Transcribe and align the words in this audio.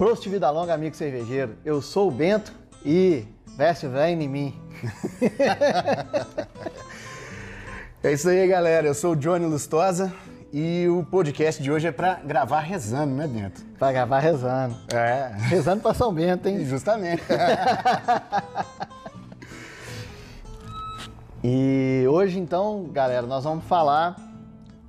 Prost 0.00 0.26
Vida 0.26 0.50
Longa, 0.50 0.72
amigo 0.72 0.96
cervejeiro. 0.96 1.58
Eu 1.62 1.82
sou 1.82 2.08
o 2.08 2.10
Bento 2.10 2.54
e 2.82 3.26
veste 3.54 3.86
vem 3.86 4.22
em 4.22 4.28
mim. 4.28 4.58
é 8.02 8.10
isso 8.10 8.30
aí, 8.30 8.48
galera. 8.48 8.86
Eu 8.86 8.94
sou 8.94 9.12
o 9.12 9.16
Johnny 9.16 9.44
Lustosa 9.44 10.10
e 10.50 10.88
o 10.88 11.04
podcast 11.04 11.62
de 11.62 11.70
hoje 11.70 11.88
é 11.88 11.92
para 11.92 12.14
gravar 12.14 12.60
rezando, 12.60 13.14
né, 13.14 13.26
Bento? 13.26 13.62
Para 13.78 13.92
gravar 13.92 14.20
rezando. 14.20 14.74
É. 14.90 15.34
Rezando 15.36 15.82
para 15.82 15.92
São 15.92 16.14
Bento, 16.14 16.48
hein? 16.48 16.64
Justamente. 16.64 17.22
e 21.44 22.06
hoje, 22.08 22.38
então, 22.38 22.88
galera, 22.90 23.26
nós 23.26 23.44
vamos 23.44 23.66
falar 23.66 24.16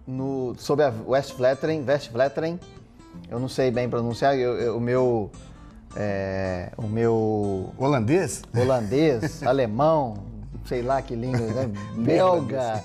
no, 0.08 0.56
sobre 0.58 0.86
a 0.86 0.94
West 1.06 1.34
Vleteren, 1.34 1.84
West 1.86 2.10
Vleteren. 2.12 2.58
Eu 3.32 3.40
não 3.40 3.48
sei 3.48 3.72
bem 3.72 3.90
pronunciar, 3.90 4.38
eu, 4.38 4.60
eu, 4.60 4.78
o 4.78 4.82
meu. 4.82 5.32
É, 5.96 6.74
o 6.76 6.84
meu. 6.84 7.74
Holandês? 7.78 8.42
Holandês, 8.54 9.42
alemão, 9.48 10.16
sei 10.66 10.82
lá 10.82 11.02
que 11.02 11.16
língua, 11.16 11.40
né? 11.40 11.72
Belga. 11.96 12.84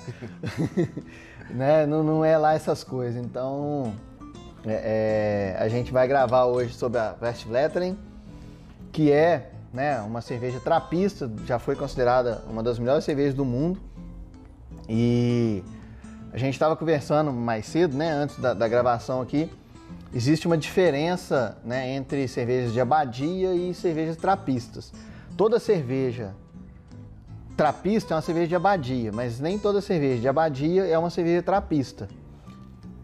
né? 1.51 1.85
Não, 1.85 2.01
não 2.01 2.23
é 2.23 2.37
lá 2.37 2.53
essas 2.53 2.81
coisas. 2.81 3.21
Então, 3.21 3.93
é, 4.65 5.55
é, 5.57 5.61
a 5.61 5.67
gente 5.67 5.91
vai 5.91 6.07
gravar 6.07 6.45
hoje 6.45 6.73
sobre 6.73 6.97
a 6.97 7.13
West 7.21 7.45
Vleteren, 7.45 7.97
que 8.93 9.11
é 9.11 9.51
né, 9.73 9.99
uma 9.99 10.21
cerveja 10.21 10.61
trapista, 10.61 11.29
já 11.45 11.59
foi 11.59 11.75
considerada 11.75 12.41
uma 12.49 12.63
das 12.63 12.79
melhores 12.79 13.03
cervejas 13.03 13.33
do 13.33 13.43
mundo. 13.43 13.81
E 14.87 15.61
a 16.31 16.37
gente 16.37 16.53
estava 16.53 16.73
conversando 16.75 17.33
mais 17.33 17.65
cedo, 17.65 17.97
né, 17.97 18.11
antes 18.11 18.39
da, 18.39 18.53
da, 18.53 18.67
gravação 18.67 19.21
aqui. 19.21 19.51
Existe 20.13 20.47
uma 20.47 20.57
diferença 20.57 21.57
né, 21.63 21.91
entre 21.91 22.27
cervejas 22.27 22.71
de 22.73 22.79
abadia 22.79 23.53
e 23.53 23.73
cervejas 23.73 24.15
trapistas. 24.15 24.93
Toda 25.35 25.59
cerveja 25.59 26.33
trapista 27.55 28.13
é 28.13 28.15
uma 28.15 28.21
cerveja 28.21 28.47
de 28.47 28.55
abadia, 28.55 29.11
mas 29.11 29.39
nem 29.39 29.57
toda 29.57 29.81
cerveja 29.81 30.21
de 30.21 30.27
abadia 30.27 30.85
é 30.85 30.97
uma 30.97 31.09
cerveja 31.09 31.41
trapista. 31.41 32.07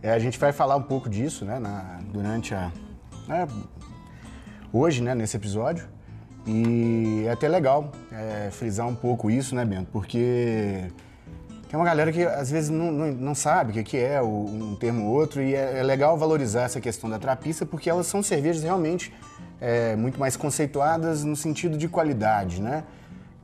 É, 0.01 0.11
a 0.11 0.19
gente 0.19 0.37
vai 0.37 0.51
falar 0.51 0.75
um 0.75 0.81
pouco 0.81 1.09
disso 1.09 1.45
né, 1.45 1.59
na, 1.59 1.99
durante 2.11 2.53
a. 2.53 2.71
É, 3.29 3.47
hoje, 4.71 5.01
né, 5.01 5.15
nesse 5.15 5.37
episódio. 5.37 5.87
E 6.45 7.23
é 7.25 7.31
até 7.31 7.47
legal 7.47 7.91
é, 8.11 8.49
frisar 8.51 8.85
um 8.85 8.95
pouco 8.95 9.31
isso, 9.31 9.55
né, 9.55 9.63
Bento? 9.63 9.89
Porque 9.91 10.91
tem 11.73 11.79
uma 11.79 11.87
galera 11.87 12.11
que 12.11 12.21
às 12.21 12.51
vezes 12.51 12.69
não, 12.69 12.91
não, 12.91 13.11
não 13.11 13.33
sabe 13.33 13.79
o 13.79 13.83
que, 13.83 13.97
é 13.97 14.21
um 14.21 14.75
termo 14.79 15.07
ou 15.07 15.15
outro, 15.15 15.41
e 15.41 15.55
é, 15.55 15.79
é, 15.79 15.81
legal 15.81 16.15
valorizar 16.15 16.61
essa 16.61 16.79
questão 16.79 17.09
da 17.09 17.17
trapista, 17.17 17.65
porque 17.65 17.89
elas 17.89 18.05
são 18.05 18.21
cervejas 18.21 18.61
realmente 18.61 19.11
é, 19.59 19.95
muito 19.95 20.19
mais 20.19 20.37
conceituadas 20.37 21.23
no 21.23 21.35
sentido 21.35 21.75
de 21.75 21.87
qualidade, 21.87 22.61
né? 22.61 22.83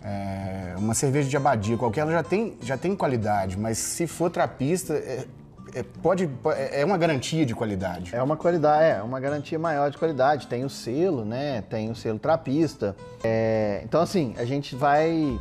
É, 0.04 0.76
uma 0.78 0.94
cerveja 0.94 1.28
de 1.28 1.36
abadia 1.36 1.76
qualquer, 1.76 2.02
ela 2.02 2.12
já 2.12 2.22
tem, 2.22 2.56
já 2.62 2.78
tem 2.78 2.96
qualidade, 2.96 3.58
mas 3.58 3.80
se 3.80 4.06
for 4.06 4.30
trapista, 4.30 4.94
é, 4.94 5.26
é, 5.74 5.82
pode, 5.82 6.30
é 6.72 6.86
uma 6.86 7.00
garantia 7.00 7.44
de 7.48 7.56
qualidade. 7.56 8.16
É 8.16 8.22
uma 8.22 8.38
qualidade, 8.38 9.00
é 9.00 9.02
uma 9.02 9.20
garantia 9.20 9.58
maior 9.58 9.90
de 9.90 9.98
qualidade. 9.98 10.46
Tem 10.46 10.64
o 10.64 10.70
selo, 10.70 11.26
né? 11.26 11.64
Tem 11.64 11.90
o 11.90 11.96
selo 11.96 12.20
trapista. 12.20 12.96
É, 13.24 13.82
então, 13.84 14.02
assim, 14.02 14.36
a 14.38 14.46
gente 14.46 14.76
vai 14.76 15.40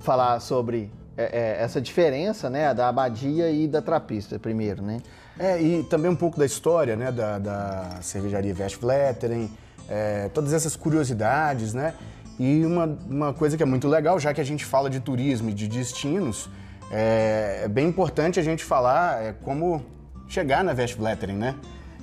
falar 0.00 0.40
sobre 0.40 0.90
é, 1.16 1.24
é, 1.24 1.62
essa 1.62 1.80
diferença, 1.80 2.48
né, 2.48 2.72
da 2.72 2.88
abadia 2.88 3.50
e 3.50 3.68
da 3.68 3.82
trapista, 3.82 4.38
primeiro, 4.38 4.82
né? 4.82 4.98
É, 5.38 5.60
e 5.60 5.82
também 5.84 6.10
um 6.10 6.16
pouco 6.16 6.38
da 6.38 6.46
história, 6.46 6.96
né, 6.96 7.10
da, 7.10 7.38
da 7.38 7.98
cervejaria 8.02 8.54
Westvleteren, 8.58 9.50
é, 9.88 10.28
todas 10.28 10.52
essas 10.52 10.76
curiosidades, 10.76 11.74
né? 11.74 11.94
E 12.38 12.64
uma, 12.64 12.98
uma 13.08 13.32
coisa 13.32 13.56
que 13.56 13.62
é 13.62 13.66
muito 13.66 13.88
legal, 13.88 14.18
já 14.18 14.32
que 14.32 14.40
a 14.40 14.44
gente 14.44 14.64
fala 14.64 14.88
de 14.88 15.00
turismo 15.00 15.50
e 15.50 15.54
de 15.54 15.68
destinos, 15.68 16.48
é, 16.90 17.62
é 17.64 17.68
bem 17.68 17.88
importante 17.88 18.40
a 18.40 18.42
gente 18.42 18.64
falar 18.64 19.22
é, 19.22 19.32
como 19.32 19.82
chegar 20.28 20.64
na 20.64 20.72
Westvleteren, 20.72 21.36
né? 21.36 21.54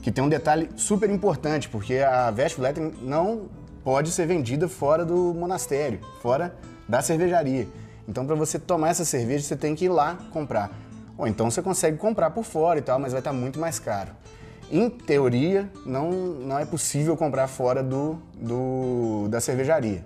Que 0.02 0.12
tem 0.12 0.24
um 0.24 0.30
detalhe 0.30 0.70
super 0.76 1.10
importante, 1.10 1.68
porque 1.68 1.98
a 1.98 2.34
Westvleteren 2.36 2.94
não 3.02 3.50
pode 3.84 4.12
ser 4.12 4.28
vendida 4.28 4.68
fora 4.68 5.04
do 5.04 5.34
monastério, 5.34 6.00
fora 6.22 6.56
da 6.88 7.02
cervejaria. 7.02 7.68
Então, 8.10 8.26
para 8.26 8.34
você 8.34 8.58
tomar 8.58 8.90
essa 8.90 9.06
cerveja, 9.06 9.44
você 9.44 9.56
tem 9.56 9.76
que 9.76 9.86
ir 9.86 9.90
lá 9.90 10.18
comprar. 10.34 10.72
Ou 11.16 11.28
então 11.28 11.52
você 11.52 11.62
consegue 11.62 11.96
comprar 11.96 12.32
por 12.32 12.44
fora 12.44 12.80
e 12.80 12.82
tal, 12.82 12.98
mas 12.98 13.12
vai 13.12 13.20
estar 13.20 13.32
muito 13.32 13.60
mais 13.60 13.78
caro. 13.78 14.10
Em 14.72 14.90
teoria, 14.90 15.70
não, 15.86 16.10
não 16.10 16.58
é 16.58 16.66
possível 16.66 17.16
comprar 17.16 17.48
fora 17.48 17.84
do, 17.84 18.18
do, 18.34 19.28
da 19.30 19.40
cervejaria. 19.40 20.04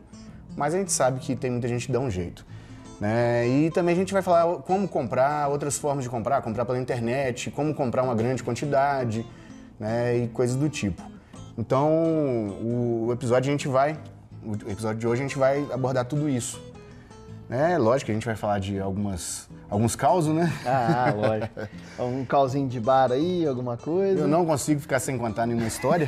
Mas 0.58 0.74
a 0.74 0.80
gente 0.80 0.92
sabe 0.92 1.22
que 1.22 1.34
tem 1.34 1.50
muita 1.50 1.68
gente 1.70 1.86
que 1.86 1.94
dá 1.94 2.00
um 2.02 2.12
jeito. 2.12 2.46
Né? 3.00 3.48
E 3.48 3.72
também 3.72 3.94
a 3.94 3.98
gente 3.98 4.12
vai 4.12 4.22
falar 4.22 4.58
como 4.64 4.86
comprar, 4.86 5.48
outras 5.48 5.78
formas 5.78 6.04
de 6.04 6.10
comprar, 6.10 6.42
comprar 6.42 6.66
pela 6.66 6.80
internet, 6.80 7.52
como 7.52 7.74
comprar 7.74 8.04
uma 8.04 8.16
grande 8.16 8.44
quantidade 8.44 9.26
né? 9.80 10.18
e 10.18 10.28
coisas 10.28 10.58
do 10.58 10.68
tipo. 10.68 11.02
Então, 11.58 11.90
o 12.62 13.10
episódio 13.14 13.50
a 13.50 13.52
gente 13.52 13.68
vai, 13.68 13.98
o 14.44 14.54
episódio 14.70 15.00
de 15.00 15.08
hoje 15.08 15.22
a 15.22 15.26
gente 15.26 15.38
vai 15.38 15.66
abordar 15.72 16.04
tudo 16.04 16.28
isso. 16.28 16.73
É, 17.50 17.78
lógico 17.78 18.08
que 18.08 18.12
a 18.12 18.16
gente 18.16 18.26
vai 18.26 18.36
falar 18.36 18.60
de 18.60 18.80
algumas, 18.80 19.50
alguns 19.70 19.96
causos, 19.96 20.34
né? 20.34 20.52
Ah, 20.66 21.14
lógico. 21.16 21.60
Um 22.00 22.26
causinho 22.26 22.68
de 22.68 22.80
bar 22.80 23.12
aí, 23.12 23.46
alguma 23.46 23.78
coisa. 23.78 24.22
Eu 24.22 24.28
não 24.28 24.46
consigo 24.46 24.82
ficar 24.82 25.00
sem 25.00 25.18
contar 25.18 25.46
nenhuma 25.46 25.68
história 25.68 26.08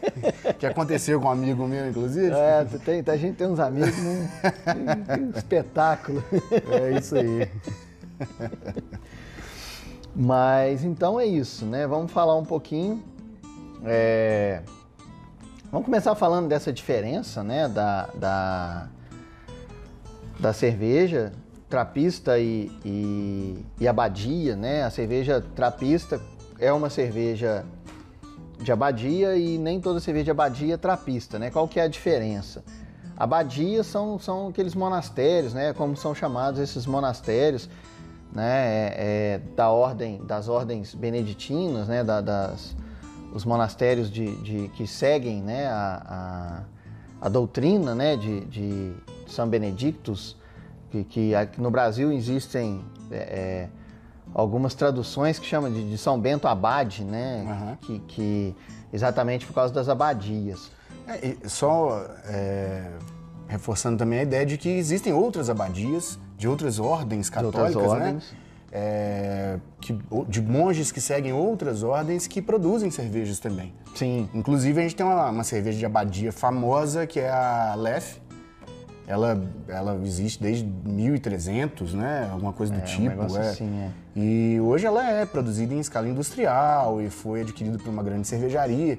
que 0.58 0.66
aconteceu 0.66 1.20
com 1.20 1.28
um 1.28 1.30
amigo 1.30 1.66
meu, 1.66 1.88
inclusive. 1.88 2.30
É, 2.34 2.64
tem, 2.84 3.04
a 3.06 3.16
gente 3.16 3.36
tem 3.36 3.46
uns 3.46 3.60
amigos, 3.60 3.96
né? 3.98 4.30
um 5.20 5.38
espetáculo. 5.38 6.24
É 6.70 6.98
isso 6.98 7.14
aí. 7.16 7.48
Mas 10.14 10.84
então 10.84 11.20
é 11.20 11.26
isso, 11.26 11.66
né? 11.66 11.86
Vamos 11.86 12.10
falar 12.10 12.36
um 12.36 12.44
pouquinho. 12.44 13.02
É... 13.84 14.62
Vamos 15.70 15.84
começar 15.84 16.14
falando 16.14 16.48
dessa 16.48 16.72
diferença, 16.72 17.44
né? 17.44 17.68
Da, 17.68 18.08
da 18.14 18.88
da 20.38 20.52
cerveja 20.52 21.32
trapista 21.68 22.38
e, 22.38 22.70
e, 22.84 23.64
e, 23.80 23.86
abadia, 23.86 24.56
né? 24.56 24.84
A 24.84 24.90
cerveja 24.90 25.44
trapista 25.54 26.20
é 26.58 26.72
uma 26.72 26.88
cerveja 26.88 27.64
de 28.60 28.72
abadia 28.72 29.36
e 29.36 29.58
nem 29.58 29.80
toda 29.80 30.00
cerveja 30.00 30.24
de 30.24 30.30
abadia 30.30 30.74
é 30.74 30.76
trapista, 30.76 31.38
né? 31.38 31.50
Qual 31.50 31.68
que 31.68 31.78
é 31.78 31.82
a 31.82 31.88
diferença? 31.88 32.64
Abadias 33.16 33.86
são, 33.86 34.18
são 34.18 34.48
aqueles 34.48 34.74
monastérios, 34.74 35.52
né? 35.52 35.72
Como 35.72 35.96
são 35.96 36.14
chamados 36.14 36.60
esses 36.60 36.86
monastérios, 36.86 37.68
né? 38.32 38.64
É, 38.64 38.94
é, 38.96 39.40
da 39.54 39.70
ordem, 39.70 40.24
das 40.24 40.48
ordens 40.48 40.94
beneditinas, 40.94 41.86
né? 41.88 42.02
Da, 42.02 42.20
das, 42.20 42.74
os 43.34 43.44
monastérios 43.44 44.10
de, 44.10 44.34
de, 44.36 44.68
que 44.68 44.86
seguem, 44.86 45.42
né? 45.42 45.66
A, 45.66 46.62
a, 47.20 47.26
a 47.26 47.28
doutrina, 47.28 47.94
né? 47.94 48.16
de, 48.16 48.40
de 48.46 48.94
são 49.32 49.48
Benedictus, 49.48 50.36
que, 50.90 51.04
que 51.04 51.32
no 51.58 51.70
Brasil 51.70 52.12
existem 52.12 52.84
é, 53.10 53.16
é, 53.16 53.68
algumas 54.34 54.74
traduções 54.74 55.38
que 55.38 55.46
chamam 55.46 55.72
de, 55.72 55.90
de 55.90 55.98
São 55.98 56.18
Bento 56.18 56.48
Abade, 56.48 57.04
né? 57.04 57.44
Uhum. 57.46 57.76
Que, 57.76 57.98
que, 58.00 58.56
exatamente 58.92 59.46
por 59.46 59.54
causa 59.54 59.72
das 59.72 59.88
abadias. 59.88 60.70
É, 61.06 61.36
só 61.46 62.04
é, 62.26 62.90
reforçando 63.46 63.96
também 63.96 64.20
a 64.20 64.22
ideia 64.22 64.44
de 64.44 64.58
que 64.58 64.68
existem 64.68 65.12
outras 65.12 65.48
abadias 65.48 66.18
de 66.36 66.46
outras 66.46 66.78
ordens 66.78 67.28
católicas, 67.28 67.72
de 67.72 67.78
outras 67.78 67.98
né? 67.98 68.06
ordens. 68.06 68.32
né? 68.32 68.38
É, 68.70 69.58
que, 69.80 69.98
de 70.28 70.42
monges 70.42 70.92
que 70.92 71.00
seguem 71.00 71.32
outras 71.32 71.82
ordens 71.82 72.26
que 72.26 72.42
produzem 72.42 72.90
cervejas 72.90 73.38
também. 73.38 73.72
Sim. 73.94 74.28
Inclusive 74.34 74.78
a 74.78 74.82
gente 74.82 74.94
tem 74.94 75.06
uma, 75.06 75.30
uma 75.30 75.42
cerveja 75.42 75.78
de 75.78 75.86
abadia 75.86 76.30
famosa 76.30 77.06
que 77.06 77.18
é 77.18 77.30
a 77.30 77.74
Lef, 77.74 78.18
ela, 79.08 79.42
ela 79.66 79.98
existe 80.04 80.40
desde 80.40 80.66
1300, 80.66 81.94
né? 81.94 82.28
Alguma 82.30 82.52
coisa 82.52 82.74
do 82.74 82.78
é, 82.78 82.82
tipo. 82.82 83.22
Um 83.22 83.36
é. 83.38 83.40
Assim, 83.40 83.80
é. 83.80 83.90
E 84.14 84.60
hoje 84.60 84.84
ela 84.84 85.02
é 85.02 85.24
produzida 85.24 85.72
em 85.72 85.78
escala 85.78 86.06
industrial 86.06 87.00
e 87.00 87.08
foi 87.08 87.40
adquirida 87.40 87.78
por 87.78 87.88
uma 87.88 88.02
grande 88.02 88.28
cervejaria, 88.28 88.98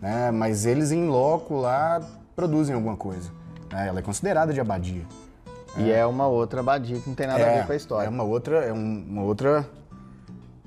né? 0.00 0.30
Mas 0.30 0.64
eles 0.64 0.90
em 0.90 1.06
loco 1.08 1.56
lá 1.56 2.00
produzem 2.34 2.74
alguma 2.74 2.96
coisa. 2.96 3.30
Né? 3.70 3.88
Ela 3.88 3.98
é 3.98 4.02
considerada 4.02 4.50
de 4.50 4.60
abadia. 4.60 5.02
E 5.76 5.90
é. 5.90 5.98
é 5.98 6.06
uma 6.06 6.26
outra 6.26 6.60
abadia 6.60 6.98
que 6.98 7.06
não 7.06 7.14
tem 7.14 7.26
nada 7.26 7.44
a 7.44 7.50
ver 7.50 7.58
é, 7.58 7.62
com 7.62 7.72
a 7.72 7.76
história. 7.76 8.06
É 8.06 8.10
uma 8.10 8.24
outra, 8.24 8.64
é 8.64 8.72
uma 8.72 9.22
outra, 9.22 9.68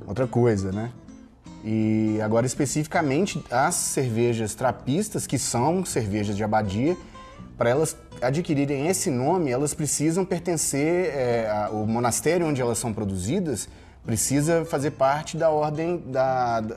outra 0.05 0.27
coisa, 0.27 0.71
né? 0.71 0.91
E 1.65 2.19
agora 2.21 2.45
especificamente 2.45 3.43
as 3.49 3.73
cervejas 3.73 4.53
trapistas, 4.53 5.25
que 5.25 5.39
são 5.39 5.83
cervejas 5.83 6.37
de 6.37 6.43
abadia, 6.43 6.95
para 7.57 7.69
elas 7.69 7.95
adquirirem 8.21 8.87
esse 8.87 9.09
nome, 9.09 9.51
elas 9.51 9.73
precisam 9.73 10.25
pertencer, 10.25 11.13
é, 11.15 11.49
ao 11.67 11.85
monastério 11.85 12.47
onde 12.47 12.61
elas 12.61 12.77
são 12.77 12.93
produzidas 12.93 13.67
precisa 14.05 14.65
fazer 14.65 14.91
parte 14.91 15.37
da 15.37 15.49
ordem, 15.49 16.03
da, 16.07 16.59
da, 16.59 16.75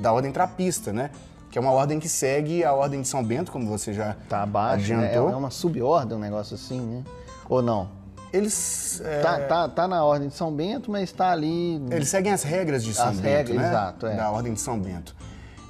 da 0.00 0.12
ordem 0.12 0.30
trapista, 0.30 0.92
né? 0.92 1.10
que 1.50 1.58
é 1.58 1.60
uma 1.60 1.72
ordem 1.72 1.98
que 1.98 2.08
segue 2.08 2.64
a 2.64 2.72
ordem 2.72 3.02
de 3.02 3.08
São 3.08 3.24
Bento, 3.24 3.50
como 3.50 3.66
você 3.66 3.92
já 3.92 4.14
Tá 4.28 4.42
abaixo, 4.42 4.94
né? 4.94 5.06
É 5.06 5.08
adiantou. 5.08 5.32
é 5.32 5.36
uma 5.36 5.50
subordem, 5.50 6.16
um 6.16 6.20
negócio 6.20 6.54
assim, 6.54 6.80
né? 6.80 7.02
Ou 7.48 7.60
não? 7.60 7.88
Eles, 8.32 9.02
é, 9.04 9.20
Tá, 9.20 9.40
tá, 9.40 9.68
tá 9.68 9.88
na 9.88 10.04
ordem 10.04 10.28
de 10.28 10.34
São 10.34 10.52
Bento, 10.52 10.92
mas 10.92 11.10
tá 11.10 11.32
ali... 11.32 11.82
eles 11.90 12.08
seguem 12.08 12.32
as 12.32 12.44
regras 12.44 12.84
de 12.84 12.94
São 12.94 13.08
As 13.08 13.18
Bento, 13.18 13.48
regras, 13.48 13.56
né? 13.56 13.68
exato, 13.68 14.06
é. 14.06 14.14
Da 14.14 14.30
ordem 14.30 14.54
de 14.54 14.60
São 14.60 14.78
Bento. 14.78 15.16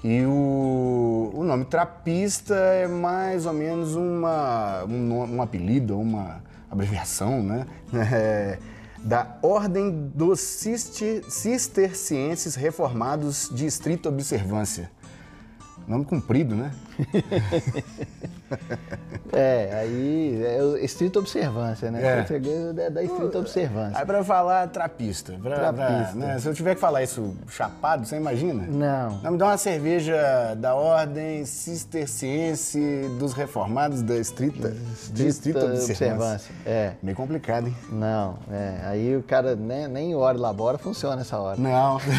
E 0.02 0.25
o, 0.25 1.31
o 1.35 1.44
nome 1.44 1.64
trapista 1.67 2.55
é 2.55 2.88
mais 2.88 3.44
ou 3.44 3.52
menos 3.52 3.94
uma, 3.94 4.85
um, 4.85 5.37
um 5.37 5.43
apelido, 5.43 5.99
uma 5.99 6.43
abreviação, 6.70 7.43
né? 7.43 7.67
É, 8.12 8.58
da 9.02 9.38
Ordem 9.43 10.11
dos 10.14 10.41
Cister- 10.41 11.25
Cistercienses 11.31 12.55
Reformados 12.55 13.50
de 13.52 13.64
Estrita 13.67 14.08
Observância. 14.11 14.91
Nome 15.91 16.05
comprido, 16.05 16.55
né? 16.55 16.71
É, 19.33 19.79
aí 19.81 20.43
é 20.45 20.85
estrita 20.85 21.21
observância, 21.21 21.89
né? 21.89 22.05
É. 22.05 22.17
Português 22.17 22.77
é 22.79 22.91
da 22.91 23.01
estrita 23.01 23.39
observância. 23.39 23.97
Aí 24.01 24.05
pra 24.05 24.25
falar 24.25 24.67
trapista. 24.69 25.35
Pra, 25.41 25.73
pra- 25.73 25.73
Trapista. 25.73 26.17
né? 26.19 26.37
Se 26.41 26.49
eu 26.49 26.55
tiver 26.55 26.75
que 26.75 26.81
falar 26.81 27.05
isso 27.05 27.37
chapado, 27.49 28.05
você 28.05 28.17
imagina? 28.17 28.65
Não. 28.69 29.21
Não, 29.23 29.31
me 29.31 29.39
dá 29.39 29.47
uma 29.47 29.57
cerveja 29.57 30.17
da 30.57 30.75
Ordem 30.75 31.45
Cisterciense 31.45 33.09
dos 33.21 33.33
Reformados 33.33 34.03
da 34.03 34.17
Estrita, 34.17 34.75
de 35.13 35.29
Estrita 35.29 35.65
Observância. 35.65 36.53
É. 36.67 36.95
Meio 37.01 37.17
complicado, 37.17 37.69
hein? 37.69 37.77
Não, 37.93 38.37
é. 38.51 38.81
Aí 38.87 39.17
o 39.17 39.23
cara 39.23 39.55
né, 39.55 39.87
nem 39.87 40.13
hora 40.17 40.37
labora, 40.37 40.77
funciona 40.77 41.21
essa 41.21 41.39
hora. 41.39 41.57
Não. 41.61 42.01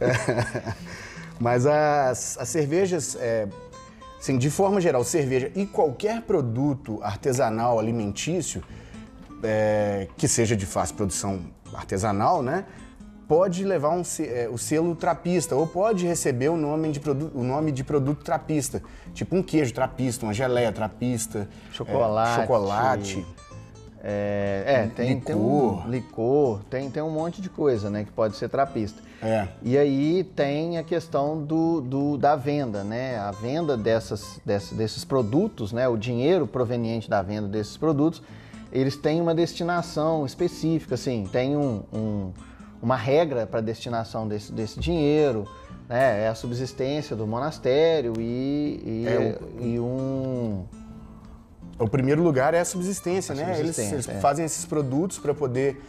Mas 1.38 1.66
as, 1.66 2.38
as 2.38 2.48
cervejas, 2.48 3.16
é, 3.20 3.46
assim, 4.18 4.38
de 4.38 4.50
forma 4.50 4.80
geral, 4.80 5.04
cerveja 5.04 5.50
e 5.54 5.66
qualquer 5.66 6.22
produto 6.22 6.98
artesanal 7.02 7.78
alimentício 7.78 8.62
é, 9.42 10.08
que 10.16 10.26
seja 10.26 10.56
de 10.56 10.66
fácil 10.66 10.96
produção 10.96 11.40
artesanal, 11.74 12.42
né? 12.42 12.64
Pode 13.28 13.64
levar 13.64 13.90
um 13.90 14.02
é, 14.20 14.48
o 14.48 14.56
selo 14.56 14.94
trapista 14.94 15.56
ou 15.56 15.66
pode 15.66 16.06
receber 16.06 16.48
o 16.48 16.56
nome, 16.56 16.92
de 16.92 17.00
o 17.10 17.42
nome 17.42 17.72
de 17.72 17.82
produto 17.82 18.24
trapista, 18.24 18.80
tipo 19.12 19.34
um 19.34 19.42
queijo 19.42 19.74
trapista, 19.74 20.24
uma 20.24 20.32
geleia 20.32 20.70
trapista, 20.70 21.40
é, 21.40 21.72
Chocolate. 21.72 22.40
chocolate. 22.40 23.26
É, 24.00 24.62
é, 24.64 24.86
tem, 24.94 25.18
tem 25.18 25.34
um 25.34 25.82
Licor. 25.88 25.88
licor, 25.88 26.64
tem, 26.70 26.88
tem 26.88 27.02
um 27.02 27.10
monte 27.10 27.42
de 27.42 27.48
coisa, 27.50 27.90
né, 27.90 28.04
que 28.04 28.12
pode 28.12 28.36
ser 28.36 28.48
trapista. 28.48 29.02
É. 29.22 29.48
E 29.62 29.78
aí 29.78 30.24
tem 30.36 30.76
a 30.78 30.82
questão 30.84 31.42
do, 31.42 31.80
do- 31.80 32.18
da 32.18 32.36
venda, 32.36 32.84
né? 32.84 33.18
A 33.18 33.30
venda 33.30 33.76
dessas, 33.76 34.40
dessas- 34.44 34.76
desses 34.76 35.04
produtos, 35.04 35.72
né? 35.72 35.88
O 35.88 35.96
dinheiro 35.96 36.46
proveniente 36.46 37.08
da 37.08 37.22
venda 37.22 37.48
desses 37.48 37.76
produtos, 37.76 38.22
eles 38.70 38.94
têm 38.96 39.20
uma 39.20 39.34
destinação 39.34 40.26
específica, 40.26 40.94
assim, 40.96 41.26
tem 41.32 41.56
um- 41.56 41.82
um- 41.92 42.32
uma 42.82 42.96
regra 42.96 43.46
para 43.46 43.60
a 43.60 43.62
destinação 43.62 44.28
desse, 44.28 44.52
desse 44.52 44.78
dinheiro, 44.78 45.46
né? 45.88 46.24
É 46.24 46.28
a 46.28 46.34
subsistência 46.34 47.16
do 47.16 47.26
monastério 47.26 48.12
e, 48.18 48.80
e, 48.84 49.04
É, 49.08 49.38
e 49.60 49.80
um... 49.80 50.64
O 51.78 51.88
primeiro 51.88 52.22
lugar 52.22 52.52
é 52.54 52.60
a 52.60 52.64
subsistência, 52.64 53.32
A 53.32 53.36
né? 53.36 53.42
Eles, 53.44 53.56
subsistência, 53.58 53.94
eles 53.96 54.08
é. 54.08 54.20
fazem 54.20 54.44
esses 54.44 54.64
produtos 54.66 55.18
para 55.18 55.32
poder 55.34 55.80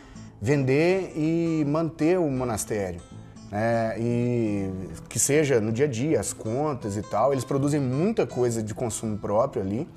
vender 0.42 1.14
e 1.16 1.66
manter 1.68 2.20
o 2.20 2.30
monastério. 2.30 3.02
Né? 3.52 3.96
E 4.00 4.72
que 5.10 5.20
seja 5.20 5.60
no 5.62 5.72
dia 5.72 5.86
a 5.86 5.90
dia, 5.90 6.20
as 6.20 6.34
contas 6.34 6.98
e 6.98 7.02
tal. 7.02 7.32
Eles 7.32 7.44
produzem 7.44 7.80
muita 7.80 8.26
coisa 8.28 8.62
de 8.62 8.74
consumo 8.74 9.18
próprio 9.18 9.62
ali. 9.62 9.88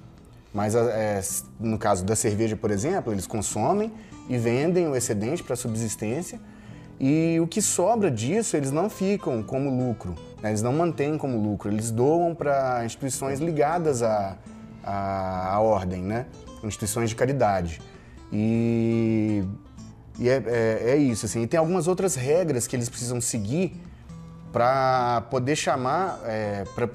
Mas 0.53 0.75
é, 0.75 1.21
no 1.61 1.79
caso 1.79 2.05
da 2.05 2.17
cerveja, 2.17 2.57
por 2.57 2.71
exemplo, 2.71 3.13
eles 3.13 3.27
consomem 3.27 3.93
e 4.29 4.37
vendem 4.37 4.89
o 4.89 4.97
excedente 4.97 5.43
para 5.43 5.55
subsistência. 5.55 6.41
E 6.99 7.39
o 7.41 7.47
que 7.47 7.63
sobra 7.63 8.11
disso, 8.11 8.57
eles 8.57 8.71
não 8.71 8.91
ficam 8.91 9.43
como 9.43 9.71
lucro, 9.71 10.15
né? 10.43 10.51
eles 10.51 10.61
não 10.61 10.73
mantêm 10.73 11.17
como 11.17 11.39
lucro, 11.39 11.71
eles 11.71 11.91
doam 11.91 12.35
para 12.35 12.85
instituições 12.85 13.41
ligadas 13.41 14.03
à, 14.03 14.37
à, 14.85 15.55
à 15.55 15.61
ordem, 15.61 16.03
né? 16.03 16.27
instituições 16.63 17.09
de 17.09 17.17
caridade. 17.17 17.81
E, 18.31 19.43
e 20.21 20.29
é, 20.29 20.43
é- 20.47 20.91
é 20.93 20.97
isso, 20.97 21.27
assim. 21.27 21.43
E 21.43 21.47
tem 21.47 21.59
algumas 21.59 21.89
outras 21.89 22.15
regras 22.15 22.67
que 22.67 22.77
eles 22.77 22.89
precisam 22.89 23.21
seguir 23.21 23.75
para 24.53 25.23
poder 25.31 25.57
chamar, 25.57 26.21
é, 26.25 26.65
para 26.75 26.89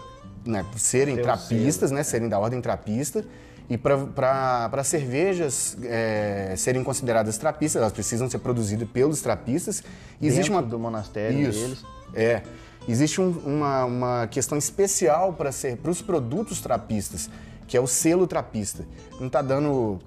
serem 0.77 1.15
Ter 1.15 1.21
o 1.21 1.23
trapistas, 1.23 1.91
né? 1.91 2.03
serem 2.03 2.29
da 2.29 2.37
ordem 2.39 2.61
trapista. 2.61 3.25
E 3.67 3.77
para 3.79 4.83
cervejas 4.83 5.75
é, 5.83 6.53
serem 6.55 6.83
consideradas 6.83 7.35
trapistas, 7.37 7.81
elas 7.81 7.93
precisam 7.93 8.29
ser 8.29 8.37
produzidas 8.39 8.87
pelos 8.89 9.21
trapistas. 9.21 9.83
E 10.21 10.27
existe 10.27 10.51
uma 10.51 10.61
do 10.61 10.77
monastério 10.77 11.49
Isso, 11.49 11.59
deles. 11.59 11.83
É. 12.13 12.43
Existe 12.87 13.19
um- 13.19 13.31
uma, 13.43 13.85
uma 13.85 14.27
questão 14.27 14.55
especial 14.55 15.33
para 15.33 15.51
ser 15.51 15.77
para 15.77 15.89
os 15.89 15.99
produtos 15.99 16.61
trapistas, 16.61 17.27
que 17.67 17.75
é 17.75 17.81
o 17.81 17.87
selo 17.87 18.27
trapista. 18.27 18.85
Não 19.19 19.27
tá 19.29 19.41
dando 19.41 19.99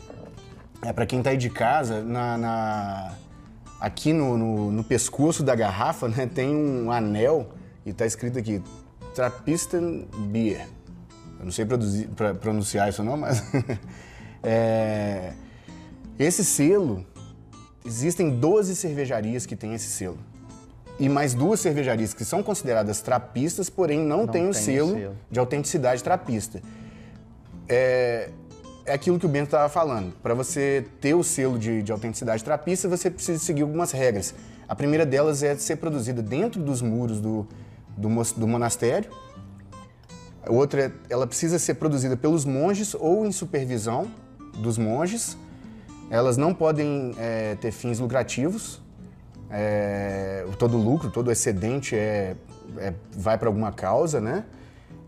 é 0.83 0.93
para 0.93 1.07
quem 1.07 1.23
tá 1.23 1.31
aí 1.31 1.37
de 1.37 1.51
casa 1.51 2.03
na, 2.03 2.37
na- 2.39 3.13
aqui 3.81 4.13
no, 4.13 4.37
no, 4.37 4.71
no 4.71 4.85
pescoço 4.85 5.43
da 5.43 5.55
garrafa, 5.55 6.09
né, 6.09 6.27
tem 6.27 6.55
um 6.55 6.91
anel 6.91 7.49
e 7.87 7.93
tá 7.93 8.07
escrito 8.07 8.39
aqui 8.39 8.63
Trappista 9.15 9.81
Beer. 10.31 10.67
Eu 11.39 11.45
não 11.45 11.53
sei 11.53 11.65
produzir- 11.65 12.09
pra- 12.09 12.35
pronunciar 12.35 12.89
isso 12.89 13.03
não, 13.03 13.17
mas 13.17 13.43
é, 14.43 15.33
esse 16.19 16.45
selo 16.45 17.05
existem 17.85 18.31
12 18.39 18.75
cervejarias 18.77 19.47
que 19.47 19.57
têm 19.57 19.75
esse 19.75 19.87
selo. 19.89 20.19
E 21.01 21.09
mais 21.09 21.33
duas 21.33 21.61
cervejarias 21.61 22.13
que 22.13 22.25
são 22.25 22.43
consideradas 22.43 23.01
trapistas, 23.01 23.71
porém 23.71 24.01
não, 24.01 24.27
têm 24.27 24.43
o 24.49 24.51
tem 24.51 24.51
o 24.51 24.55
selo, 24.55 24.95
selo. 24.95 25.17
de 25.31 25.39
autenticidade 25.39 26.03
trapista. 26.03 26.61
É, 27.69 28.31
é 28.89 28.95
aquilo 28.95 29.19
que 29.19 29.27
o 29.27 29.29
Bento 29.29 29.47
estava 29.47 29.69
falando. 29.69 30.13
Para 30.23 30.35
você 30.35 30.87
ter 31.01 31.15
o 31.15 31.23
selo 31.23 31.59
de, 31.59 31.83
de 31.83 31.93
autenticidade 31.93 32.43
trapista, 32.43 32.89
você 32.89 33.11
precisa 33.11 33.39
seguir 33.39 33.63
algumas 33.63 33.93
regras. 33.93 34.35
A 34.67 34.75
primeira 34.75 35.05
delas 35.05 35.43
é 35.43 35.55
ser 35.57 35.77
produzida 35.77 36.23
dentro 36.23 36.63
dos 36.63 36.83
muros 36.83 37.21
do, 37.21 37.47
do, 37.97 38.09
do 38.09 38.49
monastério. 38.49 39.11
A 40.45 40.51
outra, 40.53 40.93
ela 41.11 41.27
precisa 41.27 41.59
ser 41.59 41.75
produzida 41.75 42.17
pelos 42.17 42.45
monges 42.45 42.95
ou 42.95 43.27
em 43.27 43.33
supervisão 43.33 44.11
dos 44.57 44.79
monges. 44.79 45.37
Elas 46.11 46.37
não 46.37 46.55
podem 46.55 47.15
é, 47.19 47.55
ter 47.57 47.71
fins 47.71 47.99
lucrativos. 47.99 48.81
É, 49.51 50.47
todo 50.59 50.77
lucro, 50.77 51.11
todo 51.11 51.31
excedente 51.31 51.95
é, 51.95 52.35
é- 52.79 52.95
vai 53.13 53.39
para 53.39 53.49
alguma 53.49 53.73
causa, 53.73 54.21
né? 54.21 54.45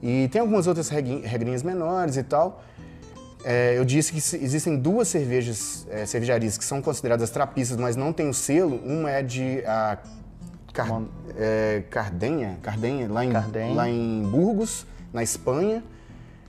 E 0.02 0.28
tem 0.28 0.40
algumas 0.40 0.66
outras 0.66 0.88
regrinhas 0.88 1.62
menores 1.62 2.16
e 2.16 2.22
tal. 2.22 2.62
É, 3.44 3.78
eu 3.78 3.84
disse 3.84 4.12
que 4.12 4.18
existem 4.18 4.76
duas 4.76 5.08
cervejas, 5.08 5.86
é, 5.90 6.04
cervejarias 6.04 6.58
que 6.58 6.64
são 6.64 6.82
consideradas 6.82 7.30
trapistas, 7.30 7.76
mas 7.76 7.96
não 7.96 8.12
tem 8.12 8.28
o 8.28 8.34
selo. 8.34 8.80
Uma 8.84 9.10
é 9.10 9.22
de 9.22 9.64
a 9.66 9.98
Car, 10.72 11.02
é, 11.36 11.82
Cardenha, 11.90 12.58
Cardenha, 12.62 13.10
lá 13.10 13.24
em, 13.24 13.32
Cardenha. 13.32 13.74
lá 13.74 13.88
em 13.88 14.22
Burgos, 14.22 14.86
na 15.12 15.22
Espanha. 15.22 15.82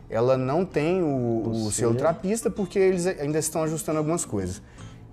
Ela 0.09 0.37
não 0.37 0.65
tem 0.65 1.01
o, 1.01 1.43
o 1.47 1.53
selo. 1.53 1.71
selo 1.71 1.95
trapista 1.95 2.49
porque 2.49 2.77
eles 2.77 3.07
ainda 3.07 3.39
estão 3.39 3.63
ajustando 3.63 3.97
algumas 3.97 4.25
coisas. 4.25 4.61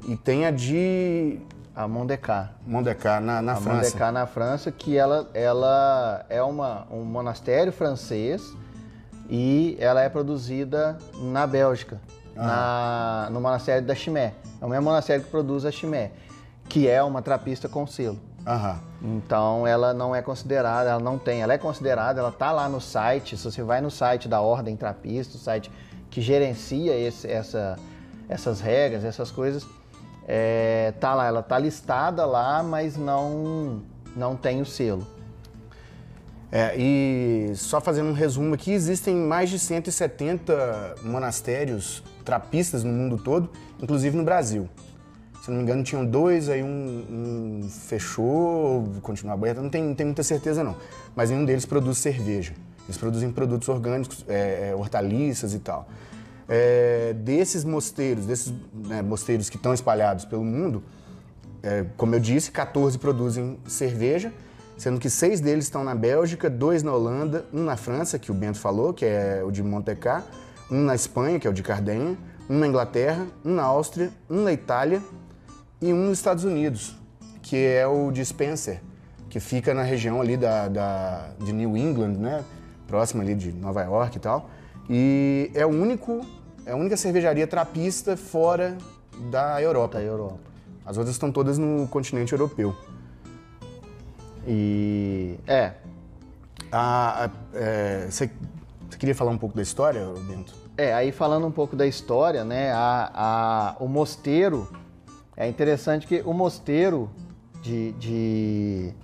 E 0.08 0.16
tem 0.16 0.47
a 0.47 0.50
de 0.50 1.38
A 1.75 1.87
Mondecar. 1.87 2.54
Mondecar, 2.66 3.20
na, 3.20 3.40
na 3.40 3.52
a 3.52 3.56
França. 3.56 3.76
Mondecar 3.76 4.12
na 4.12 4.26
França, 4.26 4.73
que 4.73 4.97
ela, 4.97 5.30
ela 5.32 6.26
é 6.28 6.42
uma, 6.42 6.87
um 6.90 7.04
monastério 7.04 7.73
francês 7.73 8.52
e 9.28 9.76
ela 9.80 10.00
é 10.02 10.08
produzida 10.08 10.97
na 11.20 11.47
Bélgica, 11.47 12.00
na, 12.35 13.28
no 13.30 13.40
monastério 13.40 13.87
da 13.87 13.94
Chimé. 13.94 14.35
É 14.61 14.64
o 14.64 14.68
mesmo 14.68 14.85
monastério 14.85 15.25
que 15.25 15.30
produz 15.30 15.64
a 15.64 15.70
Chimé, 15.70 16.12
que 16.68 16.88
é 16.88 17.02
uma 17.02 17.20
trapista 17.23 17.68
com 17.68 17.87
selo. 17.87 18.18
Aham. 18.47 18.80
Então 19.02 19.66
ela 19.66 19.92
não 19.92 20.14
é 20.14 20.23
considerada, 20.23 20.90
ela 20.90 21.00
não 21.00 21.18
tem, 21.18 21.42
ela 21.42 21.52
é 21.52 21.58
considerada, 21.58 22.20
ela 22.20 22.32
tá 22.32 22.50
lá 22.52 22.68
no 22.68 22.80
site, 22.80 23.37
se 23.37 23.44
você 23.44 23.62
vai 23.62 23.80
no 23.80 23.90
site 23.90 24.26
da 24.28 24.40
Ordem 24.40 24.76
Trapista, 24.76 25.37
o 25.37 25.40
site 25.40 25.70
que 26.11 26.20
gerencia 26.23 26.97
esse- 26.97 27.28
essa, 27.30 27.76
essas 28.28 28.61
regras, 28.61 29.04
essas 29.04 29.30
coisas, 29.30 29.66
é, 30.26 30.92
tá 31.00 31.14
lá, 31.14 31.26
ela 31.26 31.42
tá 31.42 31.58
listada 31.58 32.25
lá, 32.25 32.62
mas 32.62 32.97
não, 32.97 33.82
não 34.16 34.35
tem 34.37 34.61
o 34.62 34.66
selo. 34.66 35.06
É, 36.50 36.74
e 36.78 37.52
só 37.54 37.80
fazendo 37.80 38.08
um 38.08 38.14
resumo 38.14 38.54
aqui, 38.54 38.72
existem 38.72 39.14
mais 39.14 39.50
de 39.50 39.58
170 39.58 40.96
monastérios 41.02 42.02
trapistas 42.24 42.82
no 42.82 42.92
mundo 42.92 43.18
todo, 43.18 43.50
inclusive 43.82 44.16
no 44.16 44.24
Brasil. 44.24 44.68
Se 45.42 45.50
não 45.50 45.58
me 45.58 45.62
engano, 45.62 45.82
tinham 45.82 46.04
dois, 46.04 46.48
aí 46.48 46.62
um, 46.62 46.66
um 47.62 47.68
fechou, 47.70 48.86
continuou 49.02 49.34
aberto. 49.34 49.62
Não 49.62 49.70
não 49.82 49.94
tem 49.94 50.06
muita 50.06 50.22
certeza, 50.22 50.62
não. 50.64 50.76
Mas 51.14 51.30
nenhum 51.30 51.44
deles 51.44 51.64
produz 51.64 51.98
cerveja. 51.98 52.52
Eles 52.84 52.96
produzem 52.96 53.30
produtos 53.30 53.68
orgânicos, 53.68 54.24
é, 54.28 54.70
é, 54.70 54.74
hortaliças 54.74 55.54
e 55.54 55.58
tal. 55.58 55.88
É, 56.48 57.14
desses 57.14 57.62
mosteiros, 57.64 58.24
desses 58.24 58.52
né, 58.72 59.02
mosteiros 59.02 59.50
que 59.50 59.56
estão 59.56 59.74
espalhados 59.74 60.24
pelo 60.24 60.42
mundo, 60.42 60.82
é, 61.62 61.84
como 61.96 62.14
eu 62.14 62.20
disse, 62.20 62.50
14 62.50 62.98
produzem 62.98 63.58
cerveja, 63.66 64.32
sendo 64.78 65.00
que 65.00 65.11
seis 65.11 65.40
deles 65.40 65.64
estão 65.64 65.82
na 65.82 65.94
Bélgica, 65.94 66.49
dois 66.49 66.85
na 66.85 66.92
Holanda, 66.92 67.44
um 67.52 67.64
na 67.64 67.76
França, 67.76 68.18
que 68.18 68.30
o 68.30 68.35
Bento 68.35 68.58
falou, 68.58 68.94
que 68.94 69.04
é 69.04 69.42
o 69.44 69.50
de 69.50 69.62
Montecar, 69.62 70.25
um 70.70 70.80
na 70.80 70.94
Espanha, 70.94 71.40
que 71.40 71.47
é 71.47 71.50
o 71.50 71.52
de 71.52 71.64
Cardenha, 71.64 72.16
um 72.49 72.58
na 72.58 72.66
Inglaterra, 72.66 73.26
um 73.44 73.54
na 73.54 73.64
Áustria, 73.64 74.11
um 74.30 74.42
na 74.42 74.52
Itália 74.52 75.02
e 75.82 75.92
um 75.92 76.06
nos 76.06 76.18
Estados 76.18 76.44
Unidos, 76.44 76.97
que 77.42 77.56
é 77.56 77.87
o 77.87 78.12
de 78.12 78.25
Spencer, 78.25 78.80
que 79.28 79.40
fica 79.40 79.75
na 79.75 79.82
região 79.82 80.20
ali 80.20 80.37
da, 80.37 80.68
da, 80.68 81.30
de 81.40 81.52
New 81.52 81.76
England, 81.76 82.12
né? 82.12 82.44
Próximo 82.87 83.20
ali 83.20 83.35
de 83.35 83.52
Nova 83.52 83.82
York 83.82 84.16
e 84.16 84.20
tal. 84.20 84.49
E 84.88 85.50
é 85.54 85.66
o 85.66 85.68
único, 85.68 86.25
é 86.64 86.70
a 86.70 86.76
única 86.76 86.97
cervejaria 86.97 87.47
trapista 87.47 88.16
fora 88.16 88.78
da 89.30 89.61
Europa. 89.61 89.99
Da 89.99 90.04
Europa. 90.04 90.38
As 90.87 90.97
outras 90.97 91.14
estão 91.16 91.30
todas 91.30 91.58
no 91.58 91.87
continente 91.88 92.32
europeu. 92.32 92.75
E 94.47 95.38
é. 95.47 95.73
A, 96.71 97.25
a, 97.25 97.30
é, 97.54 98.07
você, 98.11 98.30
você 98.88 98.99
queria 98.99 99.14
falar 99.14 99.30
um 99.30 99.38
pouco 99.38 99.57
da 99.57 99.62
história, 99.62 100.04
Bento? 100.26 100.54
É, 100.76 100.95
aí 100.95 101.11
falando 101.11 101.47
um 101.47 101.50
pouco 101.50 101.75
da 101.75 101.87
história, 101.87 102.45
né? 102.45 102.73
A, 102.73 103.11
a, 103.14 103.76
o 103.83 103.88
mosteiro 103.88 104.68
é 105.37 105.49
interessante 105.49 106.07
que 106.07 106.23
o 106.25 106.33
mosteiro 106.33 107.11
de, 107.62 107.92
de 107.92 108.95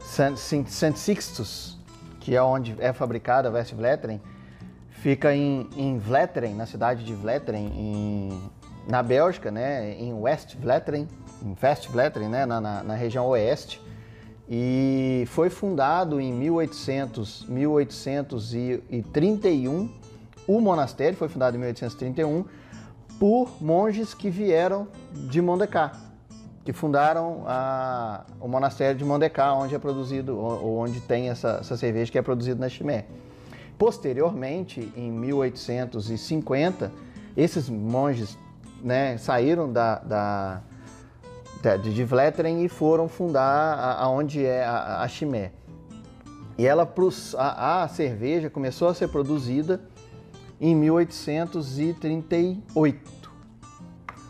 St. 0.00 0.96
Sixtus, 0.96 1.78
que 2.20 2.34
é 2.34 2.42
onde 2.42 2.74
é 2.78 2.92
fabricada 2.92 3.48
a 3.48 3.52
West 3.52 3.72
Vleteren, 3.74 4.20
fica 4.90 5.34
em, 5.34 5.68
em 5.76 5.98
Vleteren, 5.98 6.54
na 6.54 6.66
cidade 6.66 7.04
de 7.04 7.14
Vleteren, 7.14 7.66
em, 7.66 8.50
na 8.86 9.02
Bélgica, 9.02 9.50
né, 9.50 9.94
em 9.94 10.12
West 10.14 10.56
Vleteren, 10.56 11.06
em 11.42 11.56
West 11.62 11.88
Vleteren, 11.88 12.28
né, 12.28 12.46
na, 12.46 12.60
na, 12.60 12.82
na, 12.82 12.94
região 12.94 13.26
oeste, 13.26 13.80
e 14.50 15.24
foi 15.28 15.50
fundado 15.50 16.18
em 16.20 16.32
1800, 16.32 17.44
1831, 17.46 19.90
o 20.46 20.60
monastério 20.60 21.18
foi 21.18 21.28
fundado 21.28 21.56
em 21.56 21.60
1831 21.60 22.46
por 23.18 23.50
monges 23.60 24.14
que 24.14 24.30
vieram 24.30 24.88
de 25.12 25.42
Mondecá, 25.42 25.92
que 26.64 26.72
fundaram 26.72 27.42
a, 27.46 28.24
o 28.40 28.48
monastério 28.48 28.96
de 28.96 29.04
Mondecá, 29.04 29.52
onde 29.52 29.74
é 29.74 29.78
produzido, 29.78 30.38
ou 30.38 30.78
onde 30.78 30.98
tem 31.00 31.28
essa, 31.28 31.58
essa 31.60 31.76
cerveja 31.76 32.10
que 32.10 32.16
é 32.16 32.22
produzida 32.22 32.58
na 32.58 32.70
Chimé. 32.70 33.04
Posteriormente, 33.76 34.90
em 34.96 35.10
1850, 35.10 36.90
esses 37.36 37.68
monges 37.68 38.38
né, 38.82 39.18
saíram 39.18 39.70
da, 39.70 39.98
da, 39.98 40.62
da, 41.62 41.76
de 41.76 42.04
Vleteren 42.04 42.64
e 42.64 42.68
foram 42.68 43.08
fundar 43.08 43.96
aonde 43.98 44.44
é 44.44 44.64
a, 44.64 45.02
a 45.02 45.08
Chimé. 45.08 45.52
E 46.56 46.66
ela, 46.66 46.92
a, 47.36 47.82
a 47.84 47.88
cerveja 47.88 48.48
começou 48.50 48.88
a 48.88 48.94
ser 48.94 49.08
produzida 49.08 49.80
em 50.60 50.74
1838. 50.74 53.18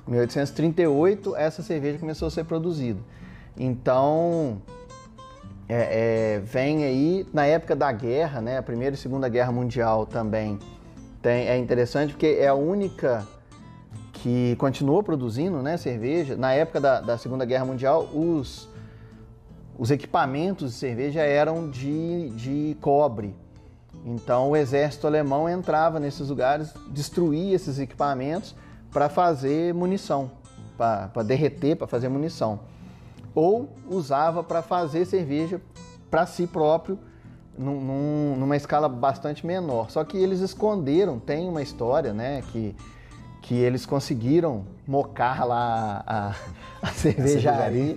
1838 0.07 1.37
essa 1.37 1.63
cerveja 1.63 1.99
começou 1.99 2.29
a 2.29 2.31
ser 2.31 2.45
produzida. 2.45 3.01
Então 3.57 4.61
é, 5.69 6.37
é, 6.37 6.41
vem 6.41 6.85
aí 6.85 7.27
na 7.33 7.45
época 7.45 7.75
da 7.77 7.93
guerra, 7.93 8.41
né, 8.41 8.57
a 8.59 8.63
primeira 8.63 8.95
e 8.95 8.99
segunda 8.99 9.29
guerra 9.29 9.53
mundial 9.53 10.07
também 10.07 10.59
tem, 11.21 11.49
é 11.49 11.59
interessante 11.59 12.13
porque 12.13 12.39
é 12.41 12.49
a 12.49 12.55
única 12.55 13.27
que 14.23 14.57
continuou 14.57 15.03
produzindo 15.03 15.63
né, 15.63 15.77
cerveja. 15.77 16.37
Na 16.37 16.53
época 16.53 16.81
da, 16.81 17.01
da 17.01 17.19
segunda 17.19 17.45
guerra 17.45 17.65
mundial, 17.65 18.05
os, 18.15 18.69
os 19.79 19.91
equipamentos 19.91 20.73
de 20.73 20.79
cerveja 20.79 21.21
eram 21.21 21.71
de, 21.71 22.31
de 22.31 22.77
cobre. 22.81 23.35
Então 24.05 24.51
o 24.51 24.57
exército 24.57 25.07
alemão 25.07 25.49
entrava 25.49 26.01
nesses 26.01 26.29
lugares, 26.29 26.73
destruía 26.91 27.55
esses 27.55 27.79
equipamentos 27.79 28.55
para 28.91 29.09
fazer 29.09 29.75
munição, 29.75 30.31
para 30.77 31.23
derreter, 31.23 31.77
para 31.77 31.87
fazer 31.87 32.09
munição. 32.09 32.61
Ou 33.35 33.69
usava 33.89 34.43
para 34.43 34.63
fazer 34.63 35.05
cerveja 35.05 35.61
para 36.11 36.27
si 36.27 36.47
próprio, 36.47 36.99
num, 37.57 38.37
numa 38.37 38.57
escala 38.57 38.89
bastante 38.89 39.47
menor. 39.47 39.91
Só 39.91 40.05
que 40.05 40.17
eles 40.17 40.41
esconderam, 40.41 41.19
tem 41.19 41.49
uma 41.49 41.61
história, 41.61 42.13
né, 42.13 42.43
que, 42.53 42.75
que 43.49 43.55
eles 43.55 43.87
conseguiram 43.87 44.67
mocar 44.87 45.43
lá 45.43 46.05
a, 46.07 46.35
a 46.83 46.87
cervejaria 46.93 47.97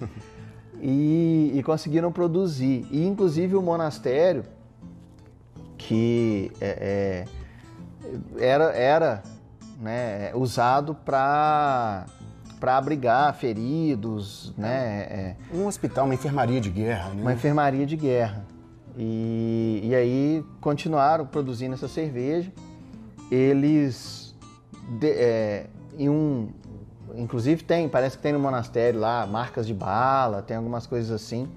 e, 0.79 1.51
e, 1.53 1.61
conseguiram 1.61 2.09
produzir. 2.09 2.87
E 2.89 3.05
inclusive 3.05 3.57
o 3.57 3.61
monastério, 3.61 4.45
que 5.77 6.53
é, 6.61 7.25
é, 8.39 8.45
era, 8.45 8.63
era 8.71 9.23
né, 9.77 10.31
usado 10.33 10.95
para 10.95 12.05
para 12.57 12.77
abrigar 12.77 13.33
feridos, 13.33 14.53
né? 14.55 14.99
É, 15.09 15.35
um 15.51 15.65
hospital, 15.65 16.05
uma 16.05 16.13
enfermaria 16.13 16.61
de 16.61 16.69
guerra, 16.69 17.09
né? 17.09 17.21
Uma 17.23 17.33
enfermaria 17.33 17.87
de 17.87 17.97
guerra. 17.97 18.45
E, 18.95 19.81
e 19.83 19.95
aí 19.95 20.45
continuaram 20.61 21.25
produzindo 21.25 21.73
essa 21.73 21.87
cerveja. 21.87 22.53
Eles, 23.31 24.20
de, 24.89 25.09
é, 25.09 25.67
em 25.97 26.09
um, 26.09 26.49
inclusive 27.15 27.63
tem, 27.63 27.87
parece 27.89 28.17
que 28.17 28.23
tem 28.23 28.33
no 28.33 28.39
monastério 28.39 28.99
lá 28.99 29.25
marcas 29.25 29.65
de 29.67 29.73
bala, 29.73 30.41
tem 30.41 30.57
algumas 30.57 30.85
coisas 30.87 31.11
assim. 31.11 31.47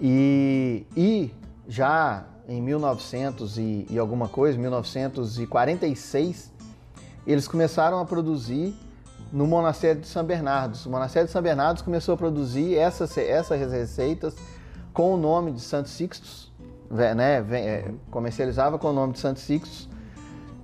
E, 0.00 0.86
e 0.96 1.34
já 1.68 2.24
em 2.48 2.60
1900 2.60 3.58
e, 3.58 3.86
e 3.88 3.98
alguma 3.98 4.28
coisa, 4.28 4.58
1946, 4.58 6.50
eles 7.26 7.46
começaram 7.46 8.00
a 8.00 8.04
produzir 8.04 8.74
no 9.32 9.46
monastério 9.46 10.00
de 10.00 10.08
São 10.08 10.24
Bernardo. 10.24 10.76
O 10.84 10.90
monastério 10.90 11.26
de 11.26 11.32
São 11.32 11.42
Bernardo 11.42 11.84
começou 11.84 12.14
a 12.14 12.16
produzir 12.16 12.76
essas, 12.76 13.16
essas 13.16 13.70
receitas 13.70 14.34
com 14.92 15.14
o 15.14 15.16
nome 15.16 15.52
de 15.52 15.60
Santo 15.60 15.88
Sixtus, 15.88 16.50
né? 16.90 17.44
É, 17.52 17.92
comercializava 18.10 18.78
com 18.78 18.88
o 18.88 18.92
nome 18.92 19.12
de 19.12 19.20
Santo 19.20 19.38
Sixtus. 19.38 19.88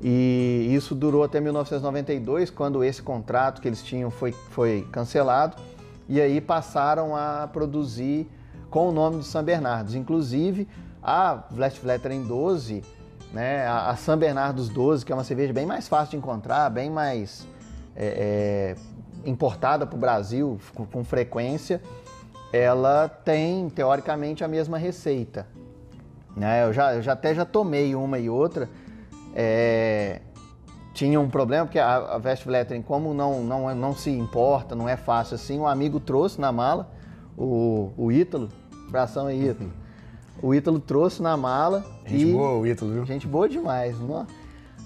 E 0.08 0.68
isso 0.70 0.94
durou 0.94 1.24
até 1.24 1.40
1992, 1.40 2.48
quando 2.48 2.84
esse 2.84 3.02
contrato 3.02 3.60
que 3.60 3.66
eles 3.66 3.82
tinham 3.82 4.08
foi, 4.08 4.30
foi 4.30 4.86
cancelado. 4.92 5.56
E 6.08 6.20
aí 6.20 6.40
passaram 6.40 7.16
a 7.16 7.48
produzir 7.52 8.30
com 8.70 8.88
o 8.88 8.92
nome 8.92 9.18
de 9.18 9.24
São 9.26 9.42
Bernardo. 9.42 9.96
Inclusive, 9.96 10.68
a 11.02 11.34
Vlettfletteren 11.50 12.22
12 12.22 12.84
né? 13.32 13.66
A, 13.66 13.90
a 13.90 13.96
San 13.96 14.16
Bernardos 14.16 14.68
12, 14.68 15.04
que 15.04 15.12
é 15.12 15.14
uma 15.14 15.24
cerveja 15.24 15.52
bem 15.52 15.66
mais 15.66 15.88
fácil 15.88 16.12
de 16.12 16.16
encontrar, 16.16 16.70
bem 16.70 16.90
mais 16.90 17.46
é, 17.94 18.74
é, 18.76 19.28
importada 19.28 19.86
para 19.86 19.96
o 19.96 19.98
Brasil 19.98 20.58
com, 20.74 20.86
com, 20.86 21.04
frequência, 21.04 21.82
ela 22.52 23.08
tem 23.08 23.68
teoricamente 23.68 24.44
a 24.44 24.48
mesma 24.48 24.78
receita. 24.78 25.46
Né? 26.36 26.64
Eu, 26.64 26.72
já, 26.72 26.94
eu 26.94 27.02
já 27.02 27.12
até 27.12 27.34
já 27.34 27.44
tomei 27.44 27.94
uma 27.94 28.18
e 28.18 28.30
outra. 28.30 28.68
É, 29.38 30.22
tinha 30.94 31.20
um 31.20 31.28
problema, 31.28 31.66
porque 31.66 31.78
a, 31.78 32.16
a 32.16 32.82
como 32.82 33.12
não, 33.12 33.44
não, 33.44 33.74
não 33.74 33.94
se 33.94 34.08
importa, 34.08 34.74
não 34.74 34.88
é 34.88 34.96
fácil 34.96 35.34
assim, 35.34 35.58
um 35.58 35.66
amigo 35.66 36.00
trouxe 36.00 36.40
na 36.40 36.50
mala, 36.50 36.90
o, 37.36 37.92
o 37.98 38.10
Ítalo, 38.10 38.48
abração 38.88 39.26
aí, 39.26 39.50
Ítalo. 39.50 39.70
O 40.42 40.54
Ítalo 40.54 40.80
trouxe 40.80 41.20
na 41.20 41.36
mala. 41.36 41.84
Gente 42.06 42.28
e... 42.28 42.32
boa, 42.32 42.58
o 42.58 42.66
Ítalo, 42.66 42.92
viu? 42.92 43.04
Gente 43.04 43.26
boa 43.26 43.46
demais, 43.46 43.98
não? 44.00 44.26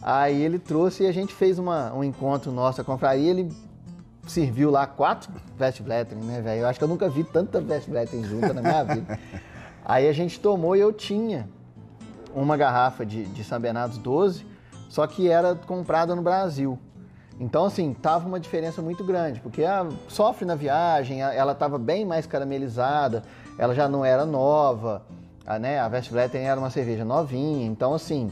Aí 0.02 0.42
ele 0.42 0.58
trouxe 0.58 1.04
e 1.04 1.06
a 1.06 1.12
gente 1.12 1.32
fez 1.32 1.60
uma, 1.60 1.92
um 1.92 2.02
encontro 2.02 2.50
nosso, 2.50 2.80
a 2.80 2.84
confraria, 2.84 3.30
ele 3.30 3.48
serviu 4.26 4.68
lá 4.68 4.88
quatro 4.88 5.32
Westblättering, 5.60 6.24
né, 6.24 6.40
velho? 6.40 6.62
Eu 6.62 6.66
acho 6.66 6.78
que 6.78 6.84
eu 6.84 6.88
nunca 6.88 7.08
vi 7.08 7.22
tanta 7.22 7.58
Westblättering 7.58 8.24
junta 8.24 8.52
na 8.52 8.60
minha 8.62 8.82
vida. 8.94 9.16
Aí 9.84 10.08
a 10.08 10.12
gente 10.12 10.40
tomou 10.40 10.74
e 10.74 10.80
eu 10.80 10.92
tinha 10.92 11.48
uma 12.34 12.56
garrafa 12.56 13.04
de, 13.04 13.24
de 13.24 13.44
São 13.44 13.60
Bernardo 13.60 13.98
12, 13.98 14.46
só 14.88 15.06
que 15.06 15.28
era 15.28 15.54
comprada 15.54 16.14
no 16.14 16.22
Brasil. 16.22 16.78
Então, 17.38 17.64
assim, 17.64 17.94
tava 17.94 18.28
uma 18.28 18.38
diferença 18.38 18.82
muito 18.82 19.02
grande, 19.02 19.40
porque 19.40 19.62
ela 19.62 19.88
sofre 20.08 20.44
na 20.44 20.54
viagem, 20.54 21.22
ela 21.22 21.52
estava 21.52 21.78
bem 21.78 22.04
mais 22.04 22.26
caramelizada, 22.26 23.22
ela 23.56 23.74
já 23.74 23.88
não 23.88 24.04
era 24.04 24.26
nova, 24.26 25.02
a, 25.46 25.58
né, 25.58 25.80
a 25.80 25.90
era 26.34 26.60
uma 26.60 26.70
cerveja 26.70 27.04
novinha, 27.04 27.66
então 27.66 27.94
assim, 27.94 28.30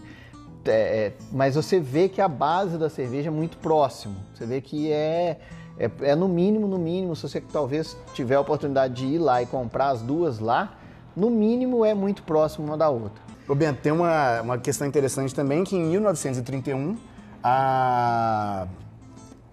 é, 0.67 0.71
é, 0.71 1.13
mas 1.33 1.55
você 1.55 1.81
vê 1.81 2.09
que 2.09 2.21
a 2.21 2.29
base 2.29 2.77
da 2.77 2.91
cerveja 2.91 3.29
é 3.29 3.31
muito 3.31 3.57
próximo. 3.59 4.17
Você 4.35 4.45
vê 4.45 4.61
que 4.61 4.93
é, 4.93 5.39
É, 5.79 5.91
é 6.11 6.15
no 6.17 6.29
mínimo, 6.29 6.67
no 6.67 6.77
mínimo, 6.77 7.15
se 7.15 7.23
você 7.23 7.41
talvez 7.41 7.97
tiver 8.13 8.35
a 8.35 8.41
oportunidade 8.41 8.95
de 8.95 9.07
ir 9.07 9.19
lá 9.19 9.41
e 9.41 9.47
comprar 9.47 9.91
as 9.91 10.03
duas 10.03 10.41
lá, 10.41 10.75
no 11.17 11.31
mínimo 11.31 11.85
é 11.85 11.95
muito 11.95 12.23
próximo 12.25 12.67
uma 12.67 12.77
da 12.77 12.89
outra. 12.89 13.28
Ô 13.49 13.55
Bento, 13.55 13.81
tem 13.81 13.91
uma, 13.91 14.43
uma 14.43 14.59
questão 14.59 14.87
interessante 14.87 15.35
também 15.35 15.65
que 15.65 15.75
em 15.75 15.83
1931 15.83 16.99
a, 17.43 18.67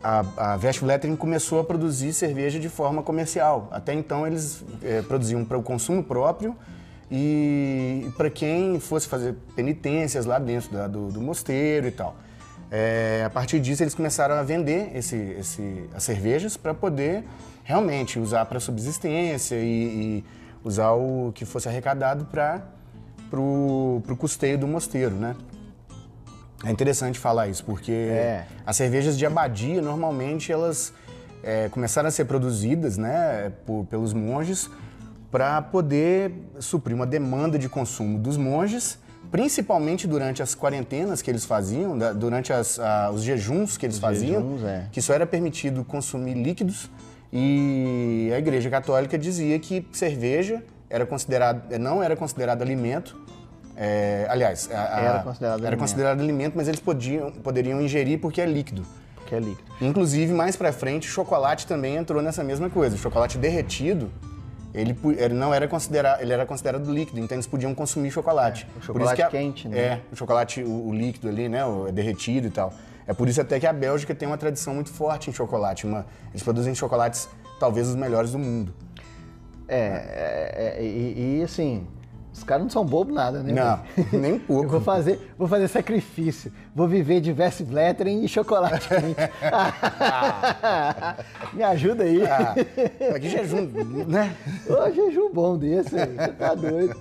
a, 0.03 0.19
a 0.53 0.57
começou 1.17 1.61
a 1.61 1.63
produzir 1.63 2.11
cerveja 2.11 2.59
de 2.59 2.67
forma 2.67 3.01
comercial. 3.01 3.69
Até 3.71 3.93
então 3.93 4.27
eles 4.27 4.65
é, 4.83 5.01
produziam 5.01 5.45
para 5.45 5.57
o 5.57 5.63
consumo 5.63 6.03
próprio 6.03 6.53
e 7.09 8.11
para 8.17 8.29
quem 8.29 8.81
fosse 8.81 9.07
fazer 9.07 9.33
penitências 9.55 10.25
lá 10.25 10.39
dentro 10.39 10.73
da, 10.73 10.87
do, 10.87 11.09
do, 11.09 11.21
mosteiro 11.21 11.87
e 11.87 11.91
tal. 11.91 12.17
É, 12.69 13.23
a 13.25 13.29
partir 13.29 13.61
disso 13.61 13.81
eles 13.81 13.95
começaram 13.95 14.35
a 14.35 14.43
vender 14.43 14.91
esse, 14.93 15.15
esse, 15.15 15.89
as 15.95 16.03
cervejas 16.03 16.57
para 16.57 16.73
poder 16.73 17.23
realmente 17.63 18.19
usar 18.19 18.43
para 18.45 18.59
subsistência 18.59 19.55
e, 19.55 20.19
e 20.19 20.25
usar 20.65 20.91
o 20.91 21.31
que 21.33 21.45
fosse 21.45 21.69
arrecadado 21.69 22.25
para 22.25 22.75
pro, 23.35 24.01
pro 24.05 24.15
custeio 24.15 24.57
do 24.57 24.65
mosteiro, 24.65 25.13
né? 25.13 25.35
É 26.63 26.71
interessante 26.71 27.19
falar 27.19 27.49
isso, 27.49 27.65
porque 27.65 27.91
é. 27.91 28.45
as 28.65 28.77
cervejas 28.77 29.17
de 29.17 29.25
abadia, 29.25 29.81
normalmente, 29.81 30.53
elas 30.53 30.93
é, 31.43 31.67
começaram 31.67 32.07
a 32.07 32.11
ser 32.11 32.25
produzidas 32.25 32.97
né, 32.97 33.51
por, 33.65 33.85
pelos 33.85 34.13
monges 34.13 34.69
para 35.29 35.61
poder 35.61 36.31
suprir 36.59 36.95
uma 36.95 37.05
demanda 37.05 37.59
de 37.59 37.67
consumo 37.67 38.17
dos 38.17 38.37
monges, 38.37 38.97
principalmente 39.29 40.07
durante 40.07 40.41
as 40.41 40.55
quarentenas 40.55 41.21
que 41.21 41.29
eles 41.29 41.43
faziam, 41.43 41.97
durante 42.15 42.53
as, 42.53 42.79
a, 42.79 43.11
os 43.11 43.21
jejuns 43.21 43.75
que 43.75 43.85
eles 43.85 43.97
os 43.97 44.01
faziam, 44.01 44.41
jejuns, 44.41 44.63
é. 44.63 44.87
que 44.93 45.01
só 45.01 45.13
era 45.13 45.25
permitido 45.25 45.83
consumir 45.83 46.35
líquidos. 46.35 46.89
E 47.33 48.31
a 48.33 48.39
Igreja 48.39 48.69
Católica 48.69 49.17
dizia 49.17 49.59
que 49.59 49.85
cerveja 49.91 50.63
era 50.89 51.05
considerado, 51.05 51.77
não 51.77 52.01
era 52.01 52.15
considerado 52.15 52.61
alimento 52.61 53.24
é, 53.77 54.25
aliás, 54.29 54.69
a, 54.71 54.75
a, 54.75 55.01
era, 55.01 55.19
considerado, 55.19 55.43
era 55.43 55.67
alimento. 55.67 55.79
considerado 55.79 56.21
alimento, 56.21 56.53
mas 56.55 56.67
eles 56.67 56.79
podiam, 56.79 57.31
poderiam 57.31 57.81
ingerir 57.81 58.19
porque 58.19 58.39
é 58.39 58.45
líquido. 58.45 58.83
Que 59.25 59.35
é 59.35 59.39
líquido. 59.39 59.63
Inclusive, 59.81 60.31
mais 60.33 60.55
pra 60.55 60.71
frente, 60.71 61.07
o 61.07 61.11
chocolate 61.11 61.67
também 61.67 61.95
entrou 61.95 62.21
nessa 62.21 62.43
mesma 62.43 62.69
coisa. 62.69 62.95
O 62.95 62.99
chocolate 62.99 63.37
derretido, 63.37 64.09
ele, 64.73 64.97
ele 65.17 65.33
não 65.33 65.53
era 65.53 65.67
considerado, 65.67 66.21
ele 66.21 66.31
era 66.31 66.45
considerado 66.45 66.89
líquido, 66.91 67.19
então 67.19 67.35
eles 67.35 67.47
podiam 67.47 67.73
consumir 67.75 68.11
chocolate. 68.11 68.67
É, 68.75 68.79
o 68.79 68.81
chocolate 68.81 69.21
a, 69.21 69.27
quente, 69.27 69.67
né? 69.67 69.77
É, 69.77 70.01
o 70.11 70.15
chocolate, 70.15 70.63
o, 70.63 70.87
o, 70.87 70.93
líquido 70.93 71.27
ali, 71.27 71.49
né, 71.49 71.65
o 71.65 71.91
derretido 71.91 72.47
e 72.47 72.51
tal. 72.51 72.71
É 73.07 73.13
por 73.13 73.27
isso 73.27 73.41
até 73.41 73.59
que 73.59 73.67
a 73.67 73.73
Bélgica 73.73 74.15
tem 74.15 74.27
uma 74.27 74.37
tradição 74.37 74.73
muito 74.73 74.91
forte 74.91 75.29
em 75.29 75.33
chocolate. 75.33 75.85
Uma, 75.85 76.05
eles 76.31 76.43
produzem 76.43 76.73
chocolates 76.73 77.27
talvez 77.59 77.87
os 77.87 77.95
melhores 77.95 78.31
do 78.31 78.39
mundo. 78.39 78.73
É, 79.67 79.77
é, 79.77 80.75
é 80.77 80.83
e, 80.83 81.39
e 81.39 81.43
assim, 81.43 81.87
os 82.35 82.43
caras 82.43 82.63
não 82.63 82.69
são 82.69 82.85
bobos 82.85 83.15
nada, 83.15 83.41
né? 83.41 83.53
Não, 83.53 84.19
nem 84.19 84.33
um 84.33 84.39
pouco. 84.39 84.65
Eu 84.65 84.69
vou 84.69 84.81
fazer, 84.81 85.33
vou 85.37 85.47
fazer 85.47 85.69
sacrifício. 85.69 86.51
Vou 86.75 86.85
viver 86.85 87.21
de 87.21 87.31
Westvleteren 87.31 88.25
e 88.25 88.27
chocolate 88.27 88.89
ah. 89.41 91.15
Me 91.53 91.63
ajuda 91.63 92.03
aí. 92.03 92.21
Ah, 92.27 92.53
aqui 93.15 93.29
jejum, 93.29 93.69
né? 94.05 94.35
Ô, 94.67 94.91
jejum 94.91 95.31
bom 95.31 95.57
desse 95.57 95.97
aí, 95.97 96.13
você 96.13 96.33
tá 96.33 96.53
doido. 96.53 96.99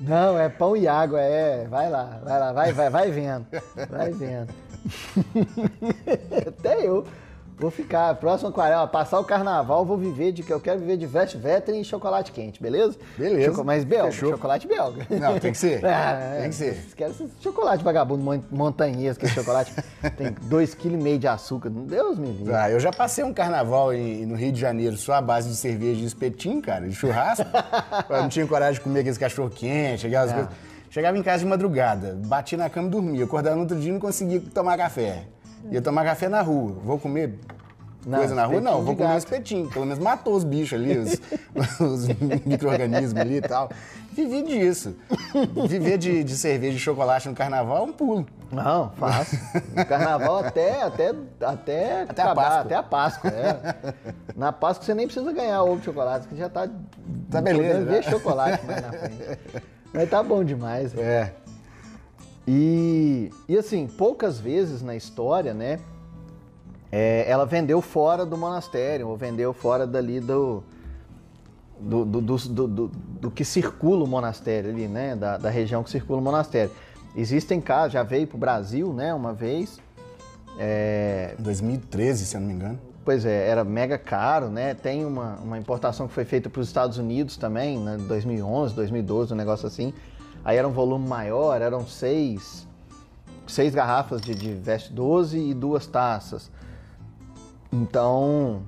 Não, 0.00 0.36
é 0.36 0.48
pão 0.48 0.76
e 0.76 0.88
água, 0.88 1.20
é. 1.20 1.68
Vai 1.68 1.88
lá, 1.88 2.20
vai 2.24 2.40
lá, 2.40 2.52
vai, 2.52 2.72
vai, 2.72 2.90
vai 2.90 3.10
vendo. 3.12 3.46
Vai 3.88 4.10
vendo. 4.10 4.52
Até 6.48 6.84
eu. 6.84 7.06
Vou 7.56 7.70
ficar, 7.70 8.14
próximo 8.16 8.48
aquarela, 8.48 8.86
passar 8.86 9.20
o 9.20 9.24
carnaval, 9.24 9.84
vou 9.84 9.96
viver 9.96 10.32
de 10.32 10.42
que 10.42 10.52
eu 10.52 10.60
quero 10.60 10.80
viver 10.80 10.96
de 10.96 11.06
veste 11.06 11.36
veteran 11.36 11.76
e 11.76 11.84
chocolate 11.84 12.32
quente, 12.32 12.60
beleza? 12.60 12.98
Beleza. 13.16 13.52
Choco, 13.52 13.64
mas 13.64 13.84
belga, 13.84 14.10
Fechou. 14.10 14.30
chocolate 14.30 14.66
belga. 14.66 15.06
Não, 15.08 15.38
tem 15.38 15.52
que 15.52 15.58
ser. 15.58 15.82
É, 15.94 16.40
tem 16.40 16.50
que 16.50 16.56
ser. 16.56 16.84
Quero 16.96 17.12
esse 17.12 17.28
chocolate 17.40 17.84
vagabundo 17.84 18.44
montanhês, 18.50 19.16
que 19.16 19.26
esse 19.26 19.34
chocolate 19.34 19.72
tem 20.16 20.32
2,5 20.32 20.76
kg 20.76 21.18
de 21.18 21.28
açúcar. 21.28 21.70
Deus 21.70 22.18
me 22.18 22.28
livre. 22.28 22.52
Ah, 22.52 22.70
eu 22.70 22.80
já 22.80 22.92
passei 22.92 23.22
um 23.22 23.32
carnaval 23.32 23.92
em, 23.92 24.26
no 24.26 24.34
Rio 24.34 24.50
de 24.50 24.60
Janeiro 24.60 24.96
só 24.96 25.14
à 25.14 25.20
base 25.20 25.48
de 25.48 25.56
cerveja 25.56 26.00
e 26.00 26.04
espetinho, 26.04 26.60
cara, 26.60 26.88
de 26.88 26.94
churrasco. 26.94 27.46
eu 28.10 28.22
não 28.22 28.28
tinha 28.28 28.46
coragem 28.46 28.74
de 28.74 28.80
comer 28.80 29.00
aqueles 29.00 29.18
cachorro 29.18 29.50
quente, 29.50 30.06
aquelas 30.06 30.30
é. 30.30 30.34
coisas. 30.34 30.52
Chegava 30.90 31.18
em 31.18 31.22
casa 31.22 31.44
de 31.44 31.46
madrugada, 31.46 32.16
bati 32.26 32.56
na 32.56 32.68
cama 32.68 32.88
e 32.88 32.90
dormia. 32.90 33.24
Acordava 33.24 33.56
no 33.56 33.62
outro 33.62 33.78
dia 33.78 33.90
e 33.90 33.92
não 33.92 34.00
conseguia 34.00 34.40
tomar 34.52 34.76
café. 34.76 35.24
Ia 35.70 35.82
tomar 35.82 36.04
café 36.04 36.28
na 36.28 36.42
rua. 36.42 36.72
Vou 36.84 36.98
comer 36.98 37.38
não, 38.06 38.18
coisa 38.18 38.34
na 38.34 38.44
rua? 38.44 38.60
Não, 38.60 38.82
vou 38.82 38.94
comer 38.94 39.14
um 39.14 39.18
espetinho. 39.18 39.68
Pelo 39.68 39.86
menos 39.86 39.98
matou 39.98 40.34
os 40.34 40.44
bichos 40.44 40.78
ali, 40.78 40.98
os, 40.98 41.20
os 41.80 42.08
micro-organismos 42.44 43.18
ali 43.18 43.36
e 43.36 43.40
tal. 43.40 43.70
Vivi 44.12 44.42
disso. 44.42 44.94
Viver 45.68 45.98
de, 45.98 46.22
de 46.22 46.36
cerveja 46.36 46.76
e 46.76 46.80
chocolate 46.80 47.28
no 47.28 47.34
carnaval 47.34 47.78
é 47.78 47.82
um 47.82 47.92
pulo. 47.92 48.26
Não, 48.52 48.90
fácil. 48.92 49.38
No 49.74 49.84
carnaval 49.86 50.38
até, 50.38 50.82
até, 50.82 51.14
até, 51.40 52.02
até 52.02 52.22
acabar, 52.22 52.30
a 52.30 52.34
Páscoa. 52.34 52.60
Até 52.60 52.74
a 52.74 52.82
Páscoa, 52.82 53.30
é. 53.30 53.94
Na 54.36 54.52
Páscoa 54.52 54.86
você 54.86 54.94
nem 54.94 55.06
precisa 55.06 55.32
ganhar 55.32 55.62
ovo 55.62 55.78
de 55.78 55.86
chocolate, 55.86 56.28
que 56.28 56.36
já 56.36 56.48
tá... 56.48 56.68
Tá 57.30 57.40
beleza. 57.40 57.84
ver 57.84 58.04
chocolate 58.04 58.64
mais 58.64 58.82
na 58.82 58.92
frente. 58.92 59.62
Mas 59.92 60.10
tá 60.10 60.22
bom 60.22 60.44
demais. 60.44 60.96
É. 60.96 61.32
E, 62.46 63.30
e 63.48 63.56
assim, 63.56 63.86
poucas 63.86 64.38
vezes 64.38 64.82
na 64.82 64.94
história, 64.94 65.54
né, 65.54 65.80
é, 66.92 67.24
ela 67.28 67.46
vendeu 67.46 67.80
fora 67.80 68.24
do 68.26 68.36
monastério, 68.36 69.08
ou 69.08 69.16
vendeu 69.16 69.52
fora 69.52 69.86
dali 69.86 70.20
do, 70.20 70.62
do, 71.80 72.04
do, 72.04 72.20
do, 72.20 72.68
do, 72.68 72.88
do 72.88 73.30
que 73.30 73.44
circula 73.44 74.04
o 74.04 74.06
monastério 74.06 74.70
ali, 74.70 74.86
né, 74.86 75.16
da, 75.16 75.38
da 75.38 75.50
região 75.50 75.82
que 75.82 75.90
circula 75.90 76.20
o 76.20 76.22
monastério. 76.22 76.70
Existem 77.16 77.60
casos, 77.60 77.92
já 77.92 78.02
veio 78.02 78.26
para 78.26 78.36
o 78.36 78.38
Brasil, 78.38 78.92
né, 78.92 79.14
uma 79.14 79.32
vez. 79.32 79.78
É... 80.58 81.34
2013, 81.38 82.26
se 82.26 82.36
eu 82.36 82.40
não 82.40 82.48
me 82.48 82.54
engano. 82.54 82.78
Pois 83.04 83.26
é, 83.26 83.48
era 83.48 83.64
mega 83.64 83.98
caro, 83.98 84.48
né? 84.48 84.72
Tem 84.72 85.04
uma, 85.04 85.36
uma 85.36 85.58
importação 85.58 86.08
que 86.08 86.14
foi 86.14 86.24
feita 86.24 86.48
para 86.48 86.60
os 86.60 86.68
Estados 86.68 86.96
Unidos 86.96 87.36
também, 87.36 87.78
né? 87.78 87.98
2011, 88.08 88.74
2012, 88.74 89.34
um 89.34 89.36
negócio 89.36 89.66
assim. 89.66 89.92
Aí 90.44 90.56
era 90.56 90.68
um 90.68 90.72
volume 90.72 91.08
maior, 91.08 91.60
eram 91.62 91.86
seis, 91.86 92.66
seis 93.46 93.74
garrafas 93.74 94.20
de, 94.20 94.34
de 94.34 94.52
Veste 94.52 94.92
12 94.92 95.38
e 95.38 95.54
duas 95.54 95.86
taças. 95.86 96.50
Então, 97.72 98.62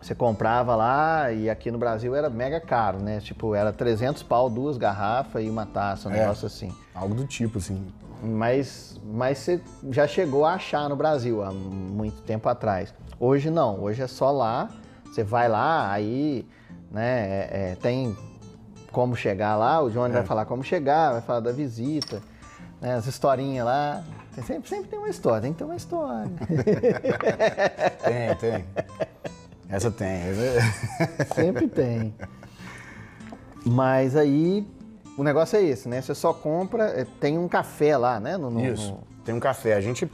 você 0.00 0.14
comprava 0.14 0.74
lá 0.74 1.30
e 1.30 1.48
aqui 1.48 1.70
no 1.70 1.78
Brasil 1.78 2.14
era 2.14 2.28
mega 2.28 2.60
caro, 2.60 2.98
né? 2.98 3.20
Tipo, 3.20 3.54
era 3.54 3.72
300 3.72 4.22
pau, 4.22 4.50
duas 4.50 4.76
garrafas 4.76 5.44
e 5.44 5.48
uma 5.48 5.64
taça, 5.64 6.08
um 6.08 6.12
é, 6.12 6.20
negócio 6.20 6.46
assim. 6.46 6.74
Algo 6.94 7.14
do 7.14 7.26
tipo, 7.26 7.58
assim. 7.58 7.86
Mas, 8.22 9.00
mas 9.04 9.38
você 9.38 9.60
já 9.90 10.06
chegou 10.06 10.44
a 10.44 10.54
achar 10.54 10.88
no 10.88 10.96
Brasil 10.96 11.42
há 11.42 11.52
muito 11.52 12.20
tempo 12.22 12.48
atrás. 12.48 12.92
Hoje 13.18 13.50
não, 13.50 13.80
hoje 13.80 14.02
é 14.02 14.06
só 14.06 14.30
lá. 14.30 14.68
Você 15.04 15.22
vai 15.22 15.48
lá, 15.48 15.90
aí 15.90 16.46
né, 16.90 17.20
é, 17.20 17.72
é, 17.72 17.74
tem 17.76 18.16
como 18.90 19.16
chegar 19.16 19.56
lá, 19.56 19.80
o 19.82 19.90
Johnny 19.90 20.12
é. 20.12 20.18
vai 20.18 20.24
falar 20.24 20.44
como 20.44 20.62
chegar, 20.62 21.12
vai 21.12 21.20
falar 21.20 21.40
da 21.40 21.52
visita, 21.52 22.22
né, 22.80 22.94
as 22.94 23.06
historinhas 23.06 23.64
lá. 23.64 24.02
Sempre, 24.46 24.68
sempre 24.68 24.88
tem 24.88 24.98
uma 24.98 25.08
história, 25.08 25.42
tem 25.42 25.52
que 25.52 25.58
ter 25.58 25.64
uma 25.64 25.76
história. 25.76 26.30
tem, 28.04 28.36
tem. 28.36 28.64
Essa 29.68 29.90
tem. 29.90 30.20
sempre 31.34 31.68
tem. 31.68 32.14
Mas 33.66 34.16
aí 34.16 34.66
o 35.16 35.22
negócio 35.22 35.58
é 35.58 35.62
esse, 35.62 35.88
né? 35.88 36.00
Você 36.00 36.14
só 36.14 36.32
compra, 36.32 36.84
é, 36.84 37.06
tem 37.20 37.36
um 37.36 37.46
café 37.46 37.96
lá, 37.96 38.18
né? 38.18 38.36
No, 38.36 38.50
no, 38.50 38.64
Isso, 38.64 38.92
no... 38.92 39.02
tem 39.24 39.34
um 39.34 39.40
café. 39.40 39.74
A 39.74 39.80
gente, 39.80 40.10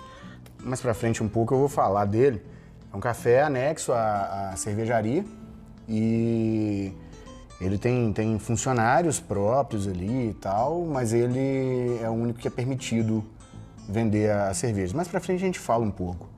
mais 0.61 0.81
pra 0.81 0.93
frente 0.95 1.23
um 1.23 1.29
pouco, 1.29 1.55
eu 1.55 1.59
vou 1.59 1.69
falar 1.69 2.05
dele. 2.07 2.43
É 2.93 2.97
um 2.97 3.01
café 3.01 3.43
anexo 3.43 3.93
à, 3.93 4.51
à 4.53 4.57
cervejaria 4.57 5.25
e 5.89 6.93
ele 7.61 7.79
tem, 7.79 8.13
tem 8.13 8.39
funcionários 8.39 9.19
próprios 9.19 9.89
ali 9.89 10.31
e 10.31 10.35
tal, 10.35 10.85
mas 10.85 11.13
ele 11.13 11.99
é 12.03 12.09
o 12.09 12.13
único 12.13 12.39
que 12.39 12.49
é 12.49 12.51
permitido 12.51 13.25
vender 13.89 14.31
a 14.31 14.53
cerveja. 14.53 14.95
Mais 14.97 15.09
pra 15.09 15.21
frente 15.21 15.43
a 15.43 15.47
gente 15.47 15.59
fala 15.59 15.85
um 15.85 15.91
pouco. 15.91 16.29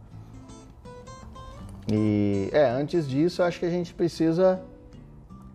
E 1.91 2.51
é, 2.53 2.69
antes 2.69 3.09
disso, 3.09 3.43
acho 3.43 3.59
que 3.59 3.67
a 3.67 3.71
gente 3.71 3.95
precisa 3.95 4.61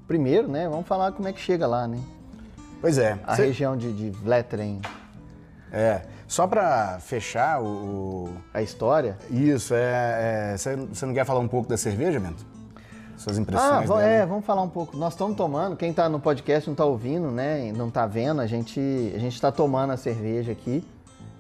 primeiro, 0.08 0.48
né? 0.48 0.68
Vamos 0.68 0.88
falar 0.88 1.12
como 1.12 1.28
é 1.28 1.34
que 1.34 1.40
chega 1.40 1.68
lá, 1.68 1.88
né? 1.88 2.00
Pois 2.82 2.98
é. 2.98 3.18
A 3.26 3.36
Cê... 3.36 3.46
região 3.46 3.78
de, 3.78 3.94
de 3.94 4.10
Vleteren. 4.10 4.82
É. 5.72 6.02
Só 6.28 6.48
para 6.48 7.00
fechar 7.00 7.62
o, 7.62 8.30
A 8.54 8.62
história? 8.62 9.18
Isso, 9.30 9.74
é. 9.76 10.56
Você 10.58 10.72
é, 10.72 11.06
não 11.06 11.14
quer 11.14 11.26
falar 11.26 11.40
um 11.40 11.48
pouco 11.48 11.70
da 11.70 11.78
cerveja, 11.78 12.20
Mento? 12.20 12.46
Suas 13.18 13.38
impressões? 13.38 13.90
Ah, 13.90 14.02
é, 14.02 14.26
vamos 14.26 14.46
falar 14.46 14.62
um 14.62 14.70
pouco. 14.70 14.98
Nós 14.98 15.14
estamos 15.14 15.38
tomando, 15.38 15.76
quem 15.76 15.92
está 15.92 16.10
no 16.10 16.20
podcast 16.20 16.68
não 16.68 16.74
está 16.74 16.86
ouvindo, 16.86 17.32
né? 17.32 17.72
Não 17.72 17.88
está 17.88 18.06
vendo, 18.06 18.42
a 18.42 18.48
gente 18.48 18.80
a 19.16 19.20
gente 19.20 19.34
está 19.34 19.52
tomando 19.52 19.92
a 19.92 19.98
cerveja 19.98 20.52
aqui. 20.52 20.86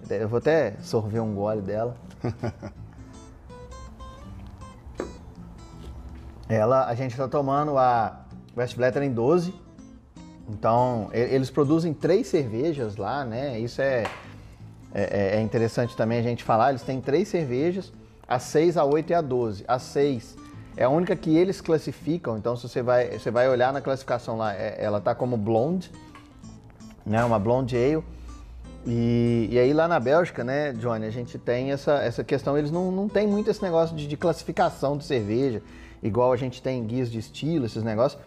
Eu 0.10 0.28
vou 0.28 0.38
até 0.38 0.76
sorver 0.82 1.22
um 1.22 1.34
gole 1.34 1.62
dela. 1.62 1.96
Ela, 6.48 6.86
a 6.88 6.94
gente 6.94 7.12
está 7.12 7.28
tomando 7.28 7.78
a 7.78 8.26
Westvleteren 8.56 9.12
12. 9.12 9.54
Então, 10.50 11.10
eles 11.14 11.50
produzem 11.50 11.94
três 11.94 12.28
cervejas 12.28 12.98
lá, 12.98 13.24
né? 13.24 13.58
Isso 13.58 13.82
é, 13.82 14.04
é, 14.94 15.38
é, 15.38 15.42
interessante 15.42 15.96
também 15.96 16.20
a 16.20 16.22
gente 16.22 16.44
falar. 16.44 16.70
Eles 16.70 16.84
têm 16.84 17.00
três 17.00 17.30
cervejas, 17.30 17.94
a 18.28 18.38
6, 18.40 18.76
a 18.78 18.84
8 18.84 19.10
e 19.10 19.14
a 19.14 19.22
12. 19.22 19.64
A 19.68 19.80
6 19.80 20.43
é 20.76 20.84
a 20.84 20.90
única 20.90 21.16
que 21.16 21.36
eles 21.36 21.62
classificam. 21.62 22.38
Então, 22.38 22.56
se 22.56 22.68
você 22.68 22.82
vai, 22.82 23.18
você 23.18 23.30
vai 23.30 23.48
olhar 23.50 23.72
na 23.72 23.82
classificação 23.82 24.38
lá, 24.38 24.54
ela 24.54 25.00
tá 25.00 25.14
como 25.14 25.38
blonde, 25.38 25.92
né? 27.06 27.24
Uma 27.24 27.40
blonde 27.40 27.76
ale. 27.78 28.04
E, 28.86 29.48
e, 29.50 29.60
aí 29.60 29.74
lá 29.74 29.88
na 29.88 30.00
Bélgica, 30.00 30.44
né, 30.44 30.74
Johnny, 30.74 31.06
a 31.06 31.10
gente 31.10 31.38
tem 31.38 31.72
essa, 31.72 31.94
essa 32.04 32.22
questão, 32.22 32.58
eles 32.58 32.70
não, 32.70 32.92
não 32.92 33.08
tem 33.08 33.26
muito 33.26 33.50
esse 33.50 33.64
negócio 33.64 33.96
de, 33.96 34.06
de 34.06 34.18
classificação 34.18 34.98
de 34.98 35.06
cerveja, 35.06 35.62
igual 36.02 36.34
a 36.34 36.36
gente 36.36 36.62
tem 36.62 36.84
guias 36.86 37.10
de 37.10 37.18
estilo, 37.18 37.66
esses 37.66 37.82
negócios. 37.82 38.22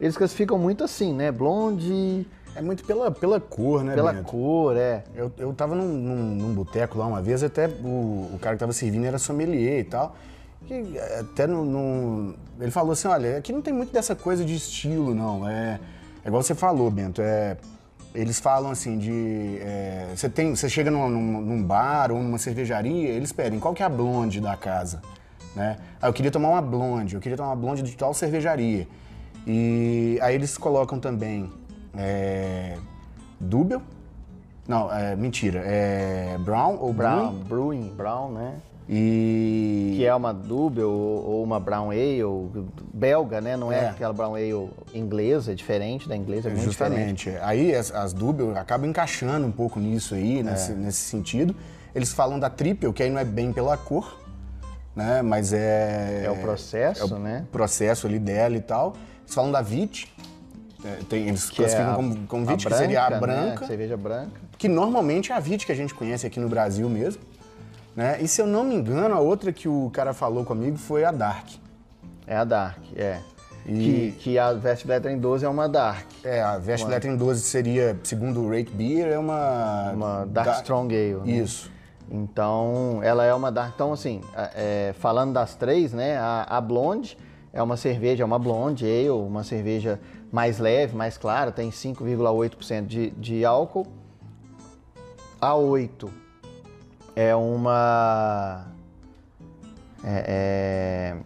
Eles 0.00 0.16
classificam 0.16 0.58
muito 0.58 0.84
assim, 0.84 1.12
né? 1.12 1.32
Blonde. 1.32 2.26
É 2.54 2.62
muito 2.62 2.84
pela, 2.84 3.10
pela 3.10 3.40
cor, 3.40 3.82
né? 3.82 3.94
Pela 3.94 4.12
Bento? 4.12 4.24
cor, 4.30 4.76
é. 4.76 5.02
Eu, 5.14 5.32
eu 5.38 5.52
tava 5.52 5.74
num, 5.74 5.88
num, 5.88 6.34
num 6.36 6.54
boteco 6.54 6.98
lá 6.98 7.06
uma 7.06 7.20
vez, 7.20 7.42
até 7.42 7.66
o, 7.66 8.30
o 8.32 8.38
cara 8.40 8.54
que 8.54 8.60
tava 8.60 8.72
servindo 8.72 9.04
era 9.04 9.18
sommelier 9.18 9.80
e 9.80 9.84
tal. 9.84 10.16
E 10.68 10.98
até 10.98 11.44
Ele 11.44 12.70
falou 12.70 12.92
assim: 12.92 13.08
olha, 13.08 13.38
aqui 13.38 13.52
não 13.52 13.62
tem 13.62 13.72
muito 13.72 13.92
dessa 13.92 14.14
coisa 14.14 14.44
de 14.44 14.54
estilo, 14.54 15.14
não. 15.14 15.48
É, 15.48 15.78
é 16.24 16.28
igual 16.28 16.42
você 16.42 16.54
falou, 16.54 16.90
Bento. 16.90 17.22
É, 17.22 17.56
eles 18.14 18.40
falam 18.40 18.70
assim 18.70 18.98
de. 18.98 19.58
É, 19.60 20.12
você, 20.14 20.28
tem, 20.28 20.54
você 20.54 20.68
chega 20.68 20.90
num, 20.90 21.08
num, 21.08 21.62
bar 21.62 22.10
ou 22.10 22.22
numa 22.22 22.38
cervejaria, 22.38 23.10
eles 23.10 23.32
pedem 23.32 23.60
qual 23.60 23.74
que 23.74 23.82
é 23.82 23.86
a 23.86 23.88
blonde 23.88 24.40
da 24.40 24.56
casa. 24.56 25.02
Né? 25.54 25.76
Ah, 26.00 26.08
eu 26.08 26.12
queria 26.12 26.30
tomar 26.30 26.48
uma 26.48 26.62
blonde, 26.62 27.14
eu 27.14 27.20
queria 27.20 27.36
tomar 27.36 27.50
uma 27.50 27.56
blonde 27.56 27.82
de 27.82 27.96
tal 27.96 28.12
cervejaria. 28.12 28.88
E 29.46 30.18
aí 30.20 30.34
eles 30.34 30.58
colocam 30.58 30.98
também 30.98 31.50
é, 31.96 32.76
Dubel. 33.38 33.82
Não, 34.66 34.92
é, 34.92 35.14
mentira. 35.14 35.62
É 35.64 36.36
Brown 36.40 36.76
ou 36.80 36.92
Brown? 36.92 37.32
Brewing, 37.32 37.94
Brown, 37.96 38.32
né? 38.32 38.56
E... 38.88 39.94
Que 39.96 40.06
é 40.06 40.14
uma 40.14 40.32
Dubel 40.32 40.90
ou 40.90 41.42
uma 41.42 41.58
Brown 41.58 41.90
Ale 41.90 42.22
belga, 42.94 43.40
né? 43.40 43.56
Não 43.56 43.72
é, 43.72 43.84
é. 43.84 43.88
aquela 43.88 44.12
Brown 44.12 44.34
Ale 44.34 44.70
inglesa, 44.94 45.52
é 45.52 45.54
diferente 45.54 46.08
da 46.08 46.16
inglesa, 46.16 46.48
é 46.48 46.52
muito 46.52 46.64
Justamente. 46.64 47.24
Diferente. 47.24 47.44
Aí 47.44 47.74
as, 47.74 47.92
as 47.92 48.12
Dubel 48.12 48.56
acabam 48.56 48.88
encaixando 48.88 49.46
um 49.46 49.50
pouco 49.50 49.80
nisso 49.80 50.14
aí, 50.14 50.42
nesse, 50.42 50.72
é. 50.72 50.74
nesse 50.74 51.00
sentido. 51.00 51.54
Eles 51.94 52.12
falam 52.12 52.38
da 52.38 52.48
Triple, 52.48 52.92
que 52.92 53.02
aí 53.02 53.10
não 53.10 53.18
é 53.18 53.24
bem 53.24 53.52
pela 53.52 53.76
cor, 53.76 54.20
né? 54.94 55.22
Mas 55.22 55.52
é... 55.52 56.24
É 56.26 56.30
o 56.30 56.36
processo, 56.36 57.02
é 57.02 57.04
o 57.06 57.18
né? 57.18 57.44
processo 57.50 58.06
ali 58.06 58.18
dela 58.18 58.56
e 58.56 58.60
tal. 58.60 58.94
Eles 59.24 59.34
falam 59.34 59.50
da 59.50 59.62
VIT, 59.62 60.14
é, 60.84 60.98
tem, 61.08 61.26
eles 61.26 61.50
que 61.50 61.56
classificam 61.56 61.88
é 61.88 61.92
a, 61.92 61.96
como, 61.96 62.26
como 62.26 62.46
VIT, 62.46 62.66
que 62.66 62.74
seria 62.74 63.02
a 63.04 63.18
branca. 63.18 63.60
Né? 63.62 63.66
Cerveja 63.66 63.96
branca. 63.96 64.40
Que 64.56 64.68
normalmente 64.68 65.32
é 65.32 65.34
a 65.34 65.40
VIT 65.40 65.66
que 65.66 65.72
a 65.72 65.74
gente 65.74 65.92
conhece 65.94 66.26
aqui 66.26 66.38
no 66.38 66.48
Brasil 66.48 66.88
mesmo. 66.88 67.20
Né? 67.96 68.20
E 68.20 68.28
se 68.28 68.42
eu 68.42 68.46
não 68.46 68.62
me 68.62 68.74
engano, 68.74 69.14
a 69.14 69.20
outra 69.20 69.50
que 69.50 69.66
o 69.66 69.90
cara 69.90 70.12
falou 70.12 70.44
comigo 70.44 70.76
foi 70.76 71.02
a 71.02 71.10
Dark. 71.10 71.48
É 72.26 72.36
a 72.36 72.44
Dark, 72.44 72.78
é. 72.94 73.20
E... 73.64 73.72
Que, 73.72 74.12
que 74.18 74.38
a 74.38 74.52
Vest 74.52 74.84
Lettering 74.84 75.18
12 75.18 75.46
é 75.46 75.48
uma 75.48 75.66
Dark. 75.66 76.06
É, 76.22 76.42
a 76.42 76.58
Vest 76.58 76.84
uma... 76.84 76.90
Lettering 76.90 77.16
12 77.16 77.40
seria, 77.40 77.98
segundo 78.04 78.42
o 78.42 78.50
Rate 78.50 78.70
Beer, 78.70 79.08
é 79.08 79.18
uma... 79.18 79.92
Uma 79.92 80.26
Dark, 80.26 80.46
Dark... 80.46 80.58
Strong 80.58 80.94
Ale. 80.94 81.14
Né? 81.14 81.38
Isso. 81.38 81.72
Então, 82.10 83.00
ela 83.02 83.24
é 83.24 83.32
uma 83.32 83.50
Dark... 83.50 83.72
Então, 83.74 83.94
assim, 83.94 84.20
é, 84.54 84.94
falando 84.98 85.32
das 85.32 85.54
três, 85.54 85.94
né, 85.94 86.18
a, 86.18 86.46
a 86.48 86.60
Blonde 86.60 87.16
é 87.50 87.62
uma 87.62 87.78
cerveja, 87.78 88.22
é 88.22 88.26
uma 88.26 88.38
blonde 88.38 88.84
ale, 88.84 89.08
uma 89.08 89.42
cerveja 89.42 89.98
mais 90.30 90.58
leve, 90.58 90.94
mais 90.94 91.16
clara, 91.16 91.50
tem 91.50 91.70
5,8% 91.70 92.86
de, 92.86 93.10
de 93.12 93.46
álcool. 93.46 93.86
A 95.40 95.54
8 95.54 96.25
é 97.16 97.34
uma. 97.34 98.66
É, 100.04 100.24
é, 100.28 101.16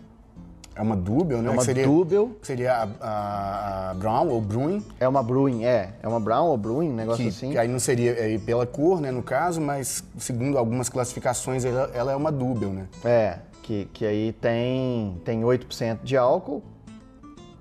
é 0.76 0.82
uma 0.82 0.96
Dubel, 0.96 1.42
né? 1.42 1.48
É 1.48 1.52
uma 1.52 1.62
seria, 1.62 1.84
Dubel. 1.84 2.38
Seria 2.40 2.72
a, 2.72 2.88
a, 3.00 3.90
a, 3.90 3.94
Brown 3.94 4.28
ou 4.28 4.40
Brewing. 4.40 4.82
É 4.98 5.06
uma 5.06 5.22
Brewing, 5.22 5.64
é. 5.64 5.92
É 6.02 6.08
uma 6.08 6.20
Brown 6.20 6.46
ou 6.46 6.56
Brewing, 6.56 6.88
um 6.88 6.94
negócio 6.94 7.22
que, 7.22 7.28
assim. 7.28 7.50
Que 7.50 7.58
aí 7.58 7.68
não 7.68 7.78
seria 7.78 8.12
é, 8.12 8.38
pela 8.38 8.64
cor, 8.64 9.02
né, 9.02 9.10
no 9.10 9.22
caso, 9.22 9.60
mas 9.60 10.02
segundo 10.16 10.56
algumas 10.56 10.88
classificações, 10.88 11.66
ela, 11.66 11.90
ela 11.92 12.12
é 12.12 12.16
uma 12.16 12.32
Dubel, 12.32 12.70
né? 12.70 12.86
É 13.04 13.38
que, 13.70 13.84
que 13.92 14.04
aí 14.04 14.32
tem, 14.32 15.20
tem 15.24 15.42
8% 15.42 16.00
de 16.02 16.16
álcool, 16.16 16.60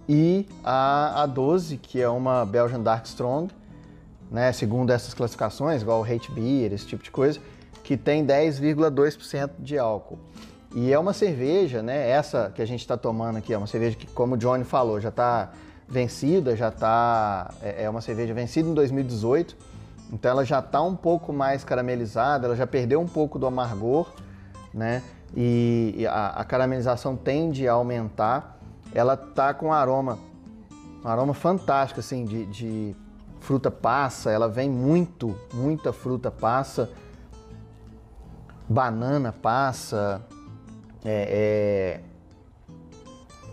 e 0.08 0.48
a, 0.64 1.22
a 1.22 1.26
12, 1.28 1.78
que 1.78 2.02
é 2.02 2.10
uma 2.10 2.44
Belgian 2.44 2.80
Dark 2.80 3.06
Strong, 3.06 3.54
né, 4.32 4.52
segundo 4.52 4.90
essas 4.90 5.14
classificações, 5.14 5.84
igual 5.84 6.02
o 6.02 6.04
Hate 6.04 6.32
Beer, 6.32 6.74
esse 6.74 6.88
tipo 6.88 7.04
de 7.04 7.12
coisa, 7.12 7.40
que 7.90 7.98
tem 7.98 8.24
10,2% 8.24 9.50
de 9.58 9.80
álcool. 9.80 10.20
E 10.76 10.94
é 10.94 11.00
uma 11.00 11.12
cerveja, 11.12 11.82
né, 11.82 12.08
essa 12.08 12.52
que 12.54 12.62
a 12.62 12.66
gente 12.66 12.82
está 12.82 12.96
tomando 12.96 13.38
aqui, 13.38 13.52
é 13.52 13.58
uma 13.58 13.66
cerveja 13.66 13.98
que, 13.98 14.06
como 14.06 14.36
o 14.36 14.38
Johnny 14.38 14.64
falou, 14.64 15.02
já 15.02 15.10
está 15.10 15.50
vencida, 15.88 16.56
já 16.56 16.68
está 16.68 17.52
é, 17.64 17.86
é 17.86 17.90
uma 17.90 18.00
cerveja 18.00 18.32
vencida 18.32 18.70
em 18.70 18.76
2018, 18.76 19.58
então 20.14 20.30
ela 20.30 20.46
já 20.46 20.60
está 20.60 20.80
um 20.84 20.96
pouco 20.96 21.34
mais 21.34 21.64
caramelizada, 21.64 22.46
ela 22.46 22.56
já 22.56 22.68
perdeu 22.68 23.02
um 23.02 23.08
pouco 23.08 23.40
do 23.40 23.48
amargor, 23.48 24.14
né? 24.72 25.02
e 25.36 26.06
a, 26.08 26.28
a 26.28 26.44
caramelização 26.44 27.16
tende 27.16 27.68
a 27.68 27.74
aumentar. 27.74 28.60
Ela 28.94 29.18
tá 29.18 29.52
com 29.52 29.70
um 29.70 29.74
aroma, 29.74 30.20
um 31.04 31.08
aroma 31.08 31.34
fantástico 31.34 32.02
assim 32.02 32.24
de, 32.24 32.46
de 32.46 32.96
fruta 33.40 33.72
passa. 33.72 34.30
Ela 34.30 34.48
vem 34.48 34.70
muito, 34.70 35.36
muita 35.52 35.92
fruta 35.92 36.30
passa, 36.30 36.88
banana 38.70 39.32
passa, 39.32 40.22
é, 41.04 42.00
é, 42.00 42.02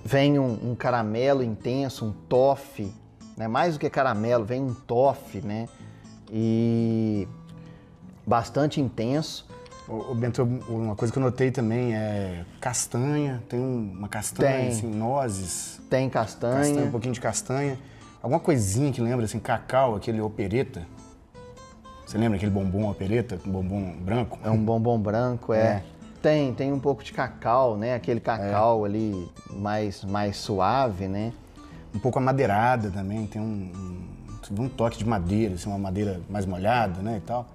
vem 0.05 0.39
um, 0.39 0.71
um, 0.71 0.75
caramelo 0.75 1.43
intenso, 1.43 2.05
um 2.05 2.13
toffee, 2.13 2.93
né? 3.37 3.49
Mais 3.49 3.75
do 3.75 3.81
que 3.81 3.89
caramelo, 3.89 4.45
vem 4.45 4.63
um 4.63 4.75
toffee, 4.75 5.41
né? 5.41 5.69
E 6.31 7.27
bastante 8.27 8.81
intenso. 8.81 9.47
O, 9.89 10.15
Bento, 10.15 10.43
uma 10.69 10.97
coisa 10.97 11.13
que 11.13 11.19
eu 11.19 11.23
notei 11.23 11.53
também 11.53 11.95
é 11.95 12.45
castanha, 12.61 13.43
tem 13.49 13.61
uma 13.61 14.09
castanha, 14.09 14.59
tem. 14.59 14.69
assim, 14.69 14.87
nozes. 14.89 15.81
Tem 15.89 16.11
castanha. 16.11 16.59
castanha. 16.59 16.87
Um 16.87 16.91
pouquinho 16.91 17.15
de 17.15 17.21
castanha. 17.21 17.79
Alguma 18.21 18.41
coisinha 18.41 18.93
que 18.93 19.01
lembra, 19.01 19.25
assim, 19.25 19.39
cacau, 19.39 19.95
aquele 19.95 20.21
opereta. 20.21 20.85
Você 22.07 22.17
lembra 22.17 22.37
aquele 22.37 22.53
bombom 22.53 22.89
opereta, 22.89 23.37
um 23.45 23.51
bombom 23.51 23.93
branco? 23.99 24.39
É 24.45 24.49
um 24.49 24.65
bombom 24.65 24.97
branco, 24.97 25.53
é. 25.53 25.59
é. 25.59 25.83
Tem, 26.23 26.55
tem 26.55 26.73
um 26.73 26.79
pouco 26.79 27.03
de 27.03 27.13
cacau, 27.13 27.77
né? 27.77 27.95
Aquele 27.95 28.21
cacau 28.21 28.87
é. 28.87 28.89
ali 28.89 29.29
mais, 29.51 30.05
mais 30.05 30.37
suave, 30.37 31.09
né? 31.09 31.33
Um 31.93 31.99
pouco 31.99 32.19
amadeirada 32.19 32.91
também, 32.91 33.27
tem 33.27 33.43
um, 33.43 33.73
um, 34.51 34.63
um 34.63 34.69
toque 34.69 34.99
de 34.99 35.05
madeira, 35.05 35.55
assim, 35.55 35.69
uma 35.69 35.79
madeira 35.79 36.21
mais 36.31 36.47
molhada, 36.47 37.03
né, 37.03 37.17
e 37.17 37.21
tal. 37.21 37.47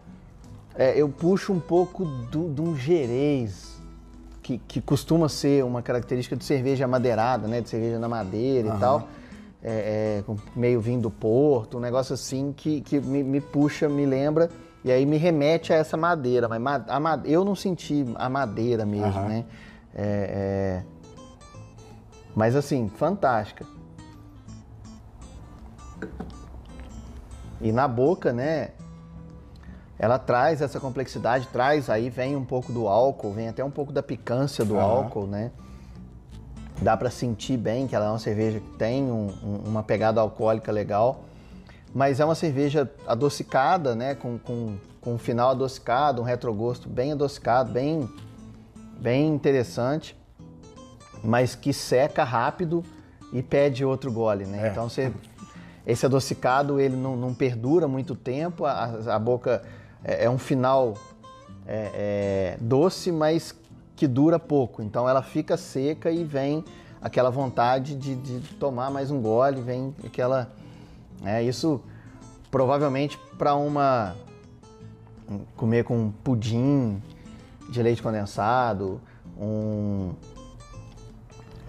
É, 0.76 1.00
eu 1.00 1.08
puxo 1.08 1.54
um 1.54 1.60
pouco 1.60 2.06
de 2.30 2.62
um 2.62 2.76
gerês, 2.76 3.80
que, 4.42 4.58
que, 4.58 4.82
costuma 4.82 5.30
ser 5.30 5.64
uma 5.64 5.82
característica 5.82 6.36
de 6.36 6.44
cerveja 6.44 6.88
madeirada, 6.88 7.48
né? 7.48 7.62
De 7.62 7.70
cerveja 7.70 8.00
na 8.00 8.10
madeira 8.10 8.70
uhum. 8.70 8.76
e 8.76 8.80
tal. 8.80 9.08
É, 9.63 10.24
é, 10.28 10.34
meio 10.56 10.82
vindo 10.82 11.04
do 11.04 11.12
Porto, 11.12 11.78
um 11.78 11.80
negócio 11.80 12.15
assim 12.15 12.52
que, 12.52 12.82
que 12.82 13.00
me, 13.00 13.21
me, 13.21 13.39
puxa, 13.39 13.88
me 13.88 14.08
lembra 14.08 14.50
e 14.84 14.91
aí 14.91 15.06
me 15.06 15.17
remete 15.17 15.71
a 15.71 15.76
essa 15.76 15.95
madeira. 15.95 16.47
Mas 16.47 16.84
a, 16.88 17.21
eu 17.26 17.45
não 17.45 17.56
senti 17.56 18.06
a 18.15 18.28
madeira 18.28 18.86
mesmo, 18.86 19.21
uhum. 19.21 19.28
né? 19.28 19.45
É, 19.93 20.84
é, 20.84 20.84
mas 22.36 22.56
assim, 22.56 22.89
fantástica. 22.89 23.65
E 27.60 27.71
na 27.71 27.88
boca, 27.88 28.34
né? 28.34 28.71
ela 30.02 30.17
traz 30.17 30.63
essa 30.63 30.80
complexidade, 30.80 31.47
traz 31.54 31.88
aí 31.88 32.10
vem 32.10 32.36
um 32.36 32.43
pouco 32.43 32.74
do 32.74 32.88
álcool, 32.88 33.34
vem 33.34 33.47
até 33.47 33.63
um 33.63 33.69
pouco 33.69 33.93
da 33.93 34.02
picância 34.02 34.65
do 34.65 34.74
uhum. 34.74 34.82
álcool, 34.82 35.28
né? 35.28 35.52
Dá 36.82 36.98
para 36.98 37.12
sentir 37.12 37.58
bem 37.58 37.88
que 37.88 37.96
ela 37.96 38.06
é 38.06 38.10
uma 38.10 38.20
cerveja 38.20 38.60
que 38.60 38.70
tem 38.78 39.04
um, 39.04 39.28
um, 39.44 39.70
uma 39.70 39.84
pegada 39.84 40.20
alcoólica 40.20 40.72
legal, 40.72 41.24
mas 41.94 42.20
é 42.20 42.26
uma 42.26 42.34
cerveja 42.34 42.89
adocicada, 43.06 43.94
né? 43.94 44.15
Com, 44.15 44.39
com, 44.39 44.78
com 45.00 45.13
um 45.13 45.17
final 45.17 45.52
adocicado, 45.52 46.22
um 46.22 46.26
retrogosto 46.26 46.89
bem 46.89 47.12
adocicado, 47.12 47.72
bem, 47.72 48.10
bem 49.00 49.28
interessante, 49.28 50.17
mas 51.24 51.54
que 51.54 51.72
seca 51.72 52.24
rápido 52.24 52.84
e 53.32 53.44
pede 53.44 53.86
outro 53.86 54.12
gole, 54.12 54.46
né? 54.46 54.67
É. 54.67 54.72
Então 54.72 54.89
você, 54.89 55.13
esse 55.86 56.06
adocicado 56.06 56.80
ele 56.80 56.96
não, 56.96 57.15
não 57.15 57.34
perdura 57.34 57.88
muito 57.88 58.15
tempo, 58.15 58.65
a, 58.65 58.86
a 59.08 59.20
boca 59.20 59.62
é, 60.04 60.26
é 60.26 60.30
um 60.30 60.38
final 60.38 60.96
é, 61.67 61.91
é, 61.94 62.58
doce, 62.60 63.12
mas 63.12 63.56
que 64.02 64.08
dura 64.08 64.40
pouco. 64.40 64.82
Então 64.82 65.08
ela 65.08 65.22
fica 65.22 65.56
seca 65.56 66.10
e 66.10 66.24
vem 66.24 66.66
aquela 67.00 67.30
vontade 67.30 67.96
de, 67.96 68.16
de 68.16 68.40
tomar 68.56 68.90
mais 68.90 69.12
um 69.12 69.22
gole, 69.22 69.62
vem 69.62 69.96
aquela. 70.04 70.52
É, 71.24 71.44
isso 71.44 71.80
provavelmente 72.50 73.16
para 73.38 73.54
uma. 73.54 74.16
comer 75.56 75.84
com 75.84 76.12
pudim 76.24 77.00
de 77.70 77.84
leite 77.84 78.02
condensado, 78.02 79.00
um, 79.40 80.14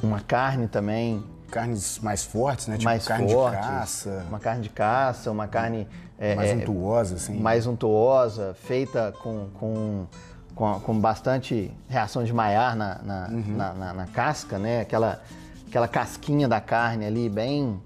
uma 0.03 0.21
carne 0.21 0.69
também. 0.69 1.23
Carnes 1.51 1.99
mais 1.99 2.25
fortes, 2.25 2.67
né? 2.67 2.79
Tipo 2.79 2.87
mais 2.87 3.07
carne 3.07 3.31
fortes, 3.31 3.61
de 3.61 3.67
caça. 3.67 4.27
Uma 4.27 4.41
carne 4.41 4.63
de 4.63 4.71
caça, 4.71 5.31
uma 5.31 5.47
carne. 5.47 5.87
é, 6.19 6.35
mais 6.35 6.51
é, 6.51 6.55
untuosa, 6.55 7.17
assim. 7.17 7.39
mais 7.39 7.67
untuosa, 7.67 8.55
feita 8.55 9.13
com, 9.23 9.49
com, 9.61 10.07
com, 10.55 10.79
com 10.81 10.99
bastante 11.01 11.71
reação 11.89 12.25
de 12.25 12.33
Maillard 12.33 12.77
na, 12.79 13.01
na, 13.03 13.29
Uhum. 13.31 13.57
na, 13.57 13.73
na- 13.75 13.93
na 13.95 14.07
casca, 14.07 14.59
né? 14.59 14.81
Aquela, 14.81 15.23
aquela 15.69 15.89
casquinha 15.89 16.47
da 16.49 16.61
carne 16.61 17.05
ali, 17.07 17.29
bem, 17.29 17.81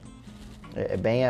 é, 0.75 0.95
é 0.95 0.97
bem 0.97 1.23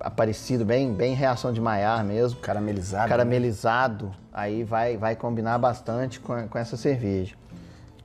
aparecido, 0.00 0.64
bem, 0.64 0.92
bem 0.92 1.14
reação 1.14 1.52
de 1.52 1.60
Maillard 1.60 2.06
mesmo. 2.06 2.38
Caramelizado. 2.40 3.02
né? 3.04 3.08
Caramelizado, 3.08 4.12
aí 4.32 4.64
vai, 4.64 4.96
vai 4.96 5.14
combinar 5.16 5.58
bastante 5.58 6.20
com, 6.20 6.46
com 6.48 6.58
essa 6.58 6.76
cerveja. 6.76 7.34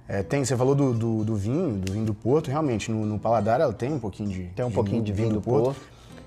É, 0.08 0.22
tem, 0.22 0.44
você 0.44 0.56
falou 0.58 0.76
do, 0.76 0.94
do, 0.94 1.24
do 1.24 1.36
vinho, 1.36 1.78
do 1.78 1.94
vinho 1.94 2.06
do 2.06 2.14
Porto, 2.14 2.50
realmente, 2.50 2.92
no, 2.92 3.06
no 3.06 3.18
paladar 3.18 3.62
ela 3.62 3.72
tem 3.72 3.94
um 3.94 4.00
pouquinho 4.00 4.30
de 4.30 4.44
Tem 4.56 4.66
um 4.66 4.72
pouquinho 4.72 5.02
de 5.02 5.14
vinho 5.14 5.30
do 5.34 5.42
Porto. 5.42 5.80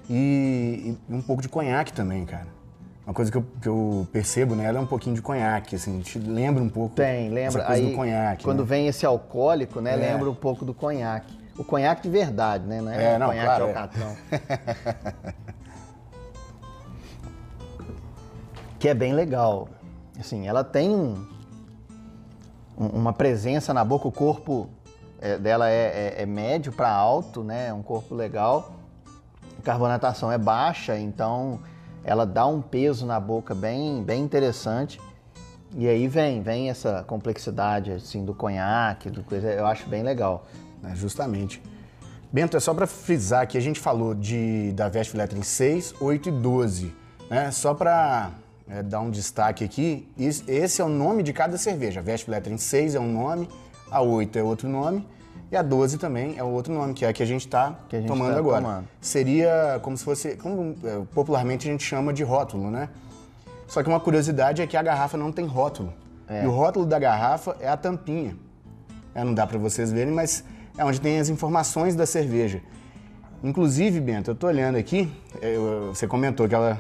E, 0.08 0.96
e 1.08 1.14
um 1.14 1.20
pouco 1.20 1.42
de 1.42 1.48
conhaque 1.48 1.92
também, 1.92 2.24
cara. 2.24 2.46
Uma 3.06 3.14
coisa 3.14 3.30
que 3.30 3.38
eu, 3.38 3.44
que 3.62 3.68
eu 3.68 4.06
percebo 4.10 4.56
nela 4.56 4.78
é 4.78 4.80
um 4.80 4.86
pouquinho 4.86 5.14
de 5.14 5.22
conhaque, 5.22 5.76
assim, 5.76 6.00
te 6.00 6.18
lembra 6.18 6.60
um 6.60 6.68
pouco 6.68 6.96
Tem, 6.96 7.28
lembra? 7.30 7.62
essa 7.62 7.72
aí, 7.72 7.90
do 7.90 7.94
conhaque. 7.96 8.42
quando 8.42 8.60
né? 8.60 8.64
vem 8.64 8.88
esse 8.88 9.06
alcoólico, 9.06 9.80
né? 9.80 9.92
É. 9.92 9.96
Lembra 9.96 10.28
um 10.28 10.34
pouco 10.34 10.64
do 10.64 10.74
conhaque. 10.74 11.38
O 11.56 11.62
conhaque 11.62 12.02
de 12.02 12.08
verdade, 12.10 12.66
né? 12.66 12.80
Não 12.80 12.90
é, 12.90 13.12
É, 13.12 13.16
o 13.16 13.18
não, 13.20 13.26
conhaque 13.28 13.46
claro, 13.46 13.64
ao 13.64 13.70
é. 13.70 13.74
que 18.80 18.88
é 18.88 18.94
bem 18.94 19.12
legal. 19.14 19.68
Assim, 20.18 20.48
ela 20.48 20.64
tem 20.64 20.90
um- 20.90 21.24
um- 22.76 22.88
uma 22.88 23.12
presença 23.12 23.72
na 23.72 23.84
boca, 23.84 24.08
o 24.08 24.12
corpo 24.12 24.68
é, 25.20 25.38
dela 25.38 25.70
é, 25.70 26.14
é- 26.18 26.22
é 26.22 26.26
médio 26.26 26.72
para 26.72 26.90
alto, 26.90 27.42
né? 27.44 27.68
É 27.68 27.72
um 27.72 27.82
corpo 27.82 28.14
legal. 28.16 28.72
A 29.58 29.62
carbonatação 29.62 30.30
é 30.30 30.36
baixa, 30.36 30.98
então 30.98 31.60
ela 32.06 32.24
dá 32.24 32.46
um 32.46 32.62
peso 32.62 33.04
na 33.04 33.18
boca 33.18 33.52
bem, 33.52 34.00
bem 34.02 34.22
interessante. 34.22 35.00
E 35.76 35.88
aí 35.88 36.06
vem, 36.06 36.40
vem 36.40 36.70
essa 36.70 37.02
complexidade 37.04 37.90
assim 37.90 38.24
do 38.24 38.32
conhaque, 38.32 39.10
do 39.10 39.24
coisa, 39.24 39.48
eu 39.48 39.66
acho 39.66 39.88
bem 39.88 40.04
legal. 40.04 40.46
É, 40.84 40.94
justamente. 40.94 41.60
Bento, 42.32 42.56
é 42.56 42.60
só 42.60 42.72
para 42.72 42.86
frisar 42.86 43.48
que 43.48 43.58
a 43.58 43.60
gente 43.60 43.80
falou 43.80 44.14
de, 44.14 44.70
da 44.72 44.88
Vest 44.88 45.14
Lettering 45.14 45.42
6, 45.42 45.96
8 46.00 46.28
e 46.28 46.32
12. 46.32 46.94
Né? 47.28 47.50
Só 47.50 47.74
para 47.74 48.30
dar 48.84 49.00
um 49.00 49.10
destaque 49.10 49.64
aqui, 49.64 50.08
esse 50.16 50.80
é 50.80 50.84
o 50.84 50.88
nome 50.88 51.24
de 51.24 51.32
cada 51.32 51.58
cerveja. 51.58 51.98
A 51.98 52.02
Vest 52.04 52.28
Lettering 52.28 52.58
6 52.58 52.94
é 52.94 53.00
um 53.00 53.12
nome, 53.12 53.48
a 53.90 54.00
8 54.00 54.38
é 54.38 54.42
outro 54.44 54.68
nome 54.68 55.04
e 55.56 55.58
a 55.58 55.62
12 55.62 55.98
também 55.98 56.36
é 56.36 56.42
outro 56.44 56.72
nome, 56.74 56.92
que 56.94 57.04
é 57.04 57.08
a 57.08 57.12
que 57.12 57.22
a 57.22 57.26
gente 57.26 57.46
está 57.46 57.74
tomando 58.06 58.32
tá 58.34 58.38
agora. 58.38 58.62
tomando. 58.62 58.88
Seria 59.00 59.78
como 59.82 59.96
se 59.96 60.04
fosse, 60.04 60.36
como 60.36 60.76
é, 60.84 61.00
popularmente 61.14 61.66
a 61.68 61.72
gente 61.72 61.82
chama 61.84 62.12
de 62.12 62.22
rótulo, 62.22 62.70
né? 62.70 62.88
Só 63.66 63.82
que 63.82 63.88
uma 63.88 63.98
curiosidade 63.98 64.62
é 64.62 64.66
que 64.66 64.76
a 64.76 64.82
garrafa 64.82 65.16
não 65.16 65.32
tem 65.32 65.46
rótulo. 65.46 65.92
É. 66.28 66.44
E 66.44 66.46
o 66.46 66.50
rótulo 66.50 66.84
da 66.86 66.98
garrafa 66.98 67.56
é 67.60 67.68
a 67.68 67.76
tampinha. 67.76 68.36
É, 69.14 69.24
não 69.24 69.32
dá 69.34 69.46
para 69.46 69.58
vocês 69.58 69.90
verem, 69.90 70.12
mas 70.12 70.44
é 70.76 70.84
onde 70.84 71.00
tem 71.00 71.18
as 71.18 71.28
informações 71.28 71.94
da 71.96 72.04
cerveja. 72.06 72.60
Inclusive, 73.42 74.00
Bento, 74.00 74.30
eu 74.30 74.34
tô 74.34 74.46
olhando 74.46 74.76
aqui, 74.76 75.10
eu- 75.40 75.92
você 75.94 76.06
comentou 76.06 76.48
que 76.48 76.54
ela, 76.54 76.78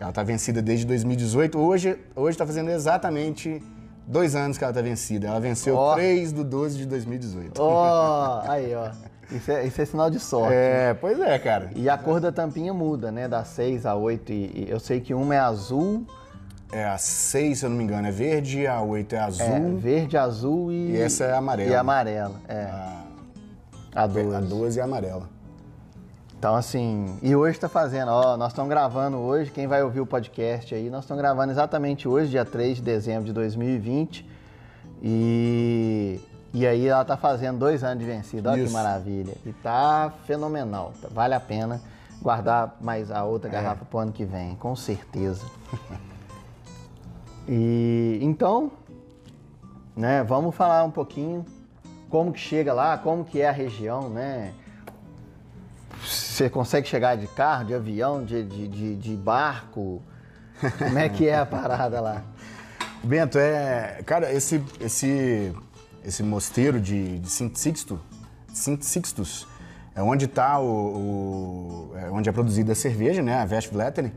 ela 0.00 0.12
tá 0.12 0.22
vencida 0.22 0.60
desde 0.62 0.86
2018. 0.86 1.58
Hoje, 1.58 1.98
hoje 2.16 2.36
tá 2.38 2.46
fazendo 2.46 2.70
exatamente 2.70 3.62
dois 4.08 4.34
anos 4.34 4.56
que 4.58 4.64
ela 4.64 4.72
tá 4.72 4.80
vencida. 4.82 5.28
Ela 5.28 5.38
venceu 5.40 5.76
Ó. 5.76 5.94
3 5.94 6.32
do 6.32 6.42
12 6.44 6.78
de 6.78 6.86
2018. 6.86 7.60
Ó, 7.62 8.42
aí, 8.48 8.74
ó. 8.74 8.90
Isso 9.30 9.52
é, 9.52 9.66
isso 9.66 9.80
é 9.82 9.84
sinal 9.84 10.10
de 10.10 10.18
sorte. 10.18 10.54
É, 10.54 10.94
pois 10.98 11.20
é, 11.20 11.38
cara. 11.38 11.70
E 11.76 11.88
a 11.88 11.98
cor 11.98 12.18
da 12.18 12.32
tampinha 12.32 12.72
muda, 12.72 13.12
né? 13.12 13.28
Da 13.28 13.44
6 13.44 13.84
a 13.84 13.94
8. 13.94 14.32
E, 14.32 14.34
e 14.34 14.66
eu 14.70 14.80
sei 14.80 15.00
que 15.00 15.12
uma 15.12 15.34
é 15.34 15.38
azul, 15.38 16.06
É 16.72 16.84
a 16.86 16.96
6, 16.96 17.58
se 17.58 17.64
eu 17.66 17.70
não 17.70 17.76
me 17.76 17.84
engano, 17.84 18.08
é 18.08 18.10
verde, 18.10 18.66
a 18.66 18.80
8 18.80 19.14
é 19.14 19.18
azul. 19.18 19.46
é, 19.46 19.60
verde, 19.60 20.16
azul 20.16 20.72
e. 20.72 20.92
E 20.92 21.00
essa 21.00 21.24
é 21.24 21.34
amarela. 21.34 21.70
E 21.70 21.74
amarela, 21.74 22.34
é. 22.48 22.62
A, 22.62 24.04
A 24.04 24.06
12. 24.06 24.34
a 24.34 24.40
12 24.40 24.80
é 24.80 24.82
amarela. 24.82 25.28
Então, 26.38 26.54
assim, 26.54 27.18
e 27.20 27.34
hoje 27.34 27.58
tá 27.58 27.68
fazendo, 27.68 28.10
ó, 28.12 28.36
nós 28.36 28.52
estamos 28.52 28.70
gravando 28.70 29.16
hoje, 29.16 29.50
quem 29.50 29.66
vai 29.66 29.82
ouvir 29.82 30.00
o 30.00 30.06
podcast 30.06 30.72
aí, 30.72 30.88
nós 30.88 31.02
estamos 31.02 31.20
gravando 31.20 31.50
exatamente 31.50 32.06
hoje, 32.06 32.30
dia 32.30 32.44
3 32.44 32.76
de 32.76 32.82
dezembro 32.82 33.24
de 33.24 33.32
2020. 33.32 34.24
E, 35.02 36.20
e 36.54 36.64
aí 36.64 36.86
ela 36.86 37.04
tá 37.04 37.16
fazendo 37.16 37.58
dois 37.58 37.82
anos 37.82 37.98
de 37.98 38.04
vencida, 38.08 38.52
olha 38.52 38.64
que 38.64 38.70
maravilha. 38.72 39.34
E 39.44 39.52
tá 39.52 40.12
fenomenal, 40.26 40.92
tá- 41.02 41.08
vale 41.10 41.34
a 41.34 41.40
pena 41.40 41.80
guardar 42.22 42.76
mais 42.80 43.10
a 43.10 43.18
É. 43.18 43.22
outra 43.22 43.50
garrafa 43.50 43.84
pro 43.84 43.98
ano 43.98 44.12
que 44.12 44.24
vem, 44.24 44.54
com 44.54 44.76
certeza. 44.76 45.44
E 47.48 48.18
então, 48.22 48.70
né, 49.96 50.22
vamos 50.22 50.54
falar 50.54 50.84
um 50.84 50.90
pouquinho 50.90 51.44
como 52.08 52.32
que 52.32 52.38
chega 52.38 52.72
lá, 52.72 52.96
como 52.96 53.24
que 53.24 53.40
é 53.40 53.48
a 53.48 53.52
região, 53.52 54.08
né? 54.08 54.52
Você 56.38 56.48
consegue 56.48 56.86
chegar 56.86 57.16
de 57.16 57.26
carro, 57.26 57.64
de 57.64 57.74
avião, 57.74 58.24
de, 58.24 58.44
de, 58.44 58.68
de, 58.68 58.94
de 58.94 59.16
barco? 59.16 60.00
Como 60.78 60.96
é 60.96 61.08
que 61.08 61.26
é 61.26 61.36
a 61.36 61.44
parada 61.44 62.00
lá? 62.00 62.22
Bento, 63.02 63.36
é. 63.40 64.00
Cara, 64.06 64.32
esse, 64.32 64.62
esse, 64.80 65.52
esse 66.04 66.22
mosteiro 66.22 66.80
de, 66.80 67.18
de 67.18 67.28
Sint 67.28 67.56
Sixto, 67.56 68.00
Sint 68.54 68.82
Sixtus, 68.82 69.48
é 69.96 70.00
onde 70.00 70.26
está 70.26 70.60
o, 70.60 71.90
o- 71.90 71.92
é 71.96 72.08
onde 72.08 72.28
é 72.28 72.32
produzida 72.32 72.70
a 72.70 72.76
cerveja, 72.76 73.20
né? 73.20 73.42
A 73.42 73.44
Westvleteren. 73.44 74.12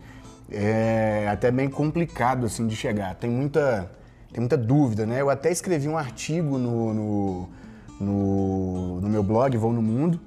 É 0.52 1.28
até 1.28 1.50
bem 1.50 1.72
complicado 1.72 2.46
assim 2.46 2.68
de 2.68 2.76
chegar. 2.76 3.16
Tem 3.16 3.32
muita, 3.32 3.92
tem 4.32 4.42
muita 4.42 4.58
dúvida, 4.58 5.08
né? 5.08 5.22
Eu 5.22 5.32
até 5.32 5.52
escrevi 5.52 5.90
um 5.90 5.98
artigo 5.98 6.60
no, 6.60 6.94
no, 6.94 7.50
no, 8.00 9.02
no 9.02 9.10
meu 9.10 9.24
blog 9.24 9.58
Vou 9.58 9.74
no 9.74 9.82
Mundo, 9.82 10.22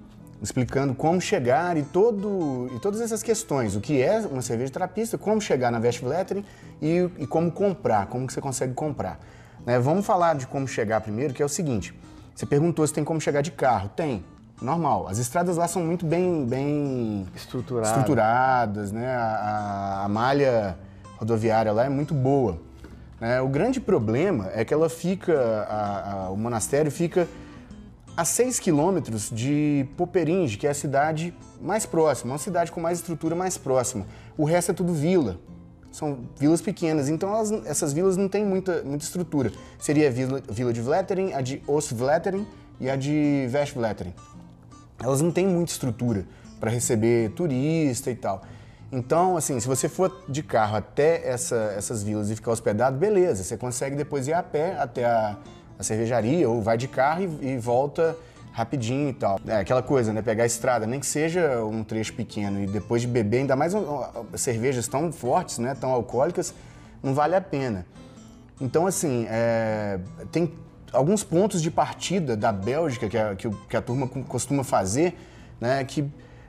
explicando 0.45 0.95
como 0.95 1.21
chegar 1.21 1.77
e, 1.77 1.83
todo, 1.83 2.71
e 2.77 2.79
todas 2.79 3.01
essas 3.01 3.23
questões. 3.23 3.75
O 3.75 3.81
que 3.81 4.01
é 4.01 4.19
uma 4.21 4.43
cerveja 4.43 4.73
trapista, 4.73 5.19
como 5.19 5.41
chegar 5.41 5.73
na 5.73 5.79
Westvleteren 5.79 6.45
e, 6.81 7.09
e 7.19 7.27
como 7.27 7.51
comprar, 7.51 8.07
como 8.07 8.27
que 8.27 8.33
você 8.33 8.41
consegue 8.41 8.75
comprar. 8.75 9.19
Né? 9.67 9.79
Vamos 9.81 10.05
falar 10.07 10.35
de 10.37 10.47
como 10.47 10.69
chegar 10.69 11.01
primeiro, 11.01 11.33
que 11.35 11.43
é 11.43 11.47
o 11.47 11.49
seguinte. 11.49 11.95
Você 12.35 12.45
perguntou 12.47 12.87
se 12.87 12.93
tem 12.93 13.03
como 13.03 13.21
chegar 13.21 13.41
de 13.41 13.51
carro. 13.51 13.89
Tem, 13.97 14.25
normal. 14.61 15.09
As 15.09 15.19
estradas 15.19 15.57
lá 15.57 15.67
são 15.67 15.83
muito 15.83 16.05
bem, 16.05 16.45
bem 16.45 17.27
Estruturado. 17.35 17.89
estruturadas, 17.89 18.93
né? 18.93 19.07
A, 19.17 19.21
a- 20.01 20.05
a 20.05 20.09
malha 20.09 20.77
rodoviária 21.17 21.73
lá 21.73 21.85
é 21.85 21.89
muito 21.89 22.13
boa. 22.13 22.59
né? 23.21 23.41
O 23.41 23.49
grande 23.49 23.81
problema 23.81 24.51
é 24.53 24.65
que 24.65 24.75
ela 24.75 24.91
fica, 24.91 25.33
a- 25.69 26.27
a- 26.27 26.31
o 26.31 26.37
monastério 26.37 26.91
fica 26.91 27.27
a 28.17 28.25
6 28.25 28.61
quilômetros 28.61 29.31
de 29.31 29.87
Poperinge, 29.97 30.57
que 30.57 30.67
é 30.67 30.71
a 30.71 30.75
cidade 30.75 31.35
mais 31.61 31.85
próxima, 31.85 32.33
uma 32.33 32.39
cidade 32.39 32.71
com 32.71 32.81
mais 32.81 32.99
estrutura 32.99 33.35
mais 33.35 33.59
próxima. 33.59 34.07
O 34.37 34.45
resto 34.45 34.71
é 34.71 34.75
tudo 34.75 34.93
vila. 34.93 35.39
São 35.91 36.21
vilas 36.37 36.61
pequenas, 36.61 37.09
então 37.09 37.29
elas- 37.31 37.53
essas 37.67 37.93
vilas 37.93 38.17
não 38.17 38.29
têm 38.29 38.45
muita, 38.45 38.83
muita 38.83 39.05
estrutura. 39.05 39.53
Seria 39.79 40.09
a 40.09 40.11
vila, 40.11 40.43
vila 40.49 40.73
de 40.73 40.81
Vletteren, 40.81 41.33
a 41.35 41.41
de 41.41 41.63
Oost-Vletteren 41.67 42.47
e 42.81 42.91
a 42.91 42.97
de 42.97 43.49
West-Vletteren 43.53 44.13
elas 45.03 45.21
não 45.21 45.31
têm 45.31 45.47
muita 45.47 45.73
estrutura 45.73 46.25
para 46.59 46.71
receber 46.71 47.31
turista 47.31 48.11
e 48.11 48.15
tal. 48.15 48.43
Então, 48.91 49.37
assim, 49.37 49.59
se 49.59 49.67
você 49.67 49.89
for 49.89 50.25
de 50.29 50.43
carro 50.43 50.77
até 50.77 51.29
essa- 51.29 51.75
essas 51.77 52.03
vilas 52.03 52.31
e 52.31 52.37
ficar 52.37 52.53
hospedado, 52.53 52.97
beleza, 52.97 53.43
você 53.43 53.57
consegue 53.57 53.97
depois 53.97 54.29
ir 54.29 54.33
a 54.33 54.43
pé 54.43 54.79
até 54.79 55.05
a, 55.05 55.37
a 55.79 55.83
cervejaria 55.83 56.49
ou 56.49 56.63
vai 56.63 56.77
de 56.77 56.89
carro 56.89 57.23
e, 57.41 57.53
e 57.55 57.59
volta 57.59 58.17
rapidinho 58.53 59.09
e 59.09 59.13
tal. 59.13 59.41
É 59.47 59.57
aquela 59.57 59.83
coisa, 59.83 60.13
né? 60.13 60.23
Pegar 60.23 60.45
a 60.45 60.47
estrada, 60.47 60.87
nem 60.87 61.01
que 61.01 61.07
seja 61.07 61.65
um 61.65 61.83
trecho 61.83 62.15
pequeno 62.15 62.63
e 62.63 62.67
depois 62.67 63.03
de 63.03 63.09
beber, 63.09 63.39
ainda 63.39 63.57
mais 63.57 63.73
cervejas 64.37 64.87
tão 64.87 65.13
fortes, 65.13 65.59
né? 65.59 65.75
Tão 65.79 65.91
alcoólicas, 65.91 66.55
não 67.03 67.15
vale 67.15 67.35
a 67.35 67.41
pena. 67.41 67.85
Então, 68.61 68.87
assim, 68.87 69.27
é, 69.29 69.99
tem 70.31 70.53
alguns 70.93 71.25
pontos 71.25 71.61
de 71.61 71.71
partida 71.71 72.37
da 72.37 72.53
Bélgica 72.53 73.09
que 73.09 73.19
a, 73.19 73.35
que 73.35 73.51
que 73.69 73.77
a 73.77 73.83
turma 73.83 74.07
co- 74.07 74.23
costuma 74.23 74.63
fazer, 74.63 75.19
né, 75.61 75.83
que 75.83 76.05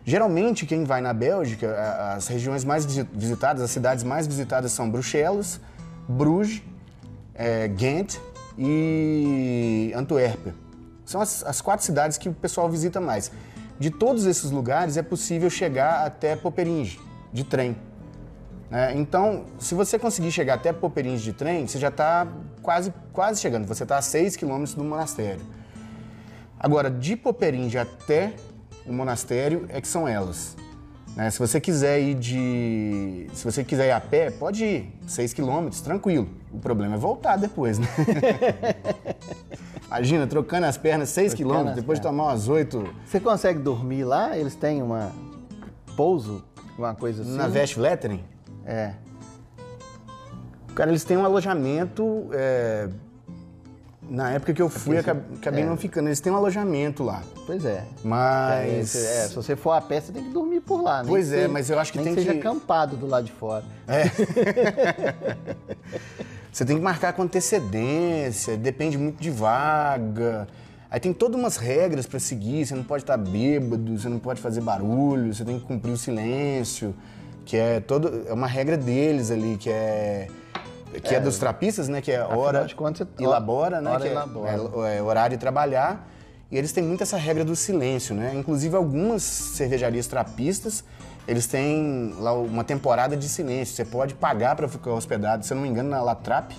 geralmente 0.06 0.68
quem 0.68 0.84
vai 0.84 1.02
na 1.02 1.12
Bélgica, 1.12 2.14
as 2.16 2.28
regiões 2.28 2.64
mais 2.64 2.86
visi- 2.86 3.08
visitadas, 3.12 3.64
as 3.64 3.72
cidades 3.72 4.04
mais 4.04 4.28
visitadas 4.28 4.72
são 4.72 4.88
Bruxelas, 4.88 5.60
Bruges, 6.08 6.62
é, 7.34 7.68
Ghent 7.68 8.18
e 8.58 9.92
Antuérpia. 9.96 10.54
São 11.06 11.22
as, 11.22 11.44
as 11.44 11.62
quatro 11.62 11.86
cidades 11.86 12.18
que 12.18 12.30
o 12.30 12.34
pessoal 12.34 12.70
visita 12.70 13.00
mais. 13.00 13.32
De 13.80 13.90
todos 13.90 14.26
esses 14.26 14.52
lugares 14.52 14.98
é 14.98 15.04
possível 15.04 15.50
chegar 15.50 16.06
até 16.06 16.36
Poperinge, 16.36 17.00
de 17.34 17.44
trem. 17.44 17.76
né? 18.72 18.94
então, 18.96 19.46
se 19.60 19.76
você 19.76 20.00
conseguir 20.00 20.32
chegar 20.32 20.56
até 20.56 20.72
Poperinge 20.72 21.24
de 21.24 21.34
trem, 21.34 21.68
você 21.68 21.78
já 21.78 21.90
está 21.90 22.28
quase, 22.62 22.94
quase 23.12 23.42
chegando. 23.42 23.68
Você 23.68 23.84
está 23.84 23.98
a 23.98 24.02
6 24.02 24.36
quilômetros 24.36 24.74
do 24.74 24.84
monastério. 24.84 25.42
Agora, 26.58 26.90
de 26.90 27.16
Poperinge 27.16 27.78
até 27.78 28.34
o 28.86 28.94
monastério 28.94 29.66
é 29.70 29.82
que 29.82 29.88
são 29.88 30.08
elas. 30.08 30.56
Né? 31.16 31.30
Se 31.30 31.40
você 31.40 31.60
quiser 31.62 32.00
ir 32.02 32.16
de. 32.16 33.28
Se 33.34 33.44
você 33.44 33.64
quiser 33.64 33.88
ir 33.88 33.92
a 33.92 34.00
pé, 34.02 34.30
pode 34.32 34.64
ir. 34.66 34.94
6 35.08 35.34
quilômetros, 35.34 35.82
tranquilo. 35.82 36.28
O 36.52 36.58
problema 36.60 36.96
é 36.96 36.98
voltar 36.98 37.38
depois, 37.38 37.80
né? 37.80 37.88
Imagina, 39.88 40.28
trocando 40.28 40.66
as 40.66 40.78
pernas 40.78 41.10
6 41.10 41.34
Trocando 41.34 41.38
quilômetros, 41.50 41.76
depois 41.78 42.00
de 42.00 42.04
pernas. 42.04 42.18
tomar 42.22 42.32
umas 42.32 42.48
8 42.50 42.84
Você 43.06 43.20
consegue 43.20 43.60
dormir 43.60 44.04
lá? 44.04 44.38
Eles 44.38 44.56
têm 44.56 44.82
uma 44.82 45.12
pouso, 45.96 46.44
uma 46.78 46.94
coisa 46.94 47.22
assim? 47.22 47.36
na 47.38 47.46
Westvleteren. 47.48 48.24
É. 48.66 48.94
Cara, 50.74 50.90
eles 50.92 51.06
têm 51.06 51.16
um 51.16 51.24
alojamento. 51.24 52.28
é, 52.34 52.90
Na 54.10 54.32
época 54.32 54.54
que 54.54 54.62
eu 54.62 54.70
fui, 54.70 54.96
Porque 55.02 55.10
acabei 55.10 55.64
é. 55.64 55.66
não 55.66 55.76
ficando. 55.76 56.08
Eles 56.10 56.20
têm 56.20 56.32
um 56.32 56.36
alojamento 56.36 57.04
lá. 57.04 57.24
Pois 57.46 57.66
é. 57.66 57.70
É, 57.80 57.84
Mas. 58.04 58.90
se- 58.90 58.98
é, 59.06 59.28
se 59.28 59.36
você 59.36 59.56
for 59.56 59.72
a 59.72 59.82
pé, 59.82 60.00
você 60.02 60.12
tem 60.12 60.24
que 60.24 60.30
dormir 60.30 60.62
por 60.62 60.82
lá, 60.82 61.02
né? 61.02 61.10
Pois 61.10 61.32
é, 61.34 61.48
mas 61.48 61.70
eu 61.70 61.80
acho 61.80 61.92
que 61.92 62.00
tem 62.00 62.14
seja 62.14 62.34
que- 62.34 62.40
acampado 62.40 62.96
do 62.96 63.08
lado 63.08 63.26
de 63.26 63.32
fora. 63.32 63.64
Você 66.52 66.64
tem 66.64 66.78
que 66.78 66.82
marcar 66.82 67.12
com 67.14 67.22
antecedência, 67.24 68.56
depende 68.56 68.98
muito 68.98 69.22
de 69.22 69.30
vaga. 69.30 70.48
Aí 70.90 71.00
tem 71.02 71.12
todas 71.12 71.38
umas 71.38 71.58
regras 71.58 72.06
para 72.06 72.18
seguir, 72.20 72.66
você 72.66 72.74
não 72.74 72.84
pode 72.84 73.04
estar 73.04 73.18
bêbado, 73.18 73.98
você 74.00 74.08
não 74.08 74.20
pode 74.20 74.40
fazer 74.40 74.62
barulho, 74.62 75.34
você 75.34 75.44
tem 75.44 75.60
que 75.60 75.66
cumprir 75.66 75.92
o 75.92 75.98
silêncio, 75.98 76.96
que 77.44 77.58
é 77.58 77.82
todo 77.82 78.24
é 78.28 78.32
uma 78.34 78.48
regra 78.48 78.78
deles 78.78 79.32
ali, 79.32 79.58
que 79.58 79.70
é 79.70 80.30
que 81.02 81.16
é, 81.16 81.20
dos 81.20 81.38
trapistas, 81.38 81.88
né, 81.88 82.02
que 82.02 82.12
é 82.12 82.22
hora 82.24 82.66
de 82.66 82.76
contas, 82.76 83.08
elabora, 83.20 83.82
né, 83.82 83.90
hora 83.92 84.02
que 84.02 84.08
é- 84.08 84.12
elabora. 84.12 84.90
é, 84.90 84.98
é 84.98 85.02
horário 85.02 85.38
de 85.38 85.42
trabalhar. 85.42 86.08
E 86.52 86.58
eles 86.58 86.72
têm 86.72 86.84
muito 86.84 87.02
essa 87.02 87.18
regra 87.18 87.44
do 87.44 87.56
silêncio, 87.56 88.14
né? 88.16 88.32
Inclusive 88.36 88.76
algumas 88.76 89.24
cervejarias 89.24 90.06
trapistas, 90.08 90.84
eles 91.28 91.48
têm 91.48 92.14
lá 92.20 92.34
uma 92.34 92.64
temporada 92.64 93.18
de 93.18 93.28
silêncio. 93.28 93.76
Você 93.76 93.84
pode 93.84 94.14
pagar 94.14 94.56
para 94.56 94.68
ficar 94.68 94.92
hospedado, 94.92 95.44
se 95.46 95.52
eu 95.52 95.56
não 95.56 95.64
me 95.64 95.70
engano, 95.70 95.90
na 95.90 96.02
Latrap, 96.02 96.52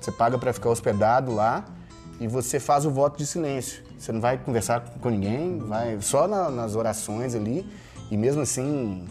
você 0.00 0.12
paga 0.12 0.38
para 0.38 0.52
ficar 0.52 0.70
hospedado 0.70 1.34
lá 1.34 1.64
e 2.20 2.28
você 2.28 2.60
faz 2.60 2.86
o 2.86 2.90
voto 2.92 3.18
de 3.18 3.26
silêncio. 3.26 3.82
Você 3.98 4.12
não 4.12 4.20
vai 4.20 4.38
conversar 4.38 4.80
com 5.00 5.10
ninguém, 5.10 5.58
vai 5.58 5.98
só 6.00 6.28
na- 6.28 6.48
nas 6.50 6.76
orações 6.76 7.34
ali 7.34 7.66
e 8.10 8.16
mesmo 8.16 8.42
assim, 8.42 9.04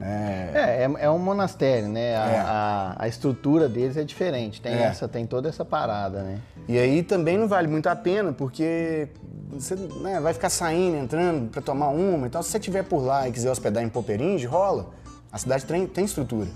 é, 0.00 0.50
É, 0.54 0.84
é, 0.84 1.04
é 1.04 1.10
um 1.10 1.18
monastério, 1.18 1.88
né? 1.88 2.16
A, 2.16 2.30
É. 2.30 2.38
a, 2.38 2.96
a 3.00 3.08
estrutura 3.08 3.68
deles 3.68 3.96
é 3.96 4.04
diferente. 4.04 4.60
Tem, 4.60 4.72
É. 4.72 4.82
essa, 4.84 5.06
tem 5.08 5.26
toda 5.26 5.48
essa 5.48 5.64
parada, 5.64 6.22
né? 6.22 6.38
E 6.68 6.78
aí 6.78 7.02
também 7.02 7.36
não 7.36 7.46
vale 7.48 7.68
muito 7.68 7.86
a 7.88 7.96
pena, 7.96 8.32
porque 8.32 9.08
você 9.50 9.74
né, 9.74 10.20
vai 10.20 10.32
ficar 10.32 10.48
saindo, 10.50 10.96
entrando 10.96 11.50
para 11.50 11.60
tomar 11.60 11.88
uma 11.88 12.26
e 12.26 12.30
tal. 12.30 12.42
Se 12.42 12.50
você 12.50 12.58
estiver 12.58 12.84
por 12.84 13.00
lá 13.02 13.28
e 13.28 13.32
quiser 13.32 13.50
hospedar 13.50 13.82
em 13.82 13.88
Poperinge, 13.88 14.46
rola. 14.46 14.86
A 15.32 15.38
cidade 15.38 15.64
tem, 15.64 15.86
tem 15.86 16.04
estrutura. 16.04 16.48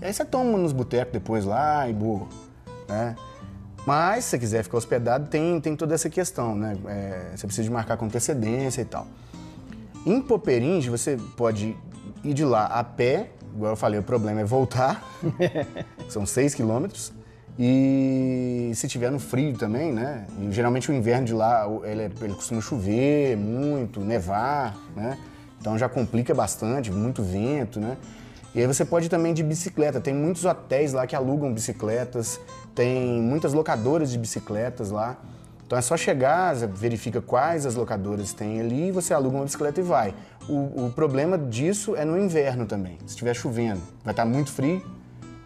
E 0.00 0.04
aí 0.04 0.12
você 0.12 0.24
toma 0.24 0.56
nos 0.56 0.72
botecos 0.72 1.12
depois 1.12 1.44
lá 1.44 1.88
e 1.88 1.92
boa. 1.92 2.26
Né? 2.88 3.14
Mas 3.86 4.24
se 4.24 4.30
você 4.30 4.38
quiser 4.38 4.62
ficar 4.62 4.78
hospedado, 4.78 5.26
tem, 5.28 5.60
tem 5.60 5.74
toda 5.76 5.94
essa 5.94 6.08
questão, 6.10 6.54
né? 6.54 6.76
É, 6.86 7.36
você 7.36 7.46
precisa 7.46 7.64
de 7.64 7.70
marcar 7.70 7.96
com 7.96 8.04
antecedência 8.06 8.82
e 8.82 8.84
tal. 8.84 9.06
Em 10.06 10.20
Poperinge, 10.20 10.88
você 10.90 11.16
pode 11.36 11.76
ir 12.24 12.34
de 12.34 12.44
lá 12.44 12.66
a 12.66 12.84
pé, 12.84 13.30
igual 13.54 13.72
eu 13.72 13.76
falei, 13.76 13.98
o 13.98 14.02
problema 14.02 14.40
é 14.40 14.44
voltar, 14.44 15.02
são 16.08 16.24
6 16.26 16.54
quilômetros. 16.54 17.12
E 17.58 18.70
se 18.74 18.88
tiver 18.88 19.10
no 19.10 19.18
frio 19.18 19.56
também, 19.58 19.92
né? 19.92 20.26
E 20.40 20.50
geralmente 20.50 20.90
o 20.90 20.94
inverno 20.94 21.26
de 21.26 21.34
lá, 21.34 21.66
ele, 21.84 22.02
é- 22.02 22.10
ele 22.22 22.34
costuma 22.34 22.60
chover 22.60 23.36
muito, 23.36 24.00
nevar, 24.00 24.76
né? 24.96 25.18
Então 25.60 25.76
já 25.76 25.88
complica 25.88 26.32
bastante, 26.34 26.90
muito 26.90 27.22
vento, 27.22 27.78
né? 27.78 27.98
E 28.54 28.60
aí 28.60 28.66
você 28.66 28.84
pode 28.84 29.08
também 29.08 29.34
de 29.34 29.42
bicicleta. 29.42 30.00
Tem 30.00 30.14
muitos 30.14 30.44
hotéis 30.44 30.92
lá 30.92 31.06
que 31.06 31.14
alugam 31.14 31.52
bicicletas, 31.52 32.40
tem 32.74 33.20
muitas 33.20 33.52
locadoras 33.52 34.10
de 34.10 34.18
bicicletas 34.18 34.90
lá. 34.90 35.18
Então 35.70 35.78
é 35.78 35.82
só 35.82 35.96
chegar, 35.96 36.52
verifica 36.66 37.22
quais 37.22 37.64
as 37.64 37.76
locadoras 37.76 38.32
tem 38.32 38.58
ali, 38.60 38.88
e 38.88 38.90
você 38.90 39.14
aluga 39.14 39.36
uma 39.36 39.44
bicicleta 39.44 39.78
e 39.78 39.84
vai. 39.84 40.12
O, 40.48 40.86
o 40.86 40.92
problema 40.92 41.38
disso 41.38 41.94
é 41.94 42.04
no 42.04 42.18
inverno 42.18 42.66
também. 42.66 42.98
Se 43.06 43.10
estiver 43.10 43.32
chovendo, 43.34 43.80
vai 44.02 44.12
estar 44.12 44.24
muito 44.24 44.50
frio, 44.50 44.84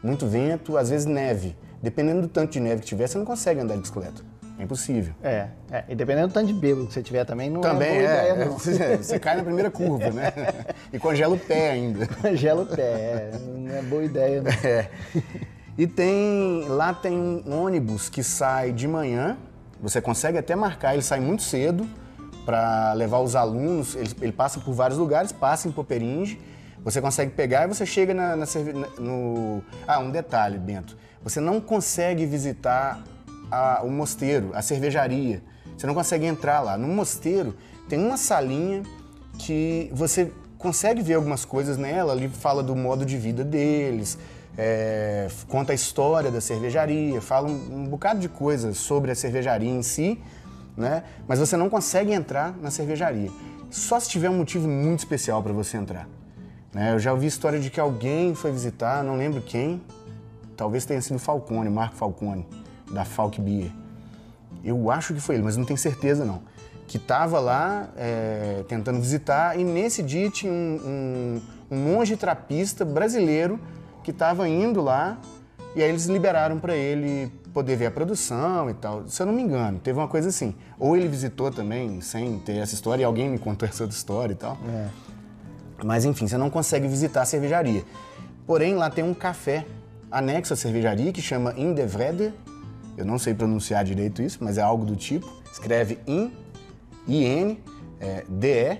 muito 0.02 0.26
vento, 0.26 0.78
às 0.78 0.88
vezes 0.88 1.04
neve. 1.04 1.54
Dependendo 1.82 2.22
do 2.22 2.28
tanto 2.28 2.52
de 2.52 2.60
neve 2.60 2.80
que 2.80 2.86
tiver, 2.86 3.06
você 3.06 3.18
não 3.18 3.26
consegue 3.26 3.60
andar 3.60 3.74
de 3.74 3.82
bicicleta. 3.82 4.22
É 4.58 4.62
impossível. 4.62 5.12
É, 5.22 5.48
é. 5.70 5.84
E 5.90 5.94
dependendo 5.94 6.28
do 6.28 6.32
tanto 6.32 6.46
de 6.46 6.54
bêbado 6.54 6.86
que 6.86 6.94
você 6.94 7.02
tiver 7.02 7.26
também, 7.26 7.50
não 7.50 7.60
Também 7.60 7.88
é 7.88 7.92
boa 7.92 8.02
é. 8.02 8.30
ideia, 8.30 8.46
não. 8.46 8.58
Você, 8.58 8.96
você 8.96 9.18
cai 9.18 9.36
na 9.36 9.44
primeira 9.44 9.70
curva, 9.70 10.08
né? 10.08 10.32
E 10.90 10.98
congela 10.98 11.34
o 11.34 11.38
pé 11.38 11.72
ainda. 11.72 12.06
Congela 12.06 12.62
o 12.62 12.66
pé, 12.66 12.82
é, 12.82 13.32
não 13.58 13.76
é 13.76 13.82
boa 13.82 14.02
ideia, 14.02 14.40
não. 14.40 14.50
É. 14.64 14.88
E 15.76 15.86
tem. 15.86 16.66
Lá 16.66 16.94
tem 16.94 17.12
um 17.14 17.62
ônibus 17.62 18.08
que 18.08 18.22
sai 18.22 18.72
de 18.72 18.88
manhã. 18.88 19.36
Você 19.84 20.00
consegue 20.00 20.38
até 20.38 20.56
marcar, 20.56 20.94
ele 20.94 21.02
sai 21.02 21.20
muito 21.20 21.42
cedo 21.42 21.86
para 22.46 22.94
levar 22.94 23.18
os 23.20 23.36
alunos. 23.36 23.94
Ele, 23.94 24.10
ele 24.22 24.32
passa 24.32 24.58
por 24.58 24.72
vários 24.72 24.98
lugares, 24.98 25.30
passa 25.30 25.68
em 25.68 25.72
Poperinge. 25.72 26.40
Você 26.82 27.02
consegue 27.02 27.32
pegar 27.32 27.64
e 27.64 27.68
você 27.68 27.84
chega 27.84 28.14
na, 28.14 28.34
na 28.34 28.46
no. 28.98 29.62
Ah, 29.86 29.98
um 29.98 30.10
detalhe, 30.10 30.56
Bento. 30.58 30.96
Você 31.22 31.38
não 31.38 31.60
consegue 31.60 32.24
visitar 32.24 33.02
a- 33.50 33.82
o 33.84 33.90
mosteiro, 33.90 34.52
a 34.54 34.62
cervejaria. 34.62 35.42
Você 35.76 35.86
não 35.86 35.94
consegue 35.94 36.24
entrar 36.24 36.60
lá. 36.60 36.78
No 36.78 36.88
mosteiro 36.88 37.54
tem 37.86 37.98
uma 37.98 38.16
salinha 38.16 38.82
que 39.38 39.90
você 39.92 40.32
consegue 40.56 41.02
ver 41.02 41.14
algumas 41.14 41.44
coisas 41.44 41.76
nela. 41.76 42.12
Ali 42.12 42.28
fala 42.28 42.62
do 42.62 42.74
modo 42.74 43.04
de 43.04 43.18
vida 43.18 43.44
deles, 43.44 44.16
é, 44.56 45.28
conta 45.48 45.72
a 45.72 45.74
história 45.74 46.30
da 46.30 46.40
cervejaria, 46.40 47.20
fala 47.20 47.48
um, 47.48 47.82
um 47.82 47.84
bocado 47.86 48.20
de 48.20 48.28
coisas 48.28 48.78
sobre 48.78 49.10
a 49.10 49.14
cervejaria 49.14 49.70
em 49.70 49.82
si, 49.82 50.20
né? 50.76 51.04
Mas 51.26 51.38
você 51.38 51.56
não 51.56 51.68
consegue 51.68 52.12
entrar 52.12 52.56
na 52.60 52.70
cervejaria. 52.70 53.30
Só 53.70 53.98
se 53.98 54.08
tiver 54.08 54.30
um 54.30 54.36
motivo 54.36 54.68
muito 54.68 55.00
especial 55.00 55.42
para 55.42 55.52
você 55.52 55.76
entrar. 55.76 56.08
né? 56.72 56.92
Eu 56.92 56.98
já 56.98 57.12
ouvi 57.12 57.26
história 57.26 57.58
de 57.58 57.70
que 57.70 57.80
alguém 57.80 58.34
foi 58.34 58.52
visitar, 58.52 59.02
não 59.02 59.16
lembro 59.16 59.40
quem, 59.40 59.82
talvez 60.56 60.84
tenha 60.84 61.00
sido 61.00 61.18
Falcone, 61.18 61.68
Marco 61.68 61.96
Falcone, 61.96 62.46
da 62.92 63.04
Falk 63.04 63.40
Beer. 63.40 63.70
Eu 64.62 64.90
acho 64.90 65.12
que 65.12 65.20
foi 65.20 65.34
ele, 65.34 65.44
mas 65.44 65.56
não 65.56 65.64
tenho 65.64 65.78
certeza 65.78 66.24
não. 66.24 66.42
Que 66.86 66.96
estava 66.96 67.40
lá 67.40 67.88
é, 67.96 68.64
tentando 68.68 69.00
visitar 69.00 69.58
e 69.58 69.64
nesse 69.64 70.02
dia 70.02 70.30
tinha 70.30 70.52
um, 70.52 71.40
um, 71.70 71.76
um 71.76 71.76
monge 71.76 72.16
trapista 72.16 72.84
brasileiro 72.84 73.58
que 74.04 74.12
estava 74.12 74.48
indo 74.48 74.80
lá 74.80 75.18
e 75.74 75.82
aí 75.82 75.88
eles 75.88 76.06
liberaram 76.06 76.60
para 76.60 76.76
ele 76.76 77.32
poder 77.52 77.76
ver 77.76 77.86
a 77.86 77.90
produção 77.90 78.70
e 78.70 78.74
tal. 78.74 79.08
Se 79.08 79.20
eu 79.20 79.26
não 79.26 79.32
me 79.32 79.42
engano, 79.42 79.80
teve 79.80 79.98
uma 79.98 80.06
coisa 80.06 80.28
assim. 80.28 80.54
Ou 80.78 80.96
ele 80.96 81.08
visitou 81.08 81.50
também 81.50 82.00
sem 82.00 82.38
ter 82.38 82.58
essa 82.58 82.74
história 82.74 83.02
e 83.02 83.04
alguém 83.04 83.28
me 83.28 83.38
contou 83.38 83.66
essa 83.68 83.82
outra 83.82 83.96
história 83.96 84.32
e 84.32 84.36
tal. 84.36 84.56
É. 84.68 84.88
Mas 85.82 86.04
enfim, 86.04 86.28
você 86.28 86.36
não 86.36 86.50
consegue 86.50 86.86
visitar 86.86 87.22
a 87.22 87.24
cervejaria. 87.24 87.82
Porém, 88.46 88.74
lá 88.74 88.88
tem 88.90 89.02
um 89.02 89.14
café 89.14 89.66
anexo 90.10 90.52
à 90.52 90.56
cervejaria 90.56 91.12
que 91.12 91.20
chama 91.20 91.54
In 91.56 91.74
de 91.74 91.84
Vrede. 91.86 92.32
Eu 92.96 93.04
não 93.04 93.18
sei 93.18 93.34
pronunciar 93.34 93.84
direito 93.84 94.22
isso, 94.22 94.38
mas 94.40 94.58
é 94.58 94.62
algo 94.62 94.84
do 94.84 94.94
tipo. 94.94 95.28
Escreve 95.50 95.98
In, 96.06 96.30
I-N, 97.08 97.60
é, 97.98 98.24
D-E, 98.28 98.78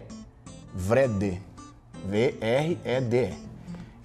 Vrede. 0.72 1.40
V-R-E-D-E. 2.06 3.32
E 3.32 3.53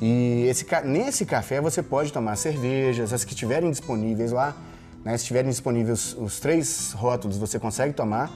esse, 0.02 0.64
ca- 0.66 0.82
nesse 0.82 1.26
café 1.26 1.60
você 1.60 1.84
pode 1.84 2.14
tomar 2.14 2.36
cervejas, 2.36 3.12
as 3.12 3.26
que 3.26 3.34
estiverem 3.34 3.70
disponíveis 3.70 4.32
lá. 4.32 4.56
Né? 5.04 5.12
Se 5.18 5.24
estiverem 5.24 5.50
disponíveis 5.50 6.14
os, 6.14 6.18
os 6.18 6.40
três 6.40 6.94
rótulos, 6.94 7.38
você 7.38 7.60
consegue 7.60 7.94
tomar. 7.94 8.32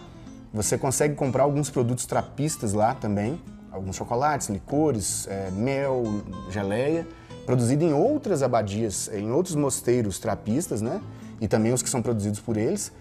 Você 0.53 0.77
consegue 0.77 1.15
comprar 1.15 1.43
alguns 1.43 1.69
produtos 1.69 2.05
trapistas 2.05 2.73
lá 2.73 2.93
também. 2.93 3.41
Alguns 3.71 3.95
chocolates, 3.95 4.49
licores, 4.49 5.27
é, 5.27 5.49
mel, 5.51 6.03
geleia. 6.49 7.07
Produzido 7.45 7.83
em 7.83 7.93
outras 7.93 8.43
abadias, 8.43 9.09
em 9.13 9.31
outros 9.31 9.55
mosteiros 9.55 10.19
trapistas, 10.19 10.81
né? 10.81 11.01
E 11.41 11.47
também 11.47 11.73
os 11.73 11.81
que 11.81 11.89
são 11.89 12.01
produzidos 12.01 12.39
por 12.39 12.55
eles. 12.55 12.91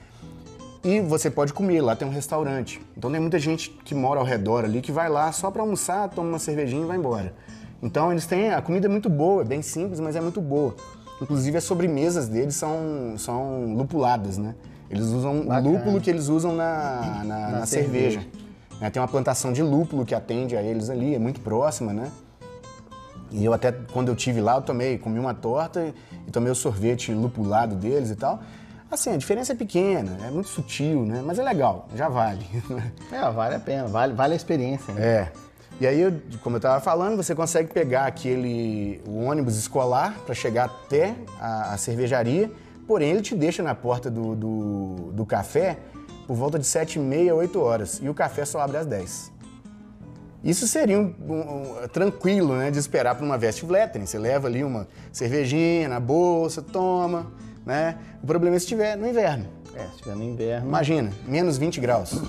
E 0.83 1.01
você 1.01 1.31
pode 1.31 1.53
comer, 1.53 1.81
lá 1.81 1.95
tem 1.95 2.09
um 2.09 2.11
restaurante. 2.11 2.81
Então 2.97 3.11
tem 3.11 3.21
muita 3.21 3.39
gente 3.39 3.71
que 3.85 3.95
mora 3.95 4.19
ao 4.19 4.27
redor 4.27 4.65
ali 4.65 4.81
que 4.81 4.91
vai 4.91 5.09
lá 5.09 5.31
só 5.31 5.49
para 5.51 5.63
almoçar, 5.63 6.09
toma 6.09 6.31
uma 6.31 6.39
cervejinha 6.41 6.83
e 6.83 6.87
vai 6.87 6.97
embora. 6.97 7.35
Então 7.83 8.13
eles 8.13 8.27
têm, 8.27 8.53
a 8.53 8.63
comida 8.63 8.87
é 8.87 8.89
muito 8.89 9.11
boa, 9.11 9.43
é 9.43 9.45
bem 9.45 9.61
simples, 9.61 9.99
mas 9.99 10.15
é 10.15 10.21
muito 10.21 10.41
boa. 10.41 10.75
Inclusive 11.21 11.57
as 11.57 11.65
sobremesas 11.65 12.29
deles 12.29 12.55
são, 12.55 13.15
são 13.19 13.75
lupuladas, 13.75 14.39
né? 14.39 14.55
Eles 14.89 15.07
usam 15.07 15.41
o 15.41 15.61
lúpulo 15.61 16.01
que 16.01 16.11
eles 16.11 16.29
usam 16.29 16.55
na, 16.55 17.01
na, 17.01 17.25
na, 17.25 17.51
na 17.59 17.67
cerveja. 17.67 18.21
cerveja. 18.21 18.43
Né? 18.81 18.91
Tem 18.91 19.01
uma 19.01 19.09
plantação 19.09 19.53
de 19.53 19.63
lúpulo 19.63 20.05
que 20.05 20.15
atende 20.15 20.57
a 20.57 20.63
eles 20.63 20.91
ali, 20.91 21.15
é 21.15 21.19
muito 21.19 21.41
próxima, 21.41 21.93
né? 21.93 22.11
E 23.31 23.45
eu 23.45 23.55
até, 23.55 23.73
quando 23.73 24.09
eu 24.09 24.17
tive 24.17 24.41
lá, 24.41 24.57
eu 24.57 24.63
tomei, 24.63 24.99
comi 24.99 25.19
uma 25.19 25.33
torta 25.33 25.93
e 26.27 26.31
tomei 26.31 26.53
o 26.53 26.55
sorvete 26.55 27.13
lupulado 27.13 27.75
deles 27.75 28.11
e 28.11 28.17
tal. 28.17 28.41
Assim, 28.91 29.15
a 29.15 29.17
diferença 29.17 29.53
é 29.53 29.57
pequena, 29.57 30.19
é 30.27 30.31
muito 30.31 30.51
sutil, 30.51 31.07
né? 31.07 31.23
Mas 31.25 31.39
é 31.39 31.43
legal, 31.43 31.89
já 31.97 32.11
vale. 32.11 32.45
É, 33.11 33.31
vale 33.31 33.55
a 33.55 33.61
pena, 33.61 33.87
vale, 33.89 34.13
vale 34.13 34.35
a 34.35 34.37
experiência. 34.37 34.93
Né? 34.93 35.03
É. 35.03 35.33
E 35.81 35.87
aí, 35.87 36.23
como 36.43 36.57
eu 36.57 36.59
estava 36.59 36.81
falando, 36.81 37.17
você 37.17 37.35
consegue 37.35 37.73
pegar 37.73 38.07
aquele 38.07 39.01
o 39.07 39.25
ônibus 39.25 39.57
escolar 39.57 40.17
para 40.25 40.35
chegar 40.35 40.67
até 40.67 41.17
a, 41.41 41.75
a, 41.75 41.77
cervejaria, 41.77 42.51
porém 42.87 43.11
ele 43.11 43.23
te 43.23 43.35
deixa 43.35 43.63
na 43.63 43.75
porta 43.75 44.11
do, 44.11 44.37
do, 44.37 44.95
do 45.13 45.27
café 45.27 45.79
por 46.27 46.37
volta 46.37 46.59
de 46.59 46.67
7 46.67 46.97
e 46.97 47.03
meia, 47.03 47.35
8 47.35 47.61
horas. 47.61 48.01
E 48.03 48.09
o 48.09 48.15
café 48.15 48.45
só 48.45 48.61
abre 48.61 48.77
às 48.77 48.87
10. 48.87 49.33
Isso 50.45 50.67
seria 50.67 50.99
um, 50.99 51.15
um, 51.29 51.85
um, 51.85 51.89
tranquilo, 51.89 52.57
né, 52.57 52.71
de 52.71 52.79
esperar 52.79 53.15
para 53.15 53.25
uma 53.25 53.37
Westvleteren. 53.37 54.07
Você 54.07 54.19
leva 54.19 54.49
ali 54.49 54.65
uma 54.65 54.89
cervejinha 55.13 55.89
na 55.89 56.01
bolsa, 56.01 56.61
toma, 56.61 57.33
né? 57.65 57.97
O 58.23 58.27
problema 58.27 58.57
é 58.57 58.59
se 58.59 58.65
estiver 58.65 58.97
no 58.97 59.07
inverno. 59.07 59.47
É, 59.75 59.85
se 59.87 59.95
estiver 59.95 60.17
no 60.17 60.25
inverno. 60.25 60.67
Imagina, 60.67 61.13
menos 61.27 61.59
20 61.59 61.81
graus. 61.81 62.21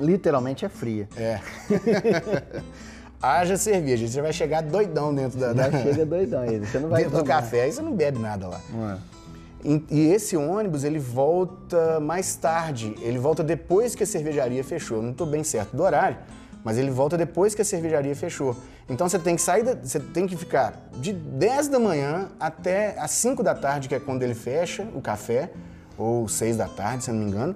Literalmente 0.00 0.64
é 0.64 0.68
fria. 0.68 1.08
É. 1.16 1.38
Haja 3.22 3.56
cerveja, 3.56 4.08
você 4.08 4.22
vai 4.22 4.32
chegar 4.32 4.62
doidão 4.62 5.14
dentro 5.14 5.38
da. 5.38 5.52
Já 5.52 5.70
chega 5.82 6.06
doidão 6.06 6.42
você 6.46 6.78
não 6.78 6.88
vai 6.88 7.02
Dentro 7.02 7.18
tomar. 7.18 7.22
do 7.22 7.26
café, 7.26 7.62
aí 7.62 7.72
você 7.72 7.82
não 7.82 7.92
bebe 7.92 8.18
nada 8.18 8.48
lá. 8.48 8.60
Não 8.72 8.90
é. 8.90 8.98
E 9.90 10.08
esse 10.08 10.38
ônibus, 10.38 10.84
ele 10.84 10.98
volta 10.98 12.00
mais 12.00 12.34
tarde, 12.34 12.94
ele 13.02 13.18
volta 13.18 13.44
depois 13.44 13.94
que 13.94 14.02
a 14.02 14.06
cervejaria 14.06 14.64
fechou. 14.64 14.98
Eu 14.98 15.02
não 15.02 15.10
estou 15.10 15.26
bem 15.26 15.44
certo 15.44 15.76
do 15.76 15.82
horário, 15.82 16.16
mas 16.64 16.78
ele 16.78 16.90
volta 16.90 17.18
depois 17.18 17.54
que 17.54 17.60
a 17.60 17.64
cervejaria 17.64 18.16
fechou. 18.16 18.56
Então 18.88 19.06
você 19.06 19.18
tem 19.18 19.36
que 19.36 19.42
sair, 19.42 19.62
da, 19.62 19.74
você 19.74 20.00
tem 20.00 20.26
que 20.26 20.34
ficar 20.34 20.88
de 20.96 21.12
10 21.12 21.68
da 21.68 21.78
manhã 21.78 22.28
até 22.40 22.98
as 22.98 23.10
5 23.10 23.42
da 23.42 23.54
tarde, 23.54 23.86
que 23.86 23.94
é 23.94 24.00
quando 24.00 24.22
ele 24.22 24.34
fecha 24.34 24.88
o 24.94 25.00
café, 25.02 25.50
ou 25.98 26.26
6 26.26 26.56
da 26.56 26.66
tarde, 26.66 27.04
se 27.04 27.10
eu 27.10 27.14
não 27.14 27.22
me 27.22 27.30
engano. 27.30 27.54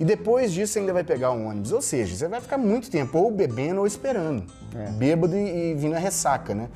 E 0.00 0.04
depois 0.04 0.52
disso 0.52 0.72
você 0.72 0.78
ainda 0.78 0.92
vai 0.94 1.04
pegar 1.04 1.32
um 1.32 1.46
ônibus. 1.48 1.72
Ou 1.72 1.82
seja, 1.82 2.16
você 2.16 2.26
vai 2.26 2.40
ficar 2.40 2.56
muito 2.56 2.90
tempo 2.90 3.18
ou 3.18 3.30
bebendo 3.30 3.80
ou 3.80 3.86
esperando. 3.86 4.44
É. 4.74 4.90
Bêbado 4.90 5.36
e, 5.36 5.72
e 5.72 5.74
vindo 5.74 5.94
a 5.94 5.98
ressaca, 5.98 6.54
né? 6.54 6.68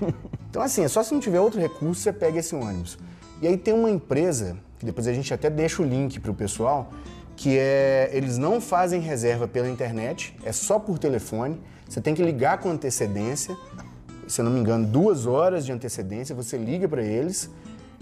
então 0.48 0.62
assim, 0.62 0.82
é 0.82 0.88
só 0.88 1.02
se 1.02 1.12
não 1.12 1.20
tiver 1.20 1.40
outro 1.40 1.60
recurso, 1.60 2.00
você 2.00 2.12
pega 2.12 2.38
esse 2.38 2.54
ônibus. 2.54 2.98
E 3.42 3.46
aí 3.46 3.56
tem 3.56 3.72
uma 3.72 3.90
empresa, 3.90 4.56
que 4.78 4.84
depois 4.84 5.06
a 5.06 5.12
gente 5.12 5.32
até 5.32 5.48
deixa 5.48 5.82
o 5.82 5.84
link 5.84 6.20
para 6.20 6.30
o 6.30 6.34
pessoal, 6.34 6.92
que 7.36 7.58
é 7.58 8.10
eles 8.12 8.36
não 8.36 8.60
fazem 8.60 9.00
reserva 9.00 9.48
pela 9.48 9.68
internet, 9.68 10.36
é 10.44 10.52
só 10.52 10.78
por 10.78 10.98
telefone. 10.98 11.58
Você 11.88 12.00
tem 12.00 12.14
que 12.14 12.22
ligar 12.22 12.58
com 12.58 12.70
antecedência, 12.70 13.56
se 14.28 14.40
eu 14.40 14.44
não 14.44 14.52
me 14.52 14.60
engano, 14.60 14.86
duas 14.86 15.26
horas 15.26 15.64
de 15.64 15.72
antecedência. 15.72 16.34
Você 16.34 16.56
liga 16.58 16.86
para 16.86 17.02
eles 17.02 17.50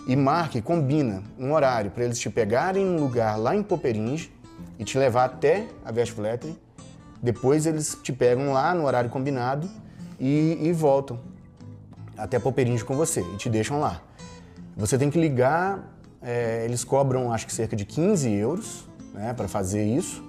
e 0.09 0.17
marque, 0.17 0.61
combina 0.61 1.23
um 1.39 1.53
horário 1.53 1.91
para 1.91 2.05
eles 2.05 2.19
te 2.19 2.29
pegarem 2.29 2.85
num 2.85 3.01
lugar 3.01 3.39
lá 3.39 3.55
em 3.55 3.63
Poperinge 3.63 4.33
e 4.79 4.85
te 4.85 4.99
levar 4.99 5.25
até 5.25 5.67
a 5.85 5.93
Westvleteren. 5.93 6.59
Depois 7.23 7.67
eles 7.67 7.99
te 8.03 8.13
pegam 8.13 8.53
lá 8.53 8.75
no 8.75 8.85
horário 8.85 9.11
combinado 9.11 9.69
e, 10.19 10.59
e 10.61 10.73
voltam 10.73 11.19
até 12.17 12.39
Poperinge 12.39 12.85
com 12.85 12.97
você 12.97 13.21
e 13.21 13.37
te 13.37 13.49
deixam 13.49 13.79
lá. 13.79 14.03
Você 14.77 14.99
tem 14.99 15.11
que 15.11 15.19
ligar, 15.19 15.95
é, 16.21 16.65
eles 16.65 16.85
cobram 16.85 17.33
acho 17.33 17.47
que 17.47 17.53
cerca 17.53 17.77
de 17.77 17.85
15 17.85 18.31
euros 18.33 18.89
né, 19.15 19.33
para 19.33 19.49
fazer 19.49 19.85
isso, 19.85 20.25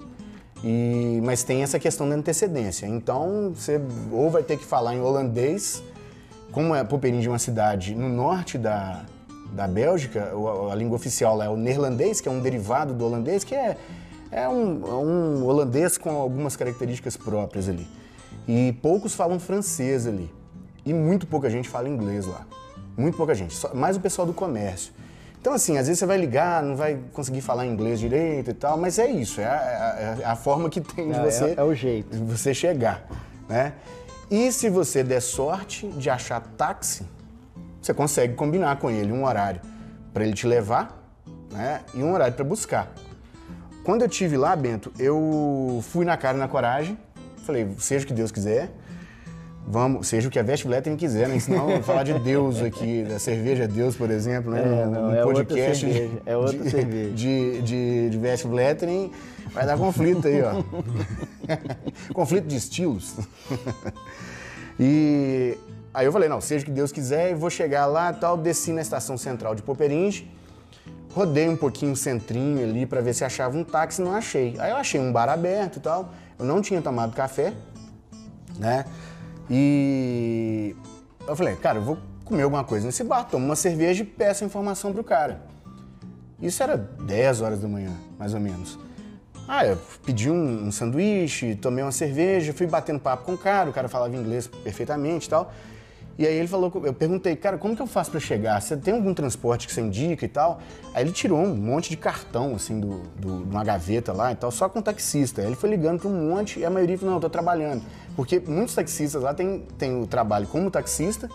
e, 0.64 1.20
mas 1.24 1.44
tem 1.44 1.64
essa 1.64 1.80
questão 1.80 2.08
da 2.08 2.16
antecedência. 2.16 2.86
Então 2.86 3.52
você 3.56 3.82
ou 4.12 4.30
vai 4.30 4.44
ter 4.44 4.58
que 4.58 4.66
falar 4.66 4.96
em 4.96 5.02
holandês, 5.02 5.84
como 6.52 6.76
é 6.76 6.84
Poperinge 6.84 7.28
é 7.28 7.32
uma 7.32 7.40
cidade 7.40 7.96
no 7.96 8.10
norte 8.10 8.58
da, 8.58 9.06
da 9.54 9.68
Bélgica, 9.68 10.32
a, 10.72 10.76
língua 10.76 10.96
oficial 10.96 11.36
lá 11.36 11.46
é 11.46 11.50
o 11.50 11.56
neerlandês, 11.56 12.22
que 12.22 12.28
é 12.28 12.32
um 12.32 12.40
derivado 12.40 12.94
do 12.94 13.06
holandês, 13.06 13.44
que 13.44 13.56
é, 13.56 13.78
é 14.32 14.48
um, 14.48 14.86
um 14.86 15.46
holandês 15.46 15.98
com 15.98 16.10
algumas 16.12 16.56
características 16.56 17.18
próprias 17.18 17.68
ali. 17.68 17.88
E 18.48 18.74
poucos 18.82 19.16
falam 19.16 19.40
francês 19.40 20.08
ali. 20.08 20.32
E 20.86 20.94
muito 20.94 21.28
pouca 21.28 21.50
gente 21.50 21.70
fala 21.70 21.90
inglês 21.90 22.26
lá. 22.26 22.46
Muito 22.98 23.16
pouca 23.16 23.34
gente, 23.34 23.54
só, 23.54 23.74
mais 23.74 23.96
o 23.96 24.00
pessoal 24.00 24.26
do 24.26 24.34
comércio. 24.34 24.94
Então, 25.40 25.54
assim, 25.54 25.78
às 25.78 25.88
vezes 25.88 26.00
você 26.00 26.06
vai 26.06 26.18
ligar, 26.18 26.62
não 26.62 26.76
vai 26.76 27.00
conseguir 27.14 27.40
falar 27.40 27.66
inglês 27.66 28.00
direito 28.00 28.52
e 28.52 28.54
tal, 28.54 28.78
mas 28.78 29.00
é 29.00 29.08
isso, 29.08 29.40
é 29.40 29.46
a, 29.46 30.18
é 30.20 30.26
a 30.26 30.36
forma 30.36 30.70
que 30.70 30.82
tem 30.82 31.12
de 31.12 31.18
é, 31.18 31.24
você. 31.24 31.46
É, 31.46 31.54
é, 31.58 31.64
o 31.64 31.74
jeito. 31.74 32.10
De 32.10 32.24
você 32.24 32.54
chegar, 32.54 33.08
né? 33.48 33.74
E 34.30 34.52
se 34.52 34.70
você 34.70 35.02
der 35.02 35.22
sorte 35.22 35.88
de 35.88 36.10
achar 36.10 36.42
táxi, 36.58 37.06
você 37.82 37.94
consegue 37.94 38.36
combinar 38.36 38.78
com 38.80 38.92
ele 38.92 39.14
um 39.14 39.24
horário 39.24 39.62
para 40.14 40.26
ele 40.26 40.34
te 40.34 40.46
levar, 40.46 41.02
né? 41.52 41.82
E 41.94 42.04
um 42.04 42.12
horário 42.12 42.34
para 42.34 42.44
buscar. 42.44 42.92
Quando 43.84 44.02
eu 44.02 44.10
tive 44.10 44.38
lá, 44.38 44.56
Bento, 44.56 44.92
eu 45.00 45.80
fui 45.84 46.06
na 46.06 46.18
cara 46.18 46.38
e 46.38 46.40
na 46.40 46.48
coragem, 46.48 46.98
falei, 47.46 47.68
seja 47.78 48.06
o 48.06 48.08
que 48.08 48.14
Deus 48.14 48.32
quiser. 48.32 48.70
Vamos, 49.72 50.08
seja 50.08 50.28
o 50.28 50.32
que 50.32 50.40
a 50.40 50.44
Vestibletem 50.44 50.96
quiser, 50.96 51.28
né? 51.28 51.40
Senão 51.40 51.84
falar 51.84 52.02
de 52.02 52.18
Deus 52.18 52.60
aqui, 52.60 53.04
da 53.04 53.20
cerveja 53.20 53.68
Deus, 53.68 53.96
por 53.96 54.10
exemplo, 54.10 54.52
né? 54.52 54.62
É, 54.62 54.86
não, 54.86 55.14
é 55.14 55.22
podcast 55.22 55.86
outra 55.86 56.00
cerveja, 56.00 56.22
é 56.26 56.38
outra 56.38 56.58
de, 56.58 56.70
cerveja. 56.72 57.10
De, 57.14 57.62
de, 57.62 58.10
de 58.10 58.18
Vestibletem, 58.18 59.12
vai 59.54 59.68
dar 59.68 59.78
conflito 59.78 60.28
aí, 60.28 60.42
ó. 60.42 60.64
conflito 62.14 62.48
de 62.48 62.56
estilos. 62.56 63.14
e 64.80 65.56
aí 65.94 66.06
eu 66.06 66.12
falei, 66.12 66.28
não, 66.28 66.42
seja 66.42 66.64
o 66.64 66.66
que 66.66 66.72
Deus 66.72 66.92
quiser, 66.92 67.32
eu 67.32 67.38
vou 67.38 67.52
chegar 67.52 67.86
lá 67.86 68.12
tal, 68.12 68.38
desci 68.38 68.72
na 68.72 68.82
estação 68.82 69.20
central 69.20 69.54
de 69.54 69.62
Poperinge, 69.62 70.32
rodei 71.14 71.50
um 71.50 71.58
pouquinho 71.58 71.94
o 71.94 71.96
centrinho 71.96 72.64
ali 72.64 72.86
para 72.86 73.02
ver 73.02 73.14
se 73.14 73.24
achava 73.24 73.58
um 73.58 73.64
táxi, 73.64 74.02
não 74.02 74.14
achei. 74.14 74.56
Aí 74.60 74.72
eu 74.72 74.78
achei 74.78 75.00
um 75.00 75.12
bar 75.12 75.30
aberto 75.30 75.78
e 75.78 75.80
tal, 75.80 76.14
eu 76.38 76.46
não 76.46 76.62
tinha 76.62 76.82
tomado 76.82 77.16
café, 77.16 77.54
né? 78.58 78.86
E 79.50 80.76
eu 81.28 81.36
falei, 81.36 81.56
cara, 81.56 81.80
eu 81.80 81.84
vou 81.84 81.98
comer 82.24 82.44
alguma 82.44 82.64
coisa 82.64 82.86
nesse 82.86 83.04
bar, 83.04 83.24
tomo 83.24 83.46
uma 83.46 83.56
cerveja 83.56 84.04
e 84.04 84.06
peço 84.06 84.46
informação 84.46 84.94
pro 84.94 85.04
cara. 85.04 85.42
Isso 86.42 86.62
era 86.62 86.78
10 86.78 87.42
horas 87.42 87.60
da 87.60 87.68
manhã, 87.68 87.92
mais 88.18 88.34
ou 88.34 88.40
menos. 88.40 88.78
Ah, 89.48 89.66
eu 89.66 89.78
pedi 90.06 90.30
um, 90.30 90.68
um 90.68 90.72
sanduíche, 90.72 91.56
tomei 91.56 91.84
uma 91.84 91.92
cerveja, 91.92 92.54
fui 92.54 92.68
batendo 92.68 93.00
papo 93.00 93.24
com 93.24 93.34
o 93.34 93.38
cara, 93.38 93.68
o 93.70 93.74
cara 93.74 93.90
falava 93.90 94.16
inglês 94.16 94.48
perfeitamente 94.48 95.26
e 95.26 95.30
tal. 95.30 95.52
E 96.20 96.28
aí 96.28 96.36
ele 96.36 96.50
falou, 96.50 96.70
eu 96.84 96.94
perguntei, 96.94 97.34
cara, 97.38 97.58
como 97.58 97.78
que 97.78 97.82
eu 97.82 97.88
faço 97.88 98.12
para 98.12 98.20
chegar? 98.20 98.62
Você 98.62 98.76
tem 98.76 98.94
algum 98.94 99.14
transporte 99.14 99.66
que 99.66 99.74
você 99.74 99.80
indica 99.80 100.26
e 100.26 100.28
tal? 100.28 100.60
Aí 100.94 101.02
ele 101.02 101.14
tirou 101.14 101.40
um 101.40 101.56
monte 101.56 101.90
de 101.90 101.96
cartão, 101.96 102.56
assim, 102.56 102.78
do, 102.78 103.04
do, 103.16 103.46
de 103.46 103.50
uma 103.50 103.64
gaveta 103.64 104.12
lá 104.12 104.30
e 104.34 104.36
tal, 104.36 104.52
só 104.52 104.68
com 104.68 104.82
taxista. 104.82 105.40
Aí 105.40 105.48
ele 105.48 105.56
foi 105.56 105.70
ligando 105.70 106.02
para 106.02 106.10
um 106.10 106.30
monte 106.30 106.60
e 106.60 106.66
a 106.66 106.70
maioria 106.70 106.98
falou, 106.98 107.12
não, 107.12 107.18
eu 107.20 107.22
tô 107.22 107.30
trabalhando. 107.30 107.84
Porque 108.18 108.38
muitos 108.38 108.76
taxistas 108.76 109.24
lá 109.24 109.34
têm, 109.34 109.66
têm 109.78 110.02
o 110.02 110.06
trabalho 110.06 110.46
como 110.48 110.70
taxista, 110.70 111.30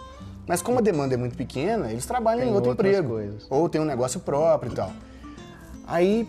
mas 0.47 0.61
como 0.61 0.80
a 0.80 0.82
demanda 0.82 1.14
é 1.14 1.16
muito 1.16 1.35
pequena, 1.35 1.91
eles 1.91 2.05
trabalham 2.05 2.43
tem 2.43 2.51
em 2.51 2.55
outro 2.55 2.72
emprego. 2.72 3.09
Coisas. 3.09 3.47
Ou 3.49 3.66
tem 3.70 3.80
um 3.80 3.87
negócio 3.87 4.20
próprio 4.20 4.70
e 4.70 4.74
tal. 4.74 4.93
Aí 5.87 6.28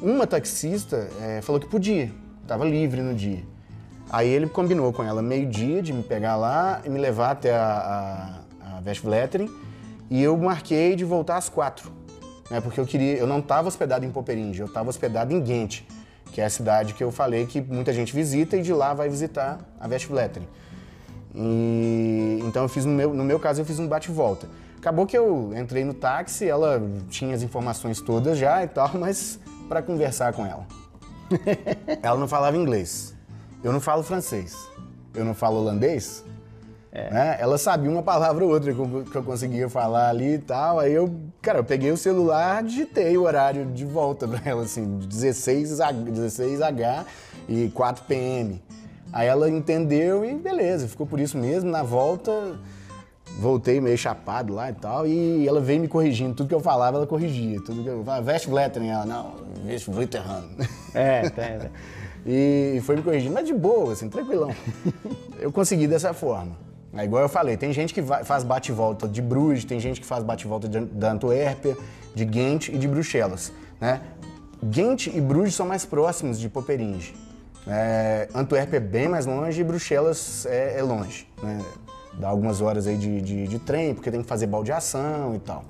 uma 0.00 0.24
taxista 0.24 1.08
é, 1.20 1.42
falou 1.42 1.60
que 1.60 1.66
podia, 1.66 2.12
estava 2.44 2.64
livre 2.64 3.00
no 3.00 3.12
dia. 3.12 3.42
Aí 4.10 4.28
ele 4.28 4.48
combinou 4.48 4.92
com 4.92 5.02
ela 5.02 5.20
meio-dia 5.20 5.82
de 5.82 5.92
me 5.92 6.02
pegar 6.02 6.36
lá 6.36 6.80
e 6.84 6.88
me 6.88 6.98
levar 6.98 7.32
até 7.32 7.54
a, 7.54 8.40
a, 8.62 8.78
a 8.78 8.82
e 10.10 10.22
eu 10.22 10.36
marquei 10.36 10.96
de 10.96 11.04
voltar 11.04 11.36
às 11.36 11.48
quatro, 11.50 11.92
né? 12.50 12.60
Porque 12.60 12.80
eu 12.80 12.86
queria, 12.86 13.16
eu 13.16 13.26
não 13.26 13.40
estava 13.40 13.68
hospedado 13.68 14.06
em 14.06 14.10
Poperinge, 14.10 14.60
eu 14.60 14.66
estava 14.66 14.88
hospedado 14.88 15.34
em 15.34 15.40
Ghent, 15.40 15.82
que 16.32 16.40
é 16.40 16.46
a 16.46 16.50
cidade 16.50 16.94
que 16.94 17.04
eu 17.04 17.12
falei 17.12 17.46
que 17.46 17.60
muita 17.60 17.92
gente 17.92 18.14
visita 18.14 18.56
e 18.56 18.62
de 18.62 18.72
lá 18.72 18.94
vai 18.94 19.10
visitar 19.10 19.60
a 19.78 19.86
Westvleteren. 19.86 20.48
E 21.34 22.40
então 22.42 22.62
eu 22.62 22.68
fiz 22.68 22.86
no 22.86 22.92
meu, 22.92 23.12
no 23.12 23.24
meu 23.24 23.38
caso 23.38 23.60
eu 23.60 23.66
fiz 23.66 23.78
um 23.78 23.86
bate 23.86 24.10
volta. 24.10 24.48
Acabou 24.78 25.06
que 25.06 25.18
eu 25.18 25.52
entrei 25.54 25.84
no 25.84 25.92
táxi, 25.92 26.48
ela 26.48 26.80
tinha 27.10 27.34
as 27.34 27.42
informações 27.42 28.00
todas 28.00 28.38
já 28.38 28.64
e 28.64 28.68
tal, 28.68 28.90
mas 28.94 29.38
para 29.68 29.82
conversar 29.82 30.32
com 30.32 30.46
ela. 30.46 30.66
ela 32.02 32.18
não 32.18 32.28
falava 32.28 32.56
inglês. 32.56 33.17
Eu 33.62 33.72
não 33.72 33.80
falo 33.80 34.02
francês, 34.02 34.68
eu 35.14 35.24
não 35.24 35.34
falo 35.34 35.58
holandês. 35.58 36.24
É. 36.90 37.10
Né? 37.10 37.36
Ela 37.38 37.58
sabia 37.58 37.90
uma 37.90 38.02
palavra 38.02 38.44
ou 38.44 38.50
outra 38.50 38.72
que 38.72 38.80
eu, 38.80 39.22
conseguia 39.22 39.68
falar 39.68 40.08
ali 40.08 40.34
e 40.34 40.38
tal. 40.38 40.78
Aí 40.78 40.92
eu, 40.92 41.14
cara, 41.42 41.58
eu 41.58 41.64
peguei 41.64 41.90
o 41.90 41.96
celular, 41.96 42.62
digitei 42.62 43.16
o 43.16 43.22
horário 43.22 43.66
de 43.66 43.84
volta 43.84 44.26
pra 44.26 44.40
ela, 44.44 44.62
assim, 44.62 44.98
16H, 45.00 46.10
16H 46.10 47.04
e 47.48 47.68
4 47.74 48.04
PM. 48.04 48.62
Aí 49.12 49.26
ela 49.26 49.48
entendeu 49.50 50.24
e 50.24 50.34
beleza, 50.34 50.86
ficou 50.88 51.06
por 51.06 51.20
isso 51.20 51.36
mesmo. 51.36 51.70
Na 51.70 51.82
volta, 51.82 52.58
voltei 53.38 53.80
meio 53.80 53.96
chapado 53.96 54.54
lá 54.54 54.70
e 54.70 54.74
tal, 54.74 55.06
e 55.06 55.46
ela 55.46 55.60
veio 55.60 55.80
me 55.80 55.88
corrigindo. 55.88 56.34
Tudo 56.34 56.48
que 56.48 56.54
eu 56.54 56.60
falava, 56.60 56.98
ela 56.98 57.06
corrigia. 57.06 57.60
Tudo 57.62 57.82
que 57.82 57.88
eu 57.88 58.04
falava, 58.04 58.24
veste 58.24 58.48
Vlettering. 58.48 58.88
Ela, 58.88 59.06
não, 59.06 59.34
veste 59.64 59.90
Vletterham. 59.90 60.44
É, 60.94 61.28
tem. 61.30 61.58
tem. 61.58 61.70
E 62.30 62.82
foi 62.82 62.96
me 62.96 63.02
corrigindo, 63.02 63.32
mas 63.32 63.46
de 63.46 63.54
boa, 63.54 63.94
assim, 63.94 64.10
tranquilão. 64.10 64.54
eu 65.40 65.50
consegui 65.50 65.86
dessa 65.86 66.12
forma. 66.12 66.54
É 66.92 67.02
igual 67.04 67.22
eu 67.22 67.28
falei, 67.28 67.56
tem 67.56 67.72
gente 67.72 67.94
que 67.94 68.02
vai- 68.02 68.22
faz 68.22 68.44
bate-volta 68.44 69.08
de 69.08 69.22
Bruges, 69.22 69.64
tem 69.64 69.80
gente 69.80 69.98
que 69.98 70.06
faz 70.06 70.22
bate-volta 70.22 70.68
da 70.68 71.12
Antuérpia, 71.12 71.74
de 72.14 72.24
Ghent 72.26 72.68
e 72.68 72.76
de 72.76 72.86
Bruxelas, 72.86 73.50
né? 73.80 74.02
Ghent 74.62 75.06
e 75.06 75.20
Bruges 75.22 75.54
são 75.54 75.66
mais 75.66 75.86
próximos 75.86 76.38
de 76.38 76.50
Poperinge. 76.50 77.14
É, 77.66 78.28
Antuérpia 78.34 78.76
é 78.76 78.80
bem 78.80 79.08
mais 79.08 79.24
longe 79.24 79.58
e 79.60 79.64
Bruxelas 79.64 80.44
é, 80.46 80.78
é 80.78 80.82
longe, 80.82 81.26
né? 81.42 81.60
Dá 82.18 82.28
algumas 82.28 82.60
horas 82.60 82.86
aí 82.86 82.96
de, 82.96 83.22
de- 83.22 83.46
de 83.48 83.58
trem, 83.58 83.94
porque 83.94 84.10
tem 84.10 84.20
que 84.20 84.28
fazer 84.28 84.46
baldeação 84.48 85.34
e 85.34 85.38
tal. 85.38 85.64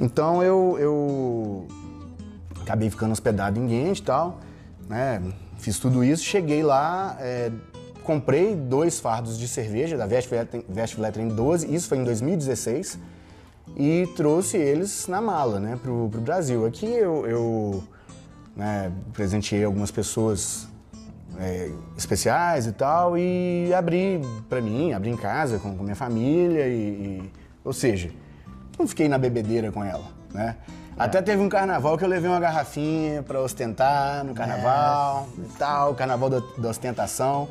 Então 0.00 0.42
eu, 0.42 0.76
eu 0.78 1.66
acabei 2.60 2.90
ficando 2.90 3.12
hospedado 3.12 3.58
em 3.58 3.66
Ghent 3.66 3.98
e 3.98 4.02
tal, 4.02 4.40
né? 4.92 5.22
Fiz 5.56 5.78
tudo 5.78 6.04
isso, 6.04 6.22
cheguei 6.22 6.62
lá, 6.62 7.16
é, 7.18 7.50
comprei 8.04 8.54
dois 8.54 9.00
fardos 9.00 9.38
de 9.38 9.48
cerveja 9.48 9.96
da 9.96 10.06
Westvleteren 10.06 11.28
12, 11.28 11.74
isso 11.74 11.88
foi 11.88 11.96
em 11.96 12.04
2016, 12.04 12.98
e 13.74 14.06
trouxe 14.14 14.58
eles 14.58 15.08
na 15.08 15.18
mala, 15.18 15.58
né, 15.58 15.78
pro, 15.82 16.10
pro 16.10 16.20
Brasil. 16.20 16.66
Aqui 16.66 16.84
eu, 16.84 17.26
eu 17.26 17.84
né, 18.54 18.92
presenteei 19.14 19.64
algumas 19.64 19.90
pessoas 19.90 20.68
é, 21.38 21.70
especiais 21.96 22.66
e 22.66 22.72
tal, 22.72 23.16
e 23.16 23.72
abri 23.72 24.20
pra 24.46 24.60
mim, 24.60 24.92
abri 24.92 25.08
em 25.08 25.16
casa 25.16 25.58
com, 25.58 25.74
com 25.74 25.82
minha 25.84 25.96
família, 25.96 26.68
e, 26.68 26.72
e- 27.22 27.30
ou 27.64 27.72
seja, 27.72 28.10
não 28.78 28.86
fiquei 28.86 29.08
na 29.08 29.16
bebedeira 29.16 29.72
com 29.72 29.82
ela, 29.82 30.04
né? 30.34 30.56
Até 30.98 31.22
teve 31.22 31.42
um 31.42 31.48
carnaval 31.48 31.96
que 31.96 32.04
eu 32.04 32.08
levei 32.08 32.28
uma 32.28 32.40
garrafinha 32.40 33.22
pra 33.22 33.40
ostentar 33.40 34.24
no 34.24 34.34
carnaval 34.34 35.28
e 35.38 35.58
tal, 35.58 35.94
carnaval 35.94 36.28
da, 36.30 36.68
ostentação. 36.68 37.48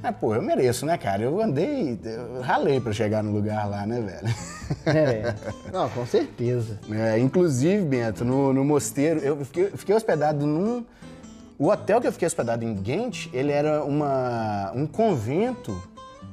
Mas, 0.00 0.14
pô, 0.16 0.32
eu 0.34 0.40
mereço, 0.40 0.86
né, 0.86 0.96
cara? 0.96 1.22
Eu 1.22 1.40
andei, 1.40 1.98
eu 2.04 2.40
ralei 2.40 2.80
pra 2.80 2.92
chegar 2.92 3.22
no 3.22 3.32
lugar 3.32 3.68
lá, 3.68 3.84
né, 3.84 4.00
velho? 4.00 4.34
É. 4.86 5.34
Não, 5.72 5.88
com 5.88 6.06
certeza. 6.06 6.78
É, 6.90 7.18
inclusive, 7.18 7.84
Bento, 7.84 8.24
no, 8.24 8.52
no 8.52 8.64
mosteiro, 8.64 9.18
eu 9.20 9.44
fiquei, 9.44 9.70
fiquei 9.70 9.94
hospedado 9.94 10.46
num. 10.46 10.84
O 11.58 11.68
hotel 11.68 12.00
que 12.00 12.06
eu 12.06 12.12
fiquei 12.12 12.26
hospedado 12.26 12.64
em 12.64 12.72
Ghent, 12.72 13.26
ele 13.32 13.50
era 13.50 13.82
uma, 13.82 14.70
um 14.72 14.86
convento 14.86 15.76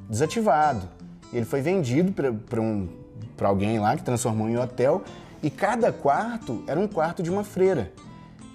desativado. 0.07 0.87
Ele 1.33 1.45
foi 1.45 1.61
vendido 1.61 2.11
para 2.11 2.61
um, 2.61 2.87
pra 3.35 3.47
alguém 3.47 3.79
lá 3.79 3.97
que 3.97 4.03
transformou 4.03 4.47
em 4.47 4.57
hotel 4.57 5.03
e 5.45 5.49
cada 5.51 5.91
quarto 5.91 6.63
era 6.67 6.79
um 6.79 6.87
quarto 6.87 7.21
de 7.21 7.29
uma 7.29 7.43
freira. 7.43 7.91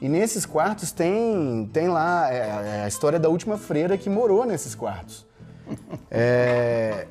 E 0.03 0.09
nesses 0.09 0.45
quartos 0.47 0.91
tem, 0.93 1.69
tem 1.73 1.89
lá 1.89 2.33
é, 2.33 2.39
é 2.79 2.83
a 2.85 2.89
história 2.89 3.19
da 3.19 3.29
última 3.29 3.57
freira 3.59 3.97
que 3.99 4.09
morou 4.11 4.45
nesses 4.45 4.75
quartos. 4.75 5.27
É, 6.11 7.07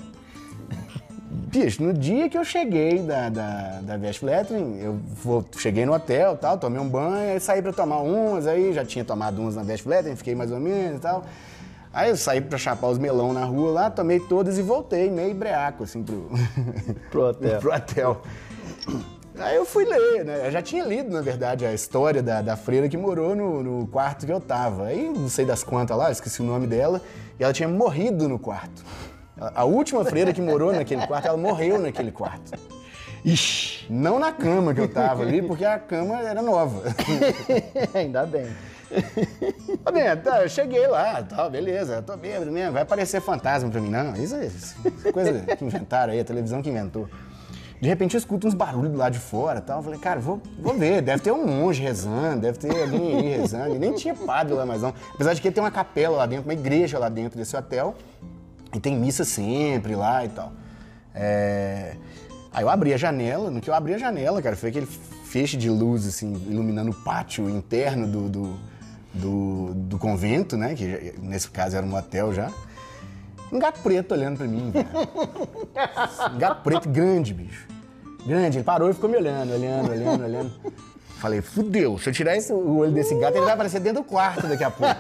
Bicho, 1.51 1.81
no 1.83 1.93
dia 1.93 2.27
que 2.29 2.37
eu 2.37 2.43
cheguei 2.43 2.99
da, 2.99 3.29
da, 3.29 3.79
da 3.81 3.95
Westvleteren, 3.95 4.77
eu 4.81 4.99
vou- 5.23 5.45
cheguei 5.57 5.85
no 5.85 5.93
hotel 5.93 6.35
tal, 6.37 6.57
tomei 6.57 6.79
um 6.79 6.89
banho, 6.89 7.31
aí 7.33 7.39
saí 7.39 7.61
pra 7.61 7.71
tomar 7.71 7.99
umas, 7.99 8.45
aí 8.47 8.73
já 8.73 8.83
tinha 8.83 9.05
tomado 9.05 9.39
umas 9.41 9.55
na 9.55 9.61
Westvleteren, 9.61 10.15
fiquei 10.15 10.35
mais 10.35 10.51
ou 10.51 10.59
menos 10.59 10.97
e 10.97 11.01
tal. 11.01 11.23
Aí 11.93 12.09
eu 12.09 12.17
saí 12.17 12.39
pra 12.41 12.57
chapar 12.57 12.87
os 12.87 12.97
melão 12.99 13.33
na 13.33 13.45
rua 13.45 13.71
lá, 13.71 13.89
tomei 13.89 14.19
todas 14.19 14.57
e 14.59 14.61
voltei, 14.61 15.09
meio 15.09 15.33
breaco, 15.33 15.83
assim, 15.83 16.03
pro, 16.03 16.29
Pro 17.09 17.29
hotel. 17.29 17.57
pro 17.61 17.73
hotel. 17.75 18.21
Aí 19.41 19.55
eu 19.55 19.65
fui 19.65 19.85
ler, 19.85 20.25
né? 20.25 20.47
Eu 20.47 20.51
já 20.51 20.61
tinha 20.61 20.83
lido, 20.83 21.11
na 21.11 21.21
verdade, 21.21 21.65
a 21.65 21.73
história 21.73 22.21
da, 22.21 22.41
da 22.41 22.55
freira 22.55 22.89
que 22.89 22.97
morou 22.97 23.35
no, 23.35 23.63
no 23.63 23.87
quarto 23.87 24.25
que 24.25 24.31
eu 24.31 24.39
tava. 24.39 24.85
Aí 24.85 25.09
não 25.09 25.29
sei 25.29 25.45
das 25.45 25.63
quantas 25.63 25.97
lá, 25.97 26.11
esqueci 26.11 26.41
o 26.41 26.45
nome 26.45 26.67
dela, 26.67 27.01
e 27.39 27.43
ela 27.43 27.53
tinha 27.53 27.67
morrido 27.67 28.27
no 28.27 28.37
quarto. 28.37 28.83
A 29.39 29.61
a 29.61 29.63
última 29.63 30.03
freira 30.03 30.33
que 30.33 30.41
morou 30.41 30.73
naquele 30.73 31.05
quarto, 31.07 31.27
ela 31.27 31.37
morreu 31.37 31.79
naquele 31.79 32.11
quarto. 32.11 32.51
Ixi, 33.23 33.85
Não 33.89 34.17
na 34.19 34.31
cama 34.31 34.73
que 34.73 34.79
eu 34.79 34.87
tava 34.87 35.23
ali, 35.23 35.41
porque 35.41 35.65
a 35.65 35.77
cama 35.77 36.21
era 36.21 36.41
nova. 36.41 36.83
ainda 37.93 38.25
bem. 38.25 38.47
Tá 39.83 39.91
bem, 39.91 40.17
tá, 40.17 40.41
eu 40.43 40.49
cheguei 40.49 40.87
lá, 40.87 41.21
tal, 41.21 41.49
beleza, 41.49 41.95
eu 41.95 42.03
tô 42.03 42.17
bêbado 42.17 42.51
mesmo, 42.51 42.73
vai 42.73 42.81
aparecer 42.81 43.21
fantasma 43.21 43.69
pra 43.69 43.79
mim. 43.79 43.89
Não, 43.89 44.13
isso 44.15 44.35
é 44.35 44.45
isso 44.45 44.75
é 45.05 45.11
coisa 45.11 45.33
que 45.55 45.63
inventaram 45.63 46.11
aí, 46.13 46.19
a 46.19 46.25
televisão 46.25 46.61
que 46.61 46.69
inventou. 46.69 47.07
De 47.81 47.87
repente 47.87 48.15
eu 48.15 48.17
escuto 48.17 48.47
uns 48.47 48.53
barulhos 48.53 48.91
do 48.91 48.97
lado 48.97 49.13
de 49.13 49.19
fora 49.19 49.61
tal. 49.61 49.79
Eu 49.79 49.83
falei, 49.83 49.99
cara, 49.99 50.19
vou, 50.19 50.41
vou 50.59 50.73
ver, 50.73 51.01
deve 51.01 51.23
ter 51.23 51.31
um 51.31 51.45
monge 51.45 51.81
rezando, 51.81 52.41
deve 52.41 52.57
ter 52.57 52.81
alguém 52.81 53.17
aí 53.17 53.37
rezando. 53.37 53.75
E 53.75 53.79
nem 53.79 53.93
tinha 53.93 54.13
padre 54.13 54.53
lá 54.53 54.65
mais 54.65 54.81
não. 54.81 54.93
Apesar 55.13 55.33
de 55.33 55.41
que 55.41 55.49
tem 55.49 55.63
uma 55.63 55.71
capela 55.71 56.17
lá 56.17 56.25
dentro, 56.25 56.45
uma 56.45 56.53
igreja 56.53 56.99
lá 56.99 57.09
dentro 57.09 57.37
desse 57.37 57.55
hotel. 57.55 57.95
E 58.73 58.79
tem 58.79 58.97
missa 58.97 59.23
sempre 59.23 59.95
lá 59.95 60.25
e 60.25 60.29
tal. 60.29 60.51
É, 61.15 61.95
Aí 62.51 62.63
eu 62.63 62.69
abri 62.69 62.93
a 62.93 62.97
janela, 62.97 63.51
no 63.51 63.61
que 63.61 63.69
eu 63.69 63.73
abri 63.73 63.93
a 63.93 63.97
janela, 63.97 64.41
cara, 64.41 64.55
foi 64.55 64.69
aquele 64.69 64.85
feixe 64.85 65.55
de 65.55 65.69
luz, 65.69 66.07
assim, 66.07 66.33
iluminando 66.49 66.89
o 66.91 66.93
pátio 66.93 67.47
interno 67.49 68.07
do, 68.07 68.27
do, 68.27 68.59
do, 69.13 69.73
do 69.75 69.97
convento, 69.99 70.57
né? 70.57 70.73
Que 70.73 71.13
nesse 71.21 71.49
caso 71.51 71.77
era 71.77 71.85
um 71.85 71.95
hotel 71.95 72.33
já. 72.33 72.51
Um 73.51 73.59
gato 73.59 73.79
preto 73.81 74.11
olhando 74.13 74.37
pra 74.37 74.47
mim. 74.47 74.71
Um 76.33 76.37
gato 76.37 76.61
preto 76.63 76.87
grande, 76.89 77.33
bicho. 77.33 77.67
Grande. 78.25 78.57
Ele 78.57 78.63
parou 78.63 78.89
e 78.89 78.93
ficou 78.93 79.09
me 79.09 79.17
olhando, 79.17 79.53
olhando, 79.53 79.89
olhando, 79.91 80.23
olhando. 80.23 80.51
Falei, 81.19 81.41
fudeu, 81.41 81.97
se 81.97 82.09
eu 82.09 82.13
tirar 82.13 82.35
esse- 82.37 82.53
o 82.53 82.77
olho 82.77 82.91
desse 82.91 83.13
gato, 83.15 83.35
ele 83.35 83.43
vai 83.45 83.53
aparecer 83.53 83.79
dentro 83.81 84.03
do 84.03 84.07
quarto 84.07 84.47
daqui 84.47 84.63
a 84.63 84.71
pouco. 84.71 84.95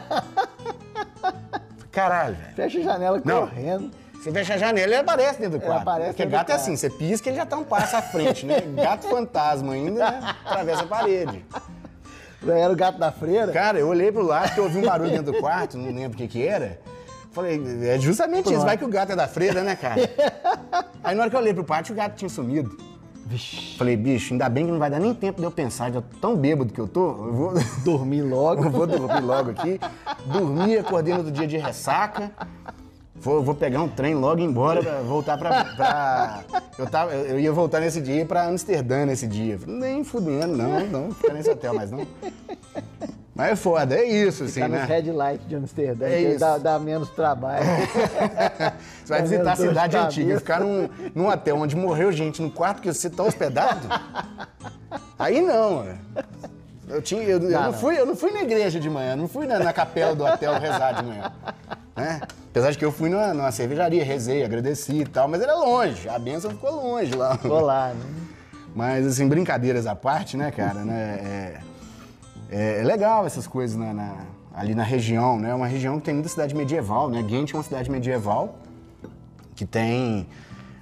Caralho, 1.91 2.35
velho. 2.35 2.55
Fecha 2.55 2.79
a 2.79 2.81
janela 2.83 3.21
Não. 3.23 3.47
correndo. 3.47 3.91
Você 4.15 4.31
fecha 4.31 4.55
a 4.55 4.57
janela, 4.57 4.85
ele 4.87 4.95
aparece 4.95 5.39
dentro 5.39 5.59
do 5.59 5.65
quarto. 5.65 5.81
aparece 5.81 6.09
Porque 6.09 6.25
gato 6.25 6.49
é 6.51 6.55
assim, 6.55 6.75
você 6.75 6.89
pisca, 6.89 7.29
ele 7.29 7.37
já 7.37 7.45
tá 7.45 7.55
um 7.57 7.63
passo 7.63 7.95
à 7.95 8.01
frente, 8.01 8.45
né? 8.45 8.59
Gato 8.75 9.07
fantasma 9.07 9.73
ainda, 9.73 10.11
né? 10.11 10.35
Atravessa 10.45 10.83
a 10.83 10.87
parede. 10.87 11.45
Era 12.45 12.71
o 12.71 12.75
gato 12.75 12.97
da 12.99 13.11
freira. 13.11 13.51
Cara, 13.51 13.79
eu 13.79 13.87
olhei 13.87 14.11
pro 14.11 14.23
lado, 14.23 14.53
que 14.53 14.59
eu 14.59 14.65
ouvi 14.65 14.77
um 14.79 14.85
barulho 14.85 15.09
dentro 15.11 15.31
do 15.31 15.39
quarto, 15.39 15.77
não 15.77 15.85
lembro 15.93 16.13
o 16.13 16.17
que 16.17 16.27
que 16.27 16.45
era. 16.45 16.79
Falei, 17.31 17.61
é 17.83 17.99
justamente 17.99 18.45
isso, 18.45 18.53
Pronto. 18.53 18.65
vai 18.65 18.77
que 18.77 18.85
o 18.85 18.87
gato 18.87 19.11
é 19.11 19.15
da 19.15 19.27
freira, 19.27 19.63
né, 19.63 19.75
cara? 19.75 20.01
Aí 21.03 21.15
na 21.15 21.21
hora 21.21 21.29
que 21.29 21.35
eu 21.35 21.39
olhei 21.39 21.53
pro 21.53 21.63
pátio, 21.63 21.93
o 21.93 21.95
gato 21.95 22.15
tinha 22.15 22.29
sumido. 22.29 22.75
Vixe, 23.27 23.77
Falei, 23.77 23.95
bicho, 23.95 24.33
ainda 24.33 24.49
bem 24.49 24.65
que 24.65 24.71
não 24.71 24.79
vai 24.79 24.89
dar 24.89 24.99
nem 24.99 25.13
tempo 25.13 25.39
de 25.39 25.45
eu 25.45 25.51
pensar, 25.51 25.91
já 25.91 26.01
tô 26.01 26.17
tão 26.19 26.35
bêbado 26.35 26.73
que 26.73 26.81
eu 26.81 26.87
tô, 26.87 27.09
eu 27.27 27.33
vou... 27.33 27.53
dormi 27.85 28.23
logo. 28.23 28.63
Eu 28.65 28.71
vou 28.71 28.87
dormir 28.87 29.21
logo 29.21 29.51
aqui. 29.51 29.79
Dormi, 30.25 30.75
acordei 30.77 31.13
no 31.13 31.19
outro 31.19 31.31
dia 31.33 31.45
de 31.45 31.57
ressaca. 31.57 32.31
Vou, 33.21 33.43
vou 33.43 33.53
pegar 33.53 33.81
um 33.83 33.87
trem 33.89 34.15
logo 34.15 34.39
ir 34.39 34.45
embora 34.45 34.81
pra 34.81 35.01
voltar 35.01 35.37
pra. 35.37 35.65
pra- 35.75 36.43
eu, 36.77 36.87
tava, 36.87 37.11
eu 37.13 37.25
eu 37.31 37.39
ia 37.39 37.51
voltar 37.51 37.81
nesse 37.81 37.99
dia 38.01 38.25
pra 38.25 38.47
Amsterdã 38.47 39.05
nesse 39.05 39.27
dia. 39.27 39.59
Falei, 39.59 39.75
Nem 39.75 40.03
fudendo, 40.03 40.55
não, 40.57 40.87
não, 40.87 41.11
ficar 41.11 41.33
nesse 41.33 41.49
hotel 41.51 41.73
mais 41.73 41.91
não. 41.91 42.07
Mas 43.39 43.51
é 43.53 43.55
foda, 43.55 43.95
é 43.95 44.03
isso, 44.03 44.43
assim, 44.43 44.59
Tá 44.59 44.67
né? 44.67 44.83
red 44.83 45.11
light 45.13 45.41
de 45.47 45.55
Amsterdã, 45.55 46.05
É 46.07 46.19
isso. 46.19 46.39
dá, 46.41 46.57
dá 46.57 46.77
menos 46.77 47.09
trabalho. 47.11 47.63
Você 49.01 49.07
vai 49.07 49.19
Tá 49.19 49.23
visitar 49.23 49.51
a 49.53 49.55
cidade 49.55 49.95
antiga, 49.97 50.37
ficar 50.39 50.59
num, 50.59 50.89
num 51.15 51.29
hotel 51.29 51.55
onde 51.55 51.73
morreu 51.73 52.11
gente 52.11 52.41
no 52.41 52.51
quarto 52.51 52.81
que 52.81 52.91
você 52.93 53.09
tá 53.09 53.23
hospedado. 53.23 53.87
Aí 55.17 55.39
não, 55.41 55.85
eu, 56.89 57.01
tinha, 57.01 57.21
eu, 57.23 57.39
eu 57.41 57.49
Dá, 57.49 57.61
não 57.61 57.71
não. 57.71 57.73
fui, 57.79 57.97
eu 57.97 58.05
não 58.05 58.13
fui 58.17 58.29
na 58.31 58.41
igreja 58.41 58.77
de 58.77 58.89
manhã, 58.89 59.15
não 59.15 59.29
fui 59.29 59.47
na, 59.47 59.57
na 59.59 59.71
capela 59.71 60.13
do 60.13 60.25
hotel 60.25 60.59
rezar 60.59 60.91
de 61.01 61.05
manhã. 61.05 61.31
né? 61.95 62.19
Apesar 62.49 62.71
de 62.71 62.77
que 62.77 62.83
eu 62.83 62.91
fui 62.91 63.09
numa, 63.09 63.33
numa 63.33 63.51
cervejaria, 63.53 64.03
rezei, 64.03 64.43
agradeci 64.43 64.99
e 64.99 65.05
tal, 65.05 65.29
mas 65.29 65.41
era 65.41 65.55
longe, 65.55 66.09
a 66.09 66.19
benção 66.19 66.51
ficou 66.51 66.71
longe 66.71 67.15
lá. 67.15 67.39
Vou 67.41 67.61
lá, 67.61 67.93
né? 67.93 68.05
Mas, 68.75 69.07
assim, 69.07 69.29
brincadeiras 69.29 69.87
à 69.87 69.95
parte, 69.95 70.35
né, 70.35 70.51
cara, 70.51 70.81
né? 70.83 71.19
É, 71.23 71.59
é 72.51 72.81
legal 72.83 73.25
essas 73.25 73.45
coisas 73.47 73.75
na- 73.77 73.93
na- 73.93 74.25
ali 74.53 74.73
na 74.75 74.83
região, 74.83 75.39
né? 75.39 75.49
É 75.51 75.53
uma 75.53 75.67
região 75.67 75.99
que 75.99 76.05
tem 76.05 76.13
muita 76.13 76.29
cidade 76.29 76.55
medieval, 76.55 77.09
né? 77.09 77.21
Ghent 77.21 77.51
é 77.53 77.57
uma 77.57 77.63
cidade 77.63 77.89
medieval 77.89 78.57
que 79.55 79.65
tem... 79.65 80.27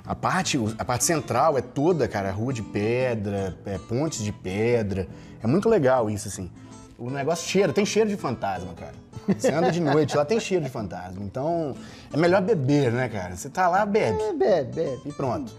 A 0.06 0.16
parte, 0.16 0.58
a 0.80 0.86
parte 0.86 1.04
central 1.04 1.58
é 1.58 1.62
toda, 1.62 2.08
cara, 2.08 2.32
rua 2.32 2.54
de 2.54 2.62
pedra, 2.62 3.58
é, 3.66 3.78
pontes 3.78 4.24
de 4.24 4.32
pedra. 4.32 5.06
É 5.44 5.48
muito 5.48 5.68
legal 5.68 6.10
isso, 6.10 6.30
assim. 6.30 6.50
O 6.98 7.10
negócio 7.10 7.46
cheira, 7.48 7.74
tem 7.74 7.86
cheiro 7.86 8.10
de 8.10 8.16
fantasma, 8.16 8.74
cara. 8.74 8.94
Você 9.38 9.52
anda 9.52 9.70
de 9.70 9.82
noite, 9.82 10.16
lá 10.16 10.24
tem 10.24 10.40
cheiro 10.40 10.64
de 10.64 10.70
fantasma. 10.72 11.22
Então, 11.22 11.76
é 12.14 12.16
melhor 12.16 12.42
beber, 12.42 12.94
né, 12.94 13.10
cara? 13.10 13.36
Você 13.36 13.50
tá 13.50 13.68
lá, 13.68 13.86
bebe. 13.86 14.18
É, 14.22 14.34
bebe, 14.34 14.72
bebe. 14.74 15.02
E 15.06 15.12
pronto. 15.12 15.52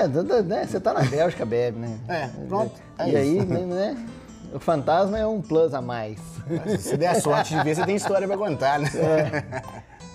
É, 0.00 0.08
né, 0.42 0.66
você 0.66 0.80
tá 0.80 0.94
na 0.94 1.02
Bélgica, 1.02 1.44
bebe, 1.44 1.78
né? 1.78 1.98
É, 2.08 2.26
pronto, 2.48 2.72
é 2.98 3.04
e 3.04 3.08
isso. 3.08 3.18
aí, 3.18 3.46
né, 3.46 3.60
né? 3.66 4.06
O 4.56 4.58
fantasma 4.58 5.18
é 5.18 5.26
um 5.26 5.42
plus 5.42 5.74
a 5.74 5.82
mais. 5.82 6.18
Se 6.66 6.78
você 6.78 6.96
der 6.96 7.08
a 7.08 7.20
sorte 7.20 7.54
de 7.54 7.62
ver, 7.62 7.74
você 7.74 7.84
tem 7.84 7.94
história 7.94 8.26
pra 8.26 8.38
contar, 8.38 8.78
né? 8.78 8.88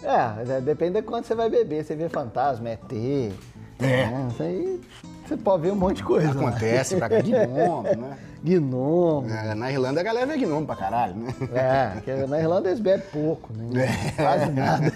É, 0.04 0.54
é, 0.58 0.62
depende 0.62 0.94
de 0.94 1.04
quanto 1.04 1.28
você 1.28 1.36
vai 1.36 1.48
beber. 1.48 1.86
Você 1.86 1.96
vê 1.96 2.10
fantasma, 2.10 2.72
ET, 2.72 2.92
É. 2.92 4.08
Né? 4.08 4.28
Isso 4.32 4.42
aí 4.42 4.82
você 5.28 5.38
pode 5.38 5.62
ver 5.62 5.72
um 5.72 5.76
monte 5.76 5.98
de 5.98 6.04
coisa. 6.04 6.34
lá. 6.34 6.50
Acontece 6.50 6.96
pra 6.98 7.08
cá, 7.08 7.22
gnomo, 7.22 7.84
né? 7.84 8.18
Gnomo. 8.44 9.30
É, 9.30 9.54
na 9.54 9.72
Irlanda 9.72 10.00
a 10.02 10.04
galera 10.04 10.26
vê 10.26 10.38
gnomo 10.38 10.66
pra 10.66 10.76
caralho, 10.76 11.14
né? 11.16 11.34
É, 11.54 11.90
porque 11.94 12.12
na 12.26 12.40
Irlanda 12.40 12.70
eles 12.70 12.80
bebem 12.80 13.06
pouco, 13.14 13.54
né? 13.54 13.88
Quase 14.18 14.52
nada. 14.52 14.92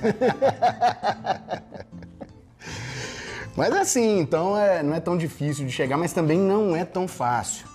Mas 3.55 3.73
assim, 3.75 4.19
então 4.19 4.57
é, 4.57 4.81
não 4.81 4.95
é 4.95 4.99
tão 4.99 5.15
difícil 5.15 5.67
de 5.67 5.71
chegar, 5.71 5.97
mas 5.97 6.11
também 6.11 6.39
não 6.39 6.75
é 6.75 6.83
tão 6.83 7.07
fácil. 7.07 7.74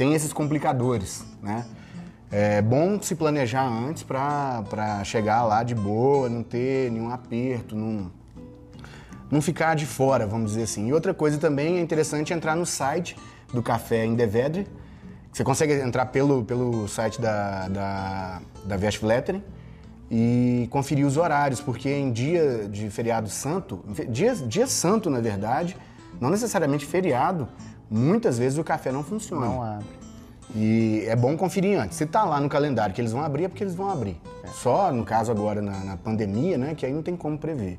Tem 0.00 0.14
esses 0.14 0.32
complicadores, 0.32 1.22
né? 1.42 1.66
É 2.32 2.62
bom 2.62 2.98
se 3.02 3.14
planejar 3.14 3.66
antes 3.68 4.02
pra 4.02 4.64
chegar 5.04 5.44
lá 5.44 5.62
de 5.62 5.74
boa, 5.74 6.26
não 6.26 6.42
ter 6.42 6.90
nenhum 6.90 7.10
aperto, 7.10 7.76
não, 7.76 8.10
não 9.30 9.42
ficar 9.42 9.74
de 9.76 9.84
fora, 9.84 10.26
vamos 10.26 10.52
dizer 10.52 10.62
assim. 10.62 10.88
E 10.88 10.92
outra 10.94 11.12
coisa 11.12 11.36
também 11.36 11.76
é 11.76 11.82
interessante 11.82 12.32
entrar 12.32 12.56
no 12.56 12.64
site 12.64 13.14
do 13.52 13.62
Café 13.62 14.06
em 14.06 14.14
Devedre. 14.14 14.66
Você 15.30 15.44
consegue 15.44 15.74
entrar 15.74 16.06
pelo, 16.06 16.46
pelo 16.46 16.88
site 16.88 17.20
da, 17.20 17.68
da, 17.68 18.40
da 18.64 18.76
Vestflettering 18.78 19.44
e 20.10 20.66
conferir 20.70 21.04
os 21.04 21.18
horários, 21.18 21.60
porque 21.60 21.90
em 21.90 22.10
dia 22.10 22.66
de 22.66 22.88
feriado 22.88 23.28
santo, 23.28 23.84
dia, 24.08 24.34
dia 24.34 24.66
santo 24.66 25.10
na 25.10 25.20
verdade, 25.20 25.76
não 26.18 26.30
necessariamente 26.30 26.86
feriado, 26.86 27.46
muitas 27.90 28.38
vezes 28.38 28.58
o 28.58 28.64
café 28.64 28.92
não 28.92 29.02
funciona. 29.02 29.44
Não 29.46 29.62
abre. 29.62 29.86
E 30.54 31.04
é 31.06 31.14
bom 31.14 31.36
conferir 31.36 31.78
antes. 31.78 31.96
Se 31.96 32.06
tá 32.06 32.24
lá 32.24 32.40
no 32.40 32.48
calendário 32.48 32.94
que 32.94 33.00
eles 33.00 33.12
vão 33.12 33.22
abrir, 33.22 33.44
é 33.44 33.48
porque 33.48 33.62
eles 33.62 33.74
vão 33.74 33.88
abrir. 33.90 34.20
Só 34.54 34.90
no 34.92 35.04
caso 35.04 35.30
agora 35.30 35.60
na, 35.62 35.78
na 35.84 35.96
pandemia, 35.96 36.56
né, 36.58 36.74
que 36.74 36.84
aí 36.86 36.92
não 36.92 37.02
tem 37.02 37.16
como 37.16 37.38
prever. 37.38 37.78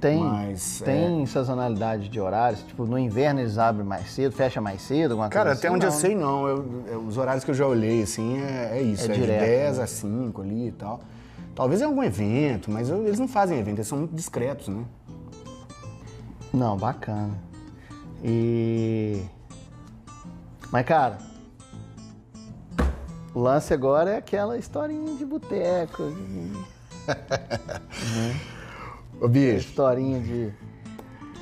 Tem, 0.00 0.22
Mas, 0.22 0.80
tem 0.84 1.26
sazonalidade 1.26 2.08
de 2.08 2.20
horários? 2.20 2.62
Tipo, 2.62 2.86
no 2.86 2.96
inverno 2.96 3.40
eles 3.40 3.58
abrem 3.58 3.84
mais 3.84 4.12
cedo, 4.12 4.30
fecha 4.32 4.60
mais 4.60 4.80
cedo, 4.80 5.10
alguma 5.12 5.28
Cara, 5.28 5.46
coisa 5.46 5.58
até 5.58 5.66
assim? 5.68 5.74
onde 5.76 5.86
eu 5.86 5.90
Não. 5.90 5.98
sei 5.98 6.14
não. 6.14 6.46
Eu- 6.46 6.84
eu- 6.86 7.00
os 7.00 7.16
horários 7.18 7.42
que 7.44 7.50
eu 7.50 7.54
já 7.54 7.66
olhei, 7.66 8.02
assim, 8.02 8.38
é, 8.38 8.78
é 8.78 8.82
isso. 8.82 9.02
É 9.02 9.04
É, 9.06 9.14
de 9.14 9.20
direto, 9.20 9.40
10 9.40 9.76
né? 9.78 9.82
a 9.82 9.86
5 9.88 10.40
ali 10.42 10.68
e 10.68 10.72
tal. 10.72 11.00
Talvez 11.52 11.80
em 11.80 11.84
algum 11.84 12.04
evento, 12.04 12.70
mas 12.70 12.88
eu- 12.88 13.04
eles 13.04 13.18
não 13.18 13.26
fazem 13.26 13.58
evento, 13.58 13.78
eles 13.78 13.88
são 13.88 13.98
muito 13.98 14.14
discretos, 14.14 14.68
né? 14.68 14.84
Não, 16.54 16.76
bacana. 16.76 17.34
E. 18.24 19.20
Mas, 20.70 20.84
cara, 20.86 21.18
o 23.34 23.40
lance 23.40 23.72
agora 23.72 24.10
é 24.10 24.16
aquela 24.18 24.58
historinha 24.58 25.14
de 25.16 25.24
boteco, 25.24 26.02
Ô, 29.20 29.26
bicho, 29.28 29.68
historinha 29.68 30.20
de. 30.20 30.52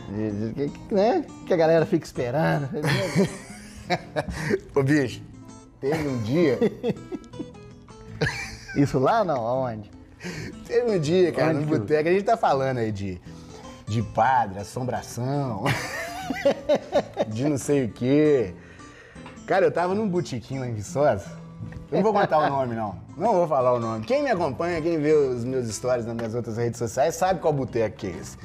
de- 0.08 0.52
de- 0.52 0.68
que- 0.70 0.94
né? 0.94 1.24
Que 1.46 1.52
a 1.52 1.56
galera 1.56 1.84
fica 1.84 2.04
esperando. 2.06 2.68
ô, 4.74 4.82
bicho, 4.82 5.22
teve 5.80 6.08
um 6.08 6.18
dia, 6.22 6.58
Isso 8.76 8.98
lá 8.98 9.24
não? 9.24 9.46
Aonde? 9.46 9.90
teve 10.66 10.96
um 10.96 11.00
dia, 11.00 11.32
cara, 11.32 11.56
Onde 11.56 11.66
no 11.66 11.78
boteco, 11.78 12.08
a 12.08 12.12
gente 12.12 12.24
tá 12.24 12.36
falando 12.36 12.78
aí 12.78 12.92
de, 12.92 13.20
de 13.86 14.02
padre, 14.02 14.58
assombração, 14.60 15.64
de 17.28 17.48
não 17.48 17.58
sei 17.58 17.84
o 17.86 17.88
quê. 17.90 18.54
Cara, 19.46 19.64
eu 19.64 19.70
tava 19.70 19.94
num 19.94 20.08
botiquinho 20.08 20.60
lá 20.60 20.66
em 20.66 20.74
Viçosa, 20.74 21.24
eu 21.90 21.98
não 21.98 22.02
vou 22.02 22.12
contar 22.12 22.38
o 22.38 22.50
nome, 22.50 22.74
não. 22.74 22.96
Não 23.16 23.32
vou 23.32 23.46
falar 23.46 23.72
o 23.72 23.78
nome. 23.78 24.04
Quem 24.04 24.22
me 24.22 24.30
acompanha, 24.30 24.82
quem 24.82 24.98
vê 24.98 25.12
os 25.12 25.44
meus 25.44 25.72
stories 25.72 26.04
nas 26.04 26.16
minhas 26.16 26.34
outras 26.34 26.56
redes 26.56 26.78
sociais, 26.78 27.14
sabe 27.14 27.38
qual 27.38 27.52
boteco 27.52 27.96
que 27.96 28.08
é 28.08 28.10
esse. 28.10 28.36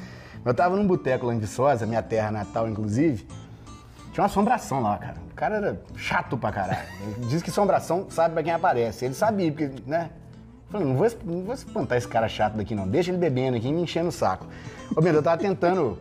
Eu 0.45 0.53
tava 0.53 0.75
num 0.75 0.85
boteco 0.85 1.25
lá 1.25 1.33
em 1.33 1.39
Viçosa, 1.39 1.87
minha 1.87 2.03
terra 2.03 2.29
natal, 2.29 2.69
inclusive. 2.69 3.25
Tinha 4.13 4.21
uma 4.21 4.27
assombração 4.27 4.81
lá, 4.81 4.97
cara. 4.97 5.15
O 5.31 5.35
cara 5.35 5.55
era 5.55 5.81
chato 5.95 6.37
pra 6.37 6.51
caralho. 6.51 6.87
Ele 7.01 7.25
diz 7.25 7.41
que 7.41 7.49
assombração 7.49 8.05
sabe 8.09 8.35
pra 8.35 8.43
quem 8.43 8.53
aparece. 8.53 9.05
Ele 9.05 9.15
sabia, 9.15 9.51
porque, 9.51 9.71
né? 9.87 10.11
Eu 10.67 10.71
Falei, 10.71 10.87
não 10.87 10.95
vou, 10.95 11.07
não 11.25 11.43
vou 11.43 11.53
espantar 11.55 11.97
esse 11.97 12.07
cara 12.07 12.27
chato 12.27 12.53
daqui, 12.53 12.75
não. 12.75 12.87
Deixa 12.87 13.09
ele 13.09 13.17
bebendo 13.17 13.57
aqui 13.57 13.67
e 13.67 13.73
me 13.73 13.81
enchendo 13.81 14.09
o 14.09 14.11
saco. 14.11 14.45
Ô, 14.95 15.01
meu, 15.01 15.13
eu 15.13 15.23
tava 15.23 15.41
tentando 15.41 15.97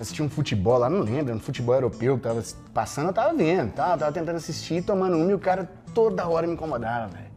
assistir 0.00 0.22
um 0.22 0.28
futebol 0.28 0.78
lá, 0.78 0.88
não 0.88 1.00
lembro, 1.00 1.34
um 1.34 1.40
futebol 1.40 1.74
europeu 1.74 2.16
que 2.16 2.22
tava 2.22 2.42
passando, 2.72 3.08
eu 3.08 3.12
tava 3.12 3.34
vendo? 3.34 3.68
Eu 3.68 3.72
tava 3.74 4.12
tentando 4.12 4.36
assistir, 4.36 4.82
tomando 4.82 5.16
um, 5.16 5.30
e 5.30 5.34
o 5.34 5.38
cara 5.38 5.68
toda 5.94 6.26
hora 6.28 6.46
me 6.46 6.54
incomodava, 6.54 7.08
velho. 7.08 7.28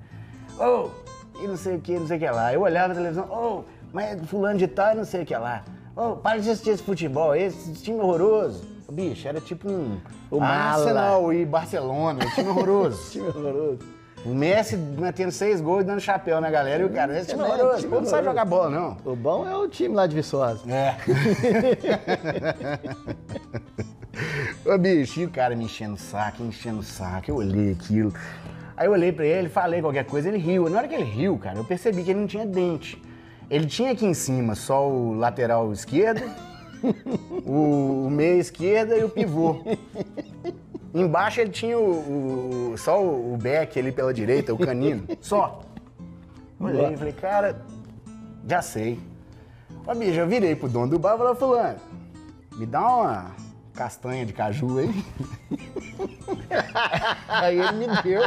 Ô, 0.60 0.90
e 1.44 1.48
não 1.48 1.58
sei 1.58 1.78
o 1.78 1.82
que, 1.82 1.98
não 1.98 2.08
sei 2.08 2.18
o 2.18 2.20
que 2.20 2.30
lá. 2.30 2.54
Eu 2.54 2.62
olhava 2.62 2.90
na 2.90 2.96
televisão, 2.96 3.26
ô, 3.30 3.64
mas 3.92 4.22
fulano 4.30 4.60
de 4.60 4.68
tal 4.68 4.96
não 4.96 5.06
sei 5.06 5.24
o 5.24 5.26
que 5.26 5.36
lá. 5.36 5.64
Ô, 5.96 6.16
para 6.16 6.40
de 6.40 6.50
assistir 6.50 6.72
esse 6.72 6.84
futebol, 6.84 7.36
esse 7.36 7.74
time 7.74 8.00
horroroso. 8.00 8.64
Bicho, 8.92 9.26
era 9.26 9.40
tipo 9.40 9.70
um 9.72 10.00
O. 10.30 10.42
Arsenal 10.42 11.32
e 11.34 11.46
Barcelona, 11.46 12.26
um 12.26 12.30
time 12.32 12.50
horroroso. 12.50 13.00
Time 13.12 13.28
horroroso. 13.28 13.80
O 14.24 14.36
Messi 14.36 14.78
metendo 14.78 15.32
seis 15.32 15.60
gols 15.60 15.82
e 15.82 15.86
dando 15.86 16.00
chapéu 16.00 16.40
na 16.40 16.52
galera 16.52 16.84
e 16.84 16.86
o 16.86 16.90
cara, 16.90 17.18
esse 17.18 17.30
time 17.30 17.42
É, 17.42 17.46
é 17.46 17.76
time 17.78 17.90
povo 17.90 18.02
não 18.02 18.10
sabe 18.10 18.26
jogar 18.26 18.46
bola, 18.46 18.70
não. 18.70 18.98
O 19.04 19.16
bom 19.16 19.48
é 19.48 19.56
o 19.56 19.68
time 19.68 19.96
lá 19.96 20.06
de 20.06 20.16
Viçosa. 20.16 20.62
É. 20.72 20.96
Ô 24.70 24.78
bicho, 24.78 25.22
e 25.22 25.26
o 25.26 25.30
cara 25.30 25.56
me 25.56 25.66
enchendo 25.66 25.96
o 25.96 25.98
saco, 25.98 26.44
enchendo 26.44 26.80
o 26.80 26.84
saco, 26.84 27.32
eu 27.32 27.36
olhei 27.38 27.72
aquilo. 27.72 28.14
Aí 28.78 28.86
eu 28.86 28.92
olhei 28.92 29.12
pra 29.12 29.26
ele, 29.26 29.50
falei 29.50 29.82
qualquer 29.82 30.06
coisa, 30.06 30.28
ele 30.28 30.38
riu. 30.38 30.70
Na 30.70 30.78
hora 30.78 30.88
que 30.88 30.94
ele 30.94 31.04
riu, 31.04 31.38
cara, 31.40 31.58
eu 31.58 31.64
percebi 31.64 32.04
que 32.04 32.12
ele 32.12 32.20
não 32.20 32.28
tinha 32.28 32.46
dente. 32.46 33.02
Ele 33.50 33.66
tinha 33.66 33.92
aqui 33.92 34.06
em 34.06 34.14
cima 34.14 34.54
só 34.54 34.88
o 34.88 35.14
lateral 35.14 35.72
esquerdo, 35.74 36.24
o, 37.44 38.06
o 38.06 38.10
meia 38.10 38.40
esquerda 38.40 38.96
e 38.96 39.04
o 39.04 39.10
pivô. 39.10 39.64
Embaixo 40.94 41.40
ele 41.42 41.50
tinha 41.52 41.78
o, 41.80 42.72
o- 42.74 42.78
só 42.78 43.02
o, 43.02 43.34
o 43.34 43.38
back 43.38 43.80
ali 43.80 43.92
pela 43.92 44.14
direita, 44.14 44.54
o 44.54 44.58
canino, 44.58 45.04
só. 45.22 45.62
Olhei 46.60 46.94
e 46.94 46.98
falei, 46.98 47.14
cara, 47.14 47.62
já 48.48 48.62
sei. 48.62 49.00
Ô, 49.88 49.96
bicho, 49.96 50.20
eu 50.20 50.28
virei 50.28 50.56
pro 50.56 50.68
dono 50.70 50.88
do 50.90 51.00
bar 51.00 51.16
e 51.16 51.18
falei, 51.18 51.36
fulano, 51.36 51.80
me 52.56 52.66
dá 52.66 52.86
uma 52.88 53.32
castanha 53.74 54.26
de 54.26 54.34
caju 54.34 54.80
aí. 54.80 55.06
aí 57.28 57.60
ele 57.60 57.72
me 57.88 58.02
deu. 58.04 58.22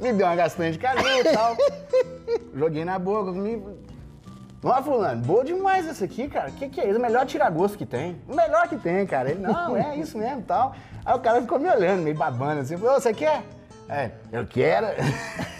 Me 0.00 0.12
deu 0.12 0.26
uma 0.26 0.36
castanha 0.36 0.70
de 0.70 0.78
caju 0.78 1.06
e 1.06 1.24
tal. 1.24 1.56
Joguei 2.54 2.84
na 2.84 2.98
boca 2.98 3.32
comigo. 3.32 3.78
Ó, 4.62 4.82
fulano, 4.82 5.22
boa 5.22 5.44
demais 5.44 5.86
essa 5.86 6.04
aqui, 6.04 6.28
cara. 6.28 6.50
O 6.50 6.52
que, 6.52 6.68
que 6.68 6.80
é 6.80 6.88
isso? 6.88 6.98
O 6.98 7.02
melhor 7.02 7.24
tiragosto 7.26 7.78
que 7.78 7.86
tem. 7.86 8.20
O 8.28 8.34
melhor 8.34 8.68
que 8.68 8.76
tem, 8.76 9.06
cara. 9.06 9.30
Ele, 9.30 9.40
não, 9.40 9.76
é 9.76 9.96
isso 9.96 10.18
mesmo 10.18 10.40
e 10.40 10.42
tal. 10.42 10.74
Aí 11.04 11.14
o 11.14 11.20
cara 11.20 11.40
ficou 11.40 11.58
me 11.58 11.68
olhando, 11.70 12.02
meio 12.02 12.16
babando 12.16 12.60
assim. 12.60 12.76
Falou, 12.76 12.96
"Ô, 12.96 13.00
você 13.00 13.14
quer? 13.14 13.42
É, 13.88 14.10
eu 14.32 14.46
quero. 14.46 14.86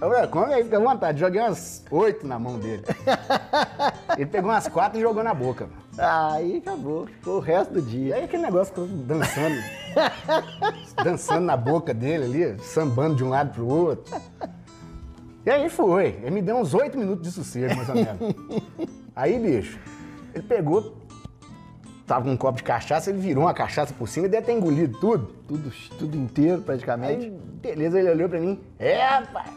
Eu 0.00 0.10
falei, 0.10 0.26
come 0.28 0.54
aí, 0.54 0.64
fica 0.64 0.78
à 0.78 0.80
vontade. 0.80 1.20
Joguei 1.20 1.40
umas 1.40 1.84
oito 1.90 2.26
na 2.26 2.38
mão 2.38 2.58
dele. 2.58 2.82
Ele 4.16 4.24
pegou 4.26 4.50
umas 4.50 4.66
quatro 4.68 4.98
e 4.98 5.02
jogou 5.02 5.22
na 5.22 5.34
boca. 5.34 5.68
Aí 5.98 6.58
acabou. 6.58 7.06
Ficou 7.06 7.36
o 7.36 7.40
resto 7.40 7.74
do 7.74 7.82
dia. 7.82 8.14
aí 8.14 8.24
aquele 8.24 8.42
negócio 8.44 8.68
ficou 8.72 8.86
dançando. 8.86 9.56
dançando 11.04 11.44
na 11.44 11.56
boca 11.56 11.92
dele 11.92 12.24
ali, 12.24 12.58
sambando 12.62 13.16
de 13.16 13.24
um 13.24 13.28
lado 13.28 13.52
pro 13.52 13.66
outro. 13.66 14.18
E 15.46 15.50
aí 15.50 15.70
foi. 15.70 16.18
Ele 16.22 16.32
me 16.32 16.42
deu 16.42 16.56
uns 16.56 16.74
oito 16.74 16.98
minutos 16.98 17.22
de 17.22 17.30
sossego, 17.30 17.76
mais 17.76 17.88
ou 17.88 17.94
menos. 17.94 18.18
Aí, 19.14 19.38
bicho, 19.38 19.78
ele 20.34 20.42
pegou, 20.42 20.96
tava 22.04 22.24
com 22.24 22.32
um 22.32 22.36
copo 22.36 22.58
de 22.58 22.64
cachaça, 22.64 23.08
ele 23.08 23.20
virou 23.20 23.44
uma 23.44 23.54
cachaça 23.54 23.94
por 23.94 24.08
cima 24.08 24.26
e 24.26 24.28
deve 24.28 24.44
ter 24.44 24.52
engolido 24.52 24.98
tudo. 24.98 25.28
Tudo, 25.46 25.72
tudo 25.96 26.16
inteiro, 26.16 26.60
praticamente. 26.60 27.26
Aí, 27.26 27.30
beleza, 27.30 27.98
ele 27.98 28.10
olhou 28.10 28.28
pra 28.28 28.40
mim. 28.40 28.60
É, 28.78 29.06
rapaz, 29.06 29.50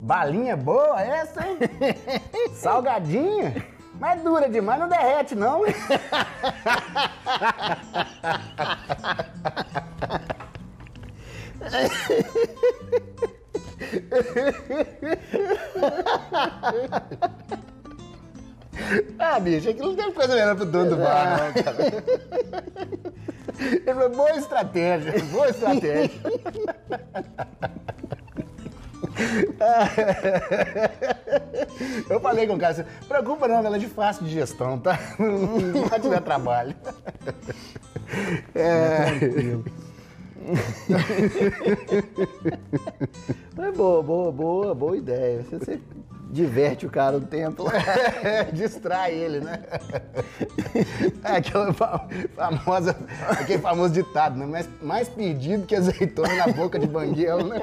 balinha 0.00 0.56
boa 0.56 1.02
essa, 1.02 1.46
hein? 1.46 1.58
Salgadinha. 2.54 3.66
Mas 3.98 4.22
dura 4.22 4.48
demais, 4.48 4.80
não 4.80 4.88
derrete, 4.88 5.34
não. 5.34 5.62
Ah, 19.18 19.38
bicho, 19.38 19.68
aquilo 19.70 19.90
não 19.90 19.96
teve 19.96 20.12
coisa 20.12 20.34
melhor 20.34 20.56
pro 20.56 20.66
dono 20.66 20.90
do 20.90 20.96
bar, 20.96 21.38
não, 21.38 21.52
cara. 21.62 21.76
Ele 23.58 23.84
falou, 23.84 24.10
boa 24.10 24.32
estratégia, 24.32 25.14
boa 25.30 25.48
estratégia. 25.48 26.10
Eu 32.10 32.18
falei 32.20 32.48
com 32.48 32.54
o 32.54 32.58
cara 32.58 32.72
assim, 32.72 32.84
preocupa 33.06 33.46
não, 33.46 33.64
ela 33.64 33.76
é 33.76 33.78
de 33.78 33.86
fácil 33.86 34.24
digestão, 34.24 34.76
tá? 34.78 34.98
Não 35.18 35.84
vai 35.86 36.00
te 36.00 36.08
dar 36.08 36.20
trabalho. 36.20 36.74
É, 38.54 39.06
Mas 43.56 43.76
boa, 43.76 44.02
boa, 44.02 44.32
boa, 44.32 44.74
boa 44.74 44.96
ideia. 44.96 45.42
Você, 45.42 45.58
você 45.58 45.80
diverte 46.34 46.84
o 46.84 46.90
cara 46.90 47.20
do 47.20 47.26
tempo. 47.26 47.64
É, 48.22 48.44
distrai 48.52 49.14
ele, 49.14 49.40
né? 49.40 49.62
É 51.22 51.36
aquela 51.36 51.72
famosa, 51.72 52.96
aquele 53.30 53.62
famoso 53.62 53.94
ditado, 53.94 54.36
né? 54.36 54.44
Mais, 54.44 54.68
mais 54.82 55.08
perdido 55.08 55.64
que 55.64 55.76
azeitona 55.76 56.34
na 56.34 56.48
boca 56.48 56.78
de 56.78 56.86
banguela, 56.86 57.44
né? 57.44 57.60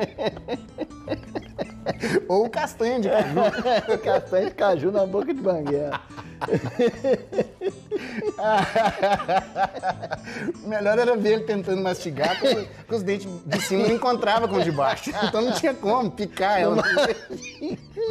Ou 2.27 2.49
castanha 2.49 2.99
de 2.99 3.09
caju. 3.09 3.35
castanha 4.03 4.45
de 4.45 4.51
caju 4.51 4.91
na 4.91 5.05
boca 5.05 5.33
de 5.33 5.41
banguela. 5.41 6.01
Melhor 10.65 10.97
era 10.97 11.15
ver 11.15 11.33
ele 11.33 11.43
tentando 11.43 11.81
mastigar, 11.81 12.39
com, 12.39 12.47
com 12.87 12.95
os 12.95 13.03
dentes 13.03 13.27
de 13.45 13.61
cima 13.61 13.87
não 13.87 13.95
encontrava 13.95 14.47
com 14.47 14.55
o 14.55 14.63
de 14.63 14.71
baixo. 14.71 15.11
Então 15.23 15.41
não 15.41 15.51
tinha 15.51 15.73
como 15.73 16.09
picar 16.09 16.59
ela. 16.59 16.81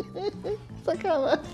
Sacanagem. 0.85 1.45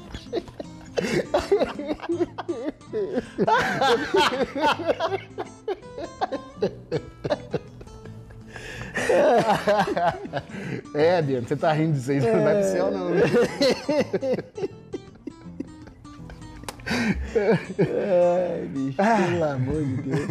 é, 10.94 11.20
Diana, 11.22 11.46
você 11.46 11.56
tá 11.56 11.72
rindo 11.72 11.92
disso 11.92 12.10
aí, 12.10 12.20
não 12.20 12.42
vai 12.42 12.54
pro 12.54 12.64
céu, 12.70 12.90
não. 12.90 13.10
Né? 13.10 13.22
Ai, 17.78 18.66
bicho, 18.68 18.96
pelo 18.96 19.44
amor 19.44 19.84
de 19.84 19.96
Deus. 20.02 20.26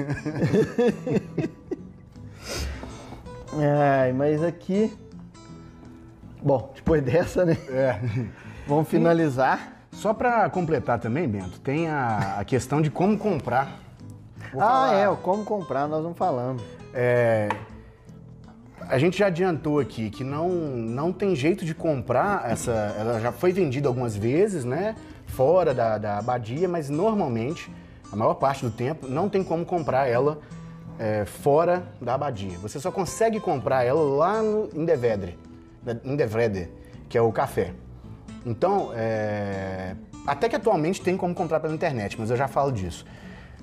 Ai, 3.58 4.12
mas 4.14 4.44
aqui. 4.44 4.92
Bom, 6.46 6.72
depois 6.76 7.02
dessa, 7.02 7.44
né? 7.44 7.58
É. 7.70 8.00
Vamos 8.68 8.88
finalizar. 8.88 9.82
Só 9.92 10.14
para 10.14 10.48
completar 10.52 11.00
também, 11.00 11.28
Bento, 11.28 11.60
tem 11.60 11.88
a, 11.88 12.36
a 12.40 12.46
questão 12.46 12.84
de 12.84 12.92
como 12.92 13.18
comprar. 13.18 13.80
Vou 14.54 14.62
ah, 14.62 14.66
falar... 14.66 14.94
é, 14.94 15.16
como 15.24 15.44
comprar, 15.44 15.88
nós 15.88 16.04
vamos 16.04 16.18
falando. 16.18 16.62
É, 16.94 17.50
a 18.82 19.00
gente 19.00 19.18
já 19.18 19.28
adiantou 19.28 19.80
aqui 19.80 20.12
que 20.12 20.24
não, 20.24 20.50
não 20.50 21.12
tem 21.12 21.36
jeito 21.36 21.66
de 21.66 21.74
comprar 21.74 22.52
essa. 22.52 22.72
Ela 23.00 23.20
já 23.20 23.32
foi 23.32 23.52
vendida 23.52 23.88
algumas 23.88 24.16
vezes, 24.16 24.64
né? 24.64 24.96
Fora 25.26 25.74
da, 25.74 25.98
da 25.98 26.18
abadia, 26.20 26.68
mas 26.68 26.90
normalmente, 26.90 27.72
a 28.12 28.16
maior 28.16 28.36
parte 28.36 28.64
do 28.64 28.70
tempo, 28.70 29.08
não 29.08 29.30
tem 29.30 29.44
como 29.44 29.66
comprar 29.66 30.08
ela 30.08 30.40
é, 31.00 31.26
fora 31.26 31.84
da 32.00 32.14
abadia. 32.14 32.58
Você 32.60 32.80
só 32.80 32.92
consegue 32.92 33.40
comprar 33.40 33.84
ela 33.84 34.02
lá 34.02 34.44
no 34.44 34.70
Indevedre, 34.76 35.40
Indevrede, 36.04 36.70
que 37.10 37.18
é 37.18 37.22
o 37.22 37.32
café. 37.32 37.74
Então, 38.46 38.92
é... 38.94 39.96
até 40.26 40.48
que 40.48 40.56
atualmente 40.56 41.02
tem 41.02 41.18
como 41.18 41.34
comprar 41.34 41.60
pela 41.60 41.74
internet, 41.74 42.20
mas 42.20 42.30
eu 42.30 42.38
já 42.38 42.48
falo 42.48 42.72
disso. 42.72 43.06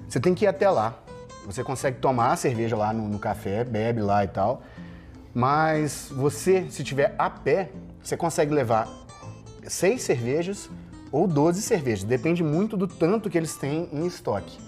Você 0.08 0.20
tem 0.20 0.34
que 0.34 0.44
ir 0.44 0.48
até 0.48 0.68
lá. 0.68 0.98
Você 1.46 1.64
consegue 1.64 1.98
tomar 1.98 2.32
a 2.32 2.36
cerveja 2.36 2.76
lá 2.76 2.92
no, 2.92 3.08
no 3.08 3.18
café, 3.18 3.64
bebe 3.64 4.00
lá 4.00 4.24
e 4.24 4.28
tal. 4.28 4.62
Mas 5.34 6.08
você, 6.10 6.66
se 6.70 6.84
tiver 6.84 7.14
a 7.18 7.30
pé, 7.30 7.70
você 8.02 8.16
consegue 8.16 8.52
levar 8.52 8.88
seis 9.66 10.02
cervejas 10.02 10.68
ou 11.10 11.26
12 11.26 11.62
cervejas. 11.62 12.04
Depende 12.04 12.42
muito 12.42 12.76
do 12.76 12.86
tanto 12.86 13.30
que 13.30 13.38
eles 13.38 13.56
têm 13.56 13.88
em 13.92 14.06
estoque. 14.06 14.58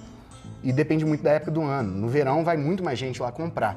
E 0.62 0.72
depende 0.72 1.04
muito 1.04 1.22
da 1.22 1.32
época 1.32 1.50
do 1.50 1.62
ano. 1.62 1.90
No 1.90 2.08
verão 2.08 2.42
vai 2.44 2.56
muito 2.56 2.82
mais 2.82 2.98
gente 2.98 3.20
lá 3.20 3.30
comprar. 3.30 3.76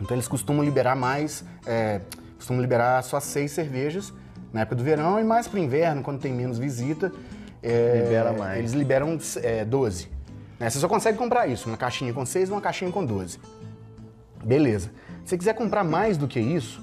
Então 0.00 0.14
eles 0.14 0.28
costumam 0.28 0.64
liberar 0.64 0.94
mais, 0.94 1.44
é, 1.66 2.00
costumam 2.36 2.60
liberar 2.60 3.02
só 3.02 3.20
seis 3.20 3.52
cervejas 3.52 4.12
na 4.52 4.60
época 4.60 4.76
do 4.76 4.84
verão 4.84 5.18
e 5.18 5.24
mais 5.24 5.48
para 5.48 5.58
o 5.58 5.62
inverno, 5.62 6.02
quando 6.02 6.20
tem 6.20 6.32
menos 6.32 6.58
visita. 6.58 7.12
É, 7.62 8.02
Libera 8.04 8.32
mais. 8.32 8.58
Eles 8.58 8.72
liberam 8.72 9.18
é, 9.42 9.64
12. 9.64 10.08
Né? 10.60 10.70
Você 10.70 10.78
só 10.78 10.86
consegue 10.86 11.18
comprar 11.18 11.48
isso, 11.48 11.68
uma 11.68 11.76
caixinha 11.76 12.12
com 12.12 12.24
6 12.24 12.48
e 12.48 12.52
uma 12.52 12.60
caixinha 12.60 12.90
com 12.92 13.04
12. 13.04 13.40
Beleza. 14.44 14.90
Se 15.24 15.30
você 15.30 15.38
quiser 15.38 15.54
comprar 15.54 15.82
mais 15.82 16.16
do 16.16 16.28
que 16.28 16.38
isso, 16.38 16.82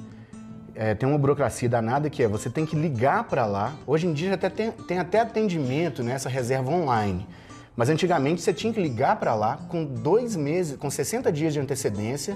é, 0.76 0.96
tem 0.96 1.08
uma 1.08 1.18
burocracia 1.18 1.70
danada 1.70 2.10
que 2.10 2.24
é 2.24 2.28
você 2.28 2.50
tem 2.50 2.66
que 2.66 2.76
ligar 2.76 3.26
para 3.26 3.46
lá. 3.46 3.74
Hoje 3.86 4.08
em 4.08 4.14
dia 4.14 4.34
até 4.34 4.50
tem, 4.50 4.72
tem 4.72 5.00
até 5.00 5.20
atendimento 5.20 6.04
nessa 6.04 6.28
reserva 6.28 6.72
online. 6.72 7.28
Mas 7.76 7.90
antigamente 7.90 8.42
você 8.42 8.54
tinha 8.54 8.74
que 8.74 8.82
ligar 8.82 9.18
para 9.18 9.34
lá 9.34 9.58
com 9.70 9.86
dois 9.86 10.36
meses, 10.36 10.76
com 10.78 10.90
60 10.90 11.32
dias 11.32 11.54
de 11.54 11.60
antecedência 11.60 12.36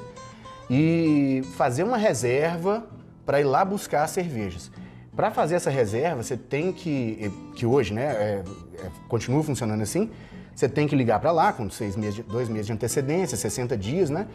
e 0.69 1.41
fazer 1.57 1.83
uma 1.83 1.97
reserva 1.97 2.85
para 3.25 3.39
ir 3.39 3.45
lá 3.45 3.65
buscar 3.65 4.03
as 4.03 4.11
cervejas. 4.11 4.71
Para 5.15 5.31
fazer 5.31 5.55
essa 5.55 5.69
reserva, 5.69 6.21
você 6.21 6.35
tem 6.35 6.73
que, 6.73 7.31
que 7.55 7.65
hoje, 7.65 7.93
né, 7.93 8.03
é, 8.03 8.43
é, 8.79 8.89
continua 9.07 9.41
funcionando 9.43 9.81
assim, 9.81 10.11
você 10.53 10.67
tem 10.67 10.87
que 10.87 10.95
ligar 10.95 11.19
para 11.19 11.31
lá 11.31 11.53
com 11.53 11.69
seis 11.69 11.95
meses, 11.95 12.23
dois 12.25 12.49
meses 12.49 12.67
de 12.67 12.73
antecedência, 12.73 13.37
60 13.37 13.77
dias, 13.77 14.09
né? 14.09 14.27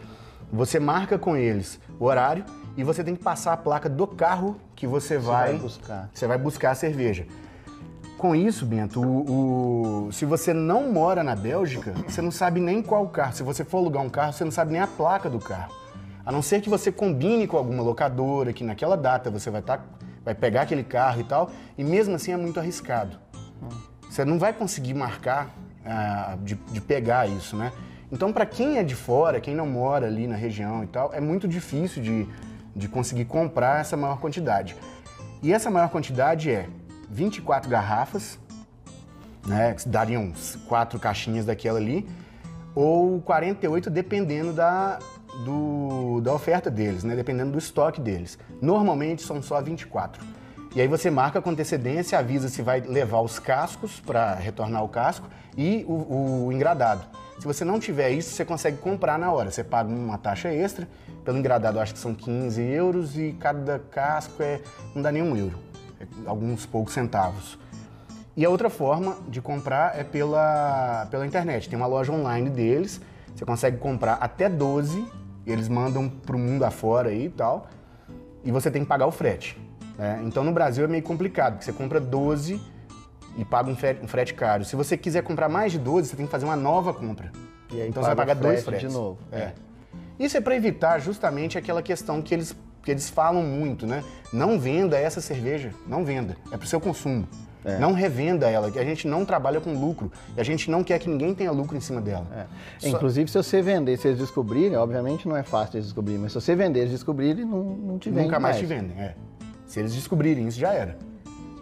Você 0.53 0.80
marca 0.80 1.18
com 1.18 1.36
eles 1.36 1.78
o 1.99 2.05
horário 2.05 2.45
e 2.76 2.84
você 2.84 3.05
tem 3.05 3.14
que 3.14 3.22
passar 3.22 3.53
a 3.53 3.57
placa 3.57 3.88
do 3.88 4.07
carro 4.07 4.57
que 4.74 4.86
você, 4.86 5.18
você 5.18 5.26
vai, 5.26 5.51
vai, 5.51 5.59
buscar. 5.59 6.11
Você 6.12 6.26
vai 6.26 6.38
buscar 6.38 6.70
a 6.72 6.74
cerveja. 6.74 7.26
Com 8.18 8.34
isso, 8.34 8.66
Bento, 8.66 9.01
o, 9.01 10.09
o, 10.09 10.12
se 10.12 10.26
você 10.26 10.53
não 10.53 10.93
mora 10.93 11.24
na 11.24 11.34
Bélgica, 11.34 11.95
você 12.07 12.20
não 12.20 12.30
sabe 12.30 12.61
nem 12.61 12.82
qual 12.82 13.09
carro. 13.09 13.32
Se 13.32 13.43
você 13.43 13.64
for 13.64 13.78
alugar 13.78 14.03
um 14.03 14.11
carro, 14.11 14.32
você 14.32 14.45
não 14.45 14.51
sabe 14.51 14.72
nem 14.72 14.80
a 14.80 14.86
placa 14.86 15.30
do 15.30 15.38
carro. 15.38 15.79
A 16.30 16.32
não 16.32 16.42
ser 16.42 16.60
que 16.60 16.70
você 16.70 16.92
combine 16.92 17.44
com 17.44 17.56
alguma 17.56 17.82
locadora, 17.82 18.52
que 18.52 18.62
naquela 18.62 18.96
data 18.96 19.28
você 19.32 19.50
vai 19.50 19.62
tá 19.62 19.80
vai 20.24 20.32
pegar 20.32 20.62
aquele 20.62 20.84
carro 20.84 21.20
e 21.20 21.24
tal, 21.24 21.50
e 21.76 21.82
mesmo 21.82 22.14
assim 22.14 22.30
é 22.30 22.36
muito 22.36 22.60
arriscado. 22.60 23.18
Você 24.08 24.24
não 24.24 24.38
vai 24.38 24.52
conseguir 24.52 24.94
marcar 24.94 25.52
ah, 25.84 26.38
de, 26.40 26.54
de, 26.54 26.80
pegar 26.80 27.28
isso, 27.28 27.56
né? 27.56 27.72
Então, 28.12 28.32
para 28.32 28.46
quem 28.46 28.78
é 28.78 28.84
de 28.84 28.94
fora, 28.94 29.40
quem 29.40 29.56
não 29.56 29.66
mora 29.66 30.06
ali 30.06 30.28
na 30.28 30.36
região 30.36 30.84
e 30.84 30.86
tal, 30.86 31.12
é 31.12 31.20
muito 31.20 31.48
difícil 31.48 32.00
de, 32.00 32.28
de 32.76 32.86
conseguir 32.86 33.24
comprar 33.24 33.80
essa 33.80 33.96
maior 33.96 34.20
quantidade. 34.20 34.76
E 35.42 35.52
essa 35.52 35.68
maior 35.68 35.88
quantidade 35.88 36.48
é 36.48 36.68
24 37.10 37.68
garrafas, 37.68 38.38
né, 39.44 39.74
que 39.74 39.88
dariam 39.88 40.32
quatro 40.68 40.96
caixinhas 41.00 41.44
daquela 41.44 41.80
ali, 41.80 42.08
ou 42.72 43.20
48 43.22 43.90
dependendo 43.90 44.52
da, 44.52 45.00
do, 45.44 46.20
da 46.20 46.32
oferta 46.32 46.70
deles, 46.70 47.04
né? 47.04 47.16
dependendo 47.16 47.52
do 47.52 47.58
estoque 47.58 48.00
deles. 48.00 48.38
Normalmente 48.60 49.22
são 49.22 49.42
só 49.42 49.60
24. 49.60 50.24
E 50.74 50.80
aí 50.80 50.86
você 50.86 51.10
marca 51.10 51.42
com 51.42 51.50
antecedência, 51.50 52.16
avisa 52.18 52.48
se 52.48 52.62
vai 52.62 52.80
levar 52.80 53.20
os 53.20 53.40
cascos 53.40 53.98
para 53.98 54.34
retornar 54.34 54.84
o 54.84 54.88
casco 54.88 55.28
e 55.56 55.84
o, 55.88 56.46
o, 56.46 56.52
engradado. 56.52 57.02
Se 57.40 57.44
você 57.44 57.64
não 57.64 57.80
tiver 57.80 58.10
isso, 58.10 58.30
você 58.30 58.44
consegue 58.44 58.76
comprar 58.76 59.18
na 59.18 59.32
hora. 59.32 59.50
Você 59.50 59.64
paga 59.64 59.88
uma 59.88 60.16
taxa 60.16 60.48
extra, 60.48 60.88
pelo 61.24 61.38
engradado 61.38 61.80
acho 61.80 61.94
que 61.94 61.98
são 61.98 62.14
15 62.14 62.62
euros 62.62 63.18
e 63.18 63.32
cada 63.40 63.80
casco 63.80 64.40
é, 64.42 64.60
não 64.94 65.02
dá 65.02 65.10
nenhum 65.10 65.36
euro, 65.36 65.58
é 65.98 66.06
alguns 66.24 66.66
poucos 66.66 66.94
centavos. 66.94 67.58
E 68.36 68.44
a 68.44 68.48
outra 68.48 68.70
forma 68.70 69.18
de 69.28 69.42
comprar 69.42 69.98
é 69.98 70.04
pela, 70.04 71.08
pela 71.10 71.26
internet. 71.26 71.68
Tem 71.68 71.76
uma 71.76 71.88
loja 71.88 72.12
online 72.12 72.48
deles, 72.48 73.00
você 73.34 73.44
consegue 73.44 73.78
comprar 73.78 74.14
até 74.14 74.48
12 74.48 75.04
eles 75.51 75.68
mandam 75.68 76.09
para 76.09 76.36
o 76.36 76.38
mundo 76.38 76.64
afora 76.64 77.11
aí 77.11 77.26
e 77.26 77.30
tal, 77.30 77.68
e 78.44 78.51
você 78.51 78.70
tem 78.70 78.82
que 78.82 78.88
pagar 78.88 79.07
o 79.07 79.11
frete. 79.11 79.59
Né? 79.98 80.20
Então 80.24 80.42
no 80.42 80.53
Brasil 80.53 80.84
é 80.84 80.88
meio 80.88 81.03
complicado, 81.03 81.55
porque 81.55 81.64
você 81.64 81.72
compra 81.72 82.01
12 82.01 82.61
e 83.36 83.44
paga 83.44 83.70
um 83.70 83.76
frete, 83.76 84.05
um 84.05 84.09
frete, 84.09 84.34
caro. 84.34 84.64
Se 84.64 84.74
você 84.74 84.96
quiser 84.96 85.22
comprar 85.22 85.48
mais 85.48 85.72
de 85.72 85.78
12, 85.78 86.09
você 86.09 86.16
tem 86.16 86.26
que 86.26 86.32
fazer 86.32 86.44
uma 86.44 86.57
nova 86.57 86.92
compra. 86.92 87.30
E 87.72 87.80
aí 87.80 87.88
então 87.88 88.03
você 88.03 88.09
vai 88.09 88.16
pagar 88.16 88.34
dois 88.34 88.64
fretes. 88.64 88.90
de 88.90 88.96
novo. 88.96 89.18
É. 89.30 89.53
Isso 90.18 90.36
é 90.36 90.40
para 90.40 90.55
evitar 90.55 90.98
justamente 90.98 91.57
aquela 91.57 91.82
questão 91.82 92.20
que 92.20 92.34
eles, 92.34 92.55
que 92.82 92.90
eles 92.90 93.08
falam 93.08 93.42
muito, 93.42 93.86
né? 93.86 94.02
Não 94.32 94.58
venda 94.58 94.98
essa 94.98 95.20
cerveja, 95.20 95.72
não 95.86 96.04
venda. 96.04 96.36
É 96.50 96.56
para 96.56 96.64
o 96.64 96.68
seu 96.68 96.80
consumo. 96.80 97.26
É. 97.64 97.78
Não 97.78 97.92
revenda 97.92 98.48
ela, 98.48 98.70
que 98.70 98.78
a 98.78 98.84
gente 98.84 99.06
não 99.06 99.24
trabalha 99.24 99.60
com 99.60 99.72
lucro. 99.74 100.10
E 100.34 100.40
a 100.40 100.44
gente 100.44 100.70
não 100.70 100.82
quer 100.82 100.98
que 100.98 101.08
ninguém 101.08 101.34
tenha 101.34 101.50
lucro 101.52 101.76
em 101.76 101.80
cima 101.80 102.00
dela. 102.00 102.26
É. 102.32 102.46
Só... 102.78 102.96
Inclusive, 102.96 103.30
se 103.30 103.36
você 103.36 103.60
vender, 103.60 103.98
se 103.98 104.08
eles 104.08 104.18
descobrirem, 104.18 104.76
obviamente 104.76 105.28
não 105.28 105.36
é 105.36 105.42
fácil 105.42 105.76
eles 105.76 105.86
descobrirem, 105.86 106.22
mas 106.22 106.32
se 106.32 106.40
você 106.40 106.54
vender, 106.54 106.80
eles 106.80 106.92
descobrirem, 106.92 107.44
não, 107.44 107.62
não 107.62 107.98
te 107.98 108.08
vendem 108.08 108.24
Nunca 108.24 108.40
mais, 108.40 108.56
mais 108.56 108.68
te 108.68 108.74
vendem, 108.74 108.98
é. 108.98 109.14
Se 109.66 109.78
eles 109.78 109.94
descobrirem, 109.94 110.48
isso 110.48 110.58
já 110.58 110.72
era. 110.72 110.96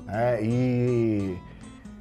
É, 0.07 0.41
e 0.43 1.37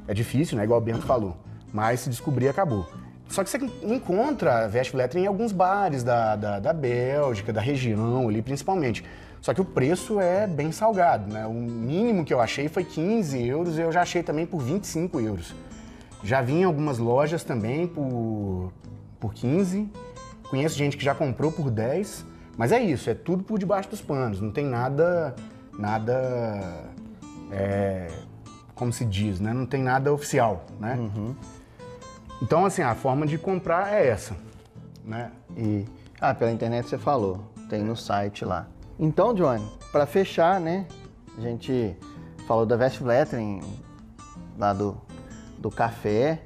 é 0.07 0.13
difícil, 0.13 0.57
né? 0.57 0.63
Igual 0.63 0.79
o 0.79 0.83
Bento 0.83 1.01
falou. 1.01 1.35
Mas 1.73 2.01
se 2.01 2.09
descobrir, 2.09 2.47
acabou. 2.47 2.87
Só 3.29 3.43
que 3.43 3.49
você 3.49 3.59
encontra 3.83 4.65
a 4.65 4.67
Vestfletter 4.67 5.21
em 5.21 5.27
alguns 5.27 5.51
bares 5.51 6.03
da, 6.03 6.35
da, 6.35 6.59
da 6.59 6.73
Bélgica, 6.73 7.51
da 7.51 7.61
região 7.61 8.27
ali, 8.27 8.41
principalmente. 8.41 9.03
Só 9.41 9.53
que 9.53 9.61
o 9.61 9.65
preço 9.65 10.19
é 10.19 10.47
bem 10.47 10.71
salgado, 10.71 11.31
né? 11.31 11.45
O 11.45 11.53
mínimo 11.53 12.25
que 12.25 12.33
eu 12.33 12.39
achei 12.39 12.67
foi 12.67 12.83
15 12.83 13.45
euros 13.45 13.77
e 13.77 13.81
eu 13.81 13.91
já 13.91 14.01
achei 14.01 14.23
também 14.23 14.45
por 14.45 14.61
25 14.61 15.19
euros. 15.19 15.53
Já 16.23 16.41
vi 16.41 16.53
em 16.53 16.63
algumas 16.63 16.97
lojas 16.97 17.43
também 17.43 17.87
por, 17.87 18.71
por 19.19 19.33
15. 19.33 19.89
Conheço 20.49 20.75
gente 20.75 20.97
que 20.97 21.03
já 21.03 21.13
comprou 21.13 21.51
por 21.51 21.69
10. 21.69 22.25
Mas 22.57 22.71
é 22.71 22.81
isso, 22.81 23.09
é 23.09 23.13
tudo 23.13 23.43
por 23.43 23.59
debaixo 23.59 23.89
dos 23.89 24.01
panos. 24.01 24.41
Não 24.41 24.51
tem 24.51 24.65
nada, 24.65 25.35
nada 25.77 26.91
é, 27.51 28.07
como 28.73 28.91
se 28.91 29.05
diz, 29.05 29.39
né? 29.39 29.53
Não 29.53 29.65
tem 29.65 29.83
nada 29.83 30.11
oficial, 30.11 30.65
né? 30.79 30.95
Uhum. 30.95 31.35
Então, 32.41 32.65
assim, 32.65 32.81
a 32.81 32.93
forma 32.93 33.25
de 33.25 33.37
comprar 33.37 33.93
é 33.93 34.07
essa, 34.07 34.35
né? 35.03 35.31
E 35.55 35.85
ah, 36.21 36.33
pela 36.33 36.51
internet 36.51 36.87
você 36.87 36.97
falou, 36.97 37.41
tem 37.69 37.83
no 37.83 37.95
site 37.95 38.45
lá. 38.45 38.67
Então, 38.99 39.33
Johnny, 39.33 39.65
para 39.91 40.05
fechar, 40.05 40.59
né? 40.59 40.85
A 41.37 41.41
gente 41.41 41.95
falou 42.47 42.65
da 42.65 42.75
Vest 42.75 43.01
Lettering 43.01 43.61
lá 44.57 44.73
do, 44.73 44.97
do 45.59 45.69
café. 45.69 46.41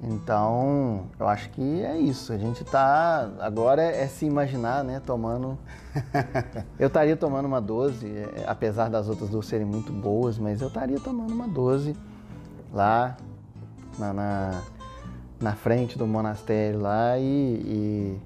Então, 0.00 1.06
eu 1.18 1.26
acho 1.26 1.50
que 1.50 1.82
é 1.82 1.96
isso. 1.98 2.32
A 2.32 2.38
gente 2.38 2.64
tá. 2.64 3.30
Agora 3.40 3.82
é, 3.82 4.06
se 4.06 4.26
imaginar, 4.26 4.84
né? 4.84 5.00
Tomando. 5.00 5.58
eu 6.78 6.86
estaria 6.86 7.16
tomando 7.16 7.46
uma 7.46 7.60
12, 7.60 8.06
é, 8.06 8.44
apesar 8.46 8.88
das 8.88 9.08
outras 9.08 9.30
duas 9.30 9.46
serem 9.46 9.66
muito 9.66 9.92
boas, 9.92 10.38
mas 10.38 10.60
eu 10.60 10.68
estaria 10.68 11.00
tomando 11.00 11.32
uma 11.32 11.48
12 11.48 11.96
lá 12.72 13.16
na, 13.98 14.12
na, 14.12 14.62
na 15.40 15.54
frente 15.54 15.96
do 15.96 16.06
monastério 16.06 16.80
lá 16.80 17.18
e, 17.18 17.22
e. 17.24 18.18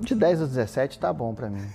De 0.00 0.14
10 0.14 0.42
a 0.42 0.46
17 0.46 0.98
tá 0.98 1.12
bom 1.12 1.34
pra 1.34 1.48
mim. 1.48 1.62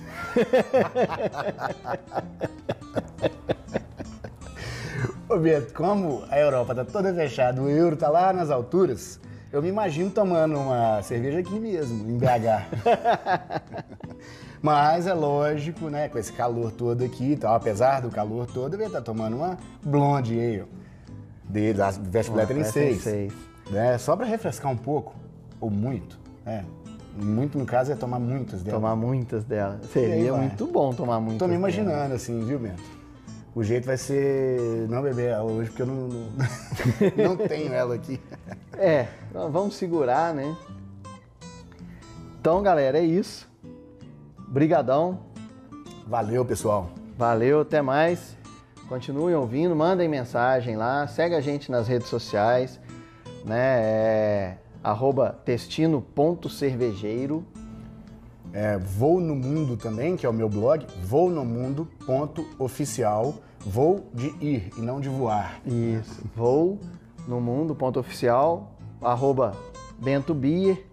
Ô 5.29 5.37
Beto, 5.37 5.73
como 5.73 6.23
a 6.29 6.39
Europa 6.39 6.73
tá 6.73 6.85
toda 6.85 7.13
fechada, 7.13 7.61
o 7.61 7.69
euro 7.69 7.97
tá 7.97 8.09
lá 8.09 8.31
nas 8.31 8.49
alturas, 8.49 9.19
eu 9.51 9.61
me 9.61 9.67
imagino 9.67 10.09
tomando 10.09 10.57
uma 10.57 11.01
cerveja 11.03 11.39
aqui 11.39 11.59
mesmo, 11.59 12.09
em 12.09 12.17
BH. 12.17 12.65
Mas 14.61 15.05
é 15.05 15.13
lógico, 15.13 15.89
né, 15.89 16.09
com 16.09 16.17
esse 16.17 16.31
calor 16.33 16.71
todo 16.71 17.03
aqui, 17.03 17.33
então, 17.33 17.53
apesar 17.53 18.01
do 18.01 18.09
calor 18.09 18.47
todo, 18.47 18.73
eu 18.75 18.79
ia 18.79 18.87
estar 18.87 18.99
tá 18.99 19.05
tomando 19.05 19.35
uma 19.37 19.57
Blonde 19.83 20.39
Ale 20.39 20.65
dele, 21.43 21.81
a 21.81 21.91
Vestibletter 21.91 22.57
em 22.57 22.63
6. 22.63 23.03
Né, 23.69 23.97
só 23.97 24.15
para 24.15 24.25
refrescar 24.25 24.71
um 24.71 24.77
pouco, 24.77 25.13
ou 25.59 25.69
muito, 25.69 26.17
né? 26.45 26.63
Muito, 27.19 27.57
no 27.57 27.65
caso, 27.65 27.91
é 27.91 27.95
tomar 27.95 28.19
muitas 28.19 28.61
delas. 28.61 28.79
Tomar 28.79 28.95
muitas 28.95 29.43
delas. 29.43 29.85
Seria 29.91 30.31
aí, 30.33 30.39
muito 30.39 30.67
bom 30.67 30.93
tomar 30.93 31.19
muitas 31.19 31.39
Tô 31.39 31.47
me 31.47 31.55
imaginando 31.55 31.89
delas. 31.89 32.11
assim, 32.11 32.45
viu, 32.45 32.59
Bento? 32.59 32.83
O 33.55 33.63
jeito 33.63 33.87
vai 33.87 33.97
ser 33.97 34.87
não 34.87 35.01
beber 35.01 35.29
ela 35.29 35.51
hoje, 35.51 35.71
porque 35.71 35.81
eu 35.81 35.87
não, 35.87 36.07
não, 36.07 36.27
não 37.17 37.47
tenho 37.47 37.73
ela 37.73 37.95
aqui. 37.95 38.21
É, 38.77 39.07
vamos 39.51 39.75
segurar, 39.75 40.31
né? 40.31 40.55
Então, 42.39 42.61
galera, 42.61 42.99
é 42.99 43.03
isso. 43.03 43.49
Brigadão. 44.47 45.19
Valeu, 46.05 46.45
pessoal. 46.45 46.91
Valeu, 47.17 47.61
até 47.61 47.81
mais. 47.81 48.37
Continuem 48.87 49.35
ouvindo, 49.35 49.75
mandem 49.75 50.07
mensagem 50.07 50.77
lá, 50.77 51.07
segue 51.07 51.33
a 51.33 51.41
gente 51.41 51.69
nas 51.69 51.87
redes 51.87 52.07
sociais, 52.07 52.79
né? 53.47 53.81
É, 53.81 54.57
arroba 54.83 55.35
testino.cervejeiro. 55.43 57.43
É, 58.53 58.77
Vou 58.77 59.19
no 59.19 59.35
Mundo 59.35 59.75
também, 59.75 60.15
que 60.15 60.25
é 60.25 60.29
o 60.29 60.33
meu 60.33 60.47
blog, 60.49 60.85
vounomundo.oficial. 61.03 63.35
Vou 63.59 64.07
de 64.13 64.27
ir 64.39 64.69
e 64.77 64.81
não 64.81 64.99
de 64.99 65.09
voar. 65.09 65.59
Isso. 65.65 66.23
Vou 66.35 66.77
no 67.27 67.41
mundo, 67.41 67.73
ponto 67.75 67.99
oficial, 67.99 68.71
arroba 69.01 69.53
Bento 69.99 70.33
Bier 70.33 70.83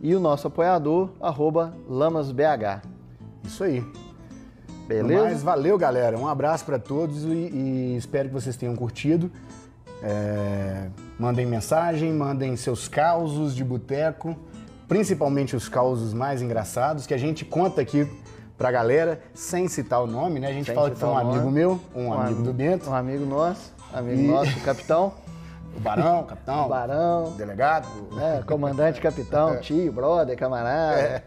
e 0.00 0.14
o 0.14 0.20
nosso 0.20 0.46
apoiador, 0.46 1.10
arroba 1.20 1.76
LamasBH. 1.88 2.82
Isso 3.44 3.64
aí. 3.64 3.84
Beleza? 4.86 5.24
Mas 5.24 5.42
valeu, 5.42 5.76
galera. 5.76 6.18
Um 6.18 6.28
abraço 6.28 6.64
para 6.64 6.78
todos 6.78 7.24
e, 7.24 7.28
e, 7.28 7.96
espero 7.96 8.28
que 8.28 8.34
vocês 8.34 8.56
tenham 8.56 8.76
curtido. 8.76 9.30
É, 10.02 10.88
mandem 11.18 11.46
mensagem, 11.46 12.12
mandem 12.12 12.56
seus 12.56 12.88
causos 12.88 13.54
de 13.54 13.64
boteco, 13.64 14.36
principalmente 14.86 15.56
os 15.56 15.68
causos 15.68 16.12
mais 16.12 16.42
engraçados 16.42 17.06
que 17.06 17.14
a 17.14 17.18
gente 17.18 17.44
conta 17.44 17.80
aqui 17.80 18.08
pra 18.56 18.70
galera, 18.70 19.20
sem 19.34 19.68
citar 19.68 20.02
o 20.02 20.06
nome, 20.06 20.40
né? 20.40 20.48
A 20.48 20.52
gente 20.52 20.66
sem 20.66 20.74
fala 20.74 20.90
que 20.90 20.96
foi 20.96 21.08
um 21.08 21.18
amigo 21.18 21.50
meu, 21.50 21.80
um, 21.94 22.06
um 22.06 22.12
amigo, 22.12 22.26
amigo, 22.26 22.42
do 22.42 22.52
Bento. 22.52 22.90
Um 22.90 22.94
amigo 22.94 23.26
nosso, 23.26 23.72
amigo 23.92 24.20
e... 24.20 24.26
nosso, 24.26 24.60
capitão. 24.60 25.12
O 25.76 25.80
Barão, 25.80 26.24
capitão. 26.24 26.64
O 26.64 26.68
Barão. 26.70 27.32
Delegado. 27.36 27.86
É, 28.18 28.42
comandante, 28.44 28.98
capitão, 28.98 29.52
é. 29.52 29.56
tio, 29.58 29.92
brother, 29.92 30.34
camarada. 30.34 30.98
É. 30.98 31.22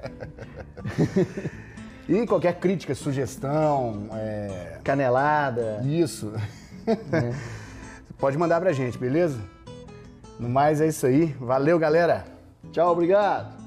e 2.09 2.25
qualquer 2.25 2.55
crítica, 2.55 2.95
sugestão. 2.95 4.07
É... 4.11 4.79
Canelada. 4.83 5.81
Isso. 5.83 6.33
É. 6.87 7.31
Pode 8.17 8.39
mandar 8.39 8.59
pra 8.59 8.73
gente, 8.73 8.97
beleza? 8.97 9.39
No 10.39 10.47
mais 10.47 10.79
é 10.79 10.87
isso 10.87 11.05
aí. 11.05 11.25
Valeu, 11.39 11.77
galera. 11.77 12.23
Tchau, 12.71 12.91
obrigado. 12.91 13.58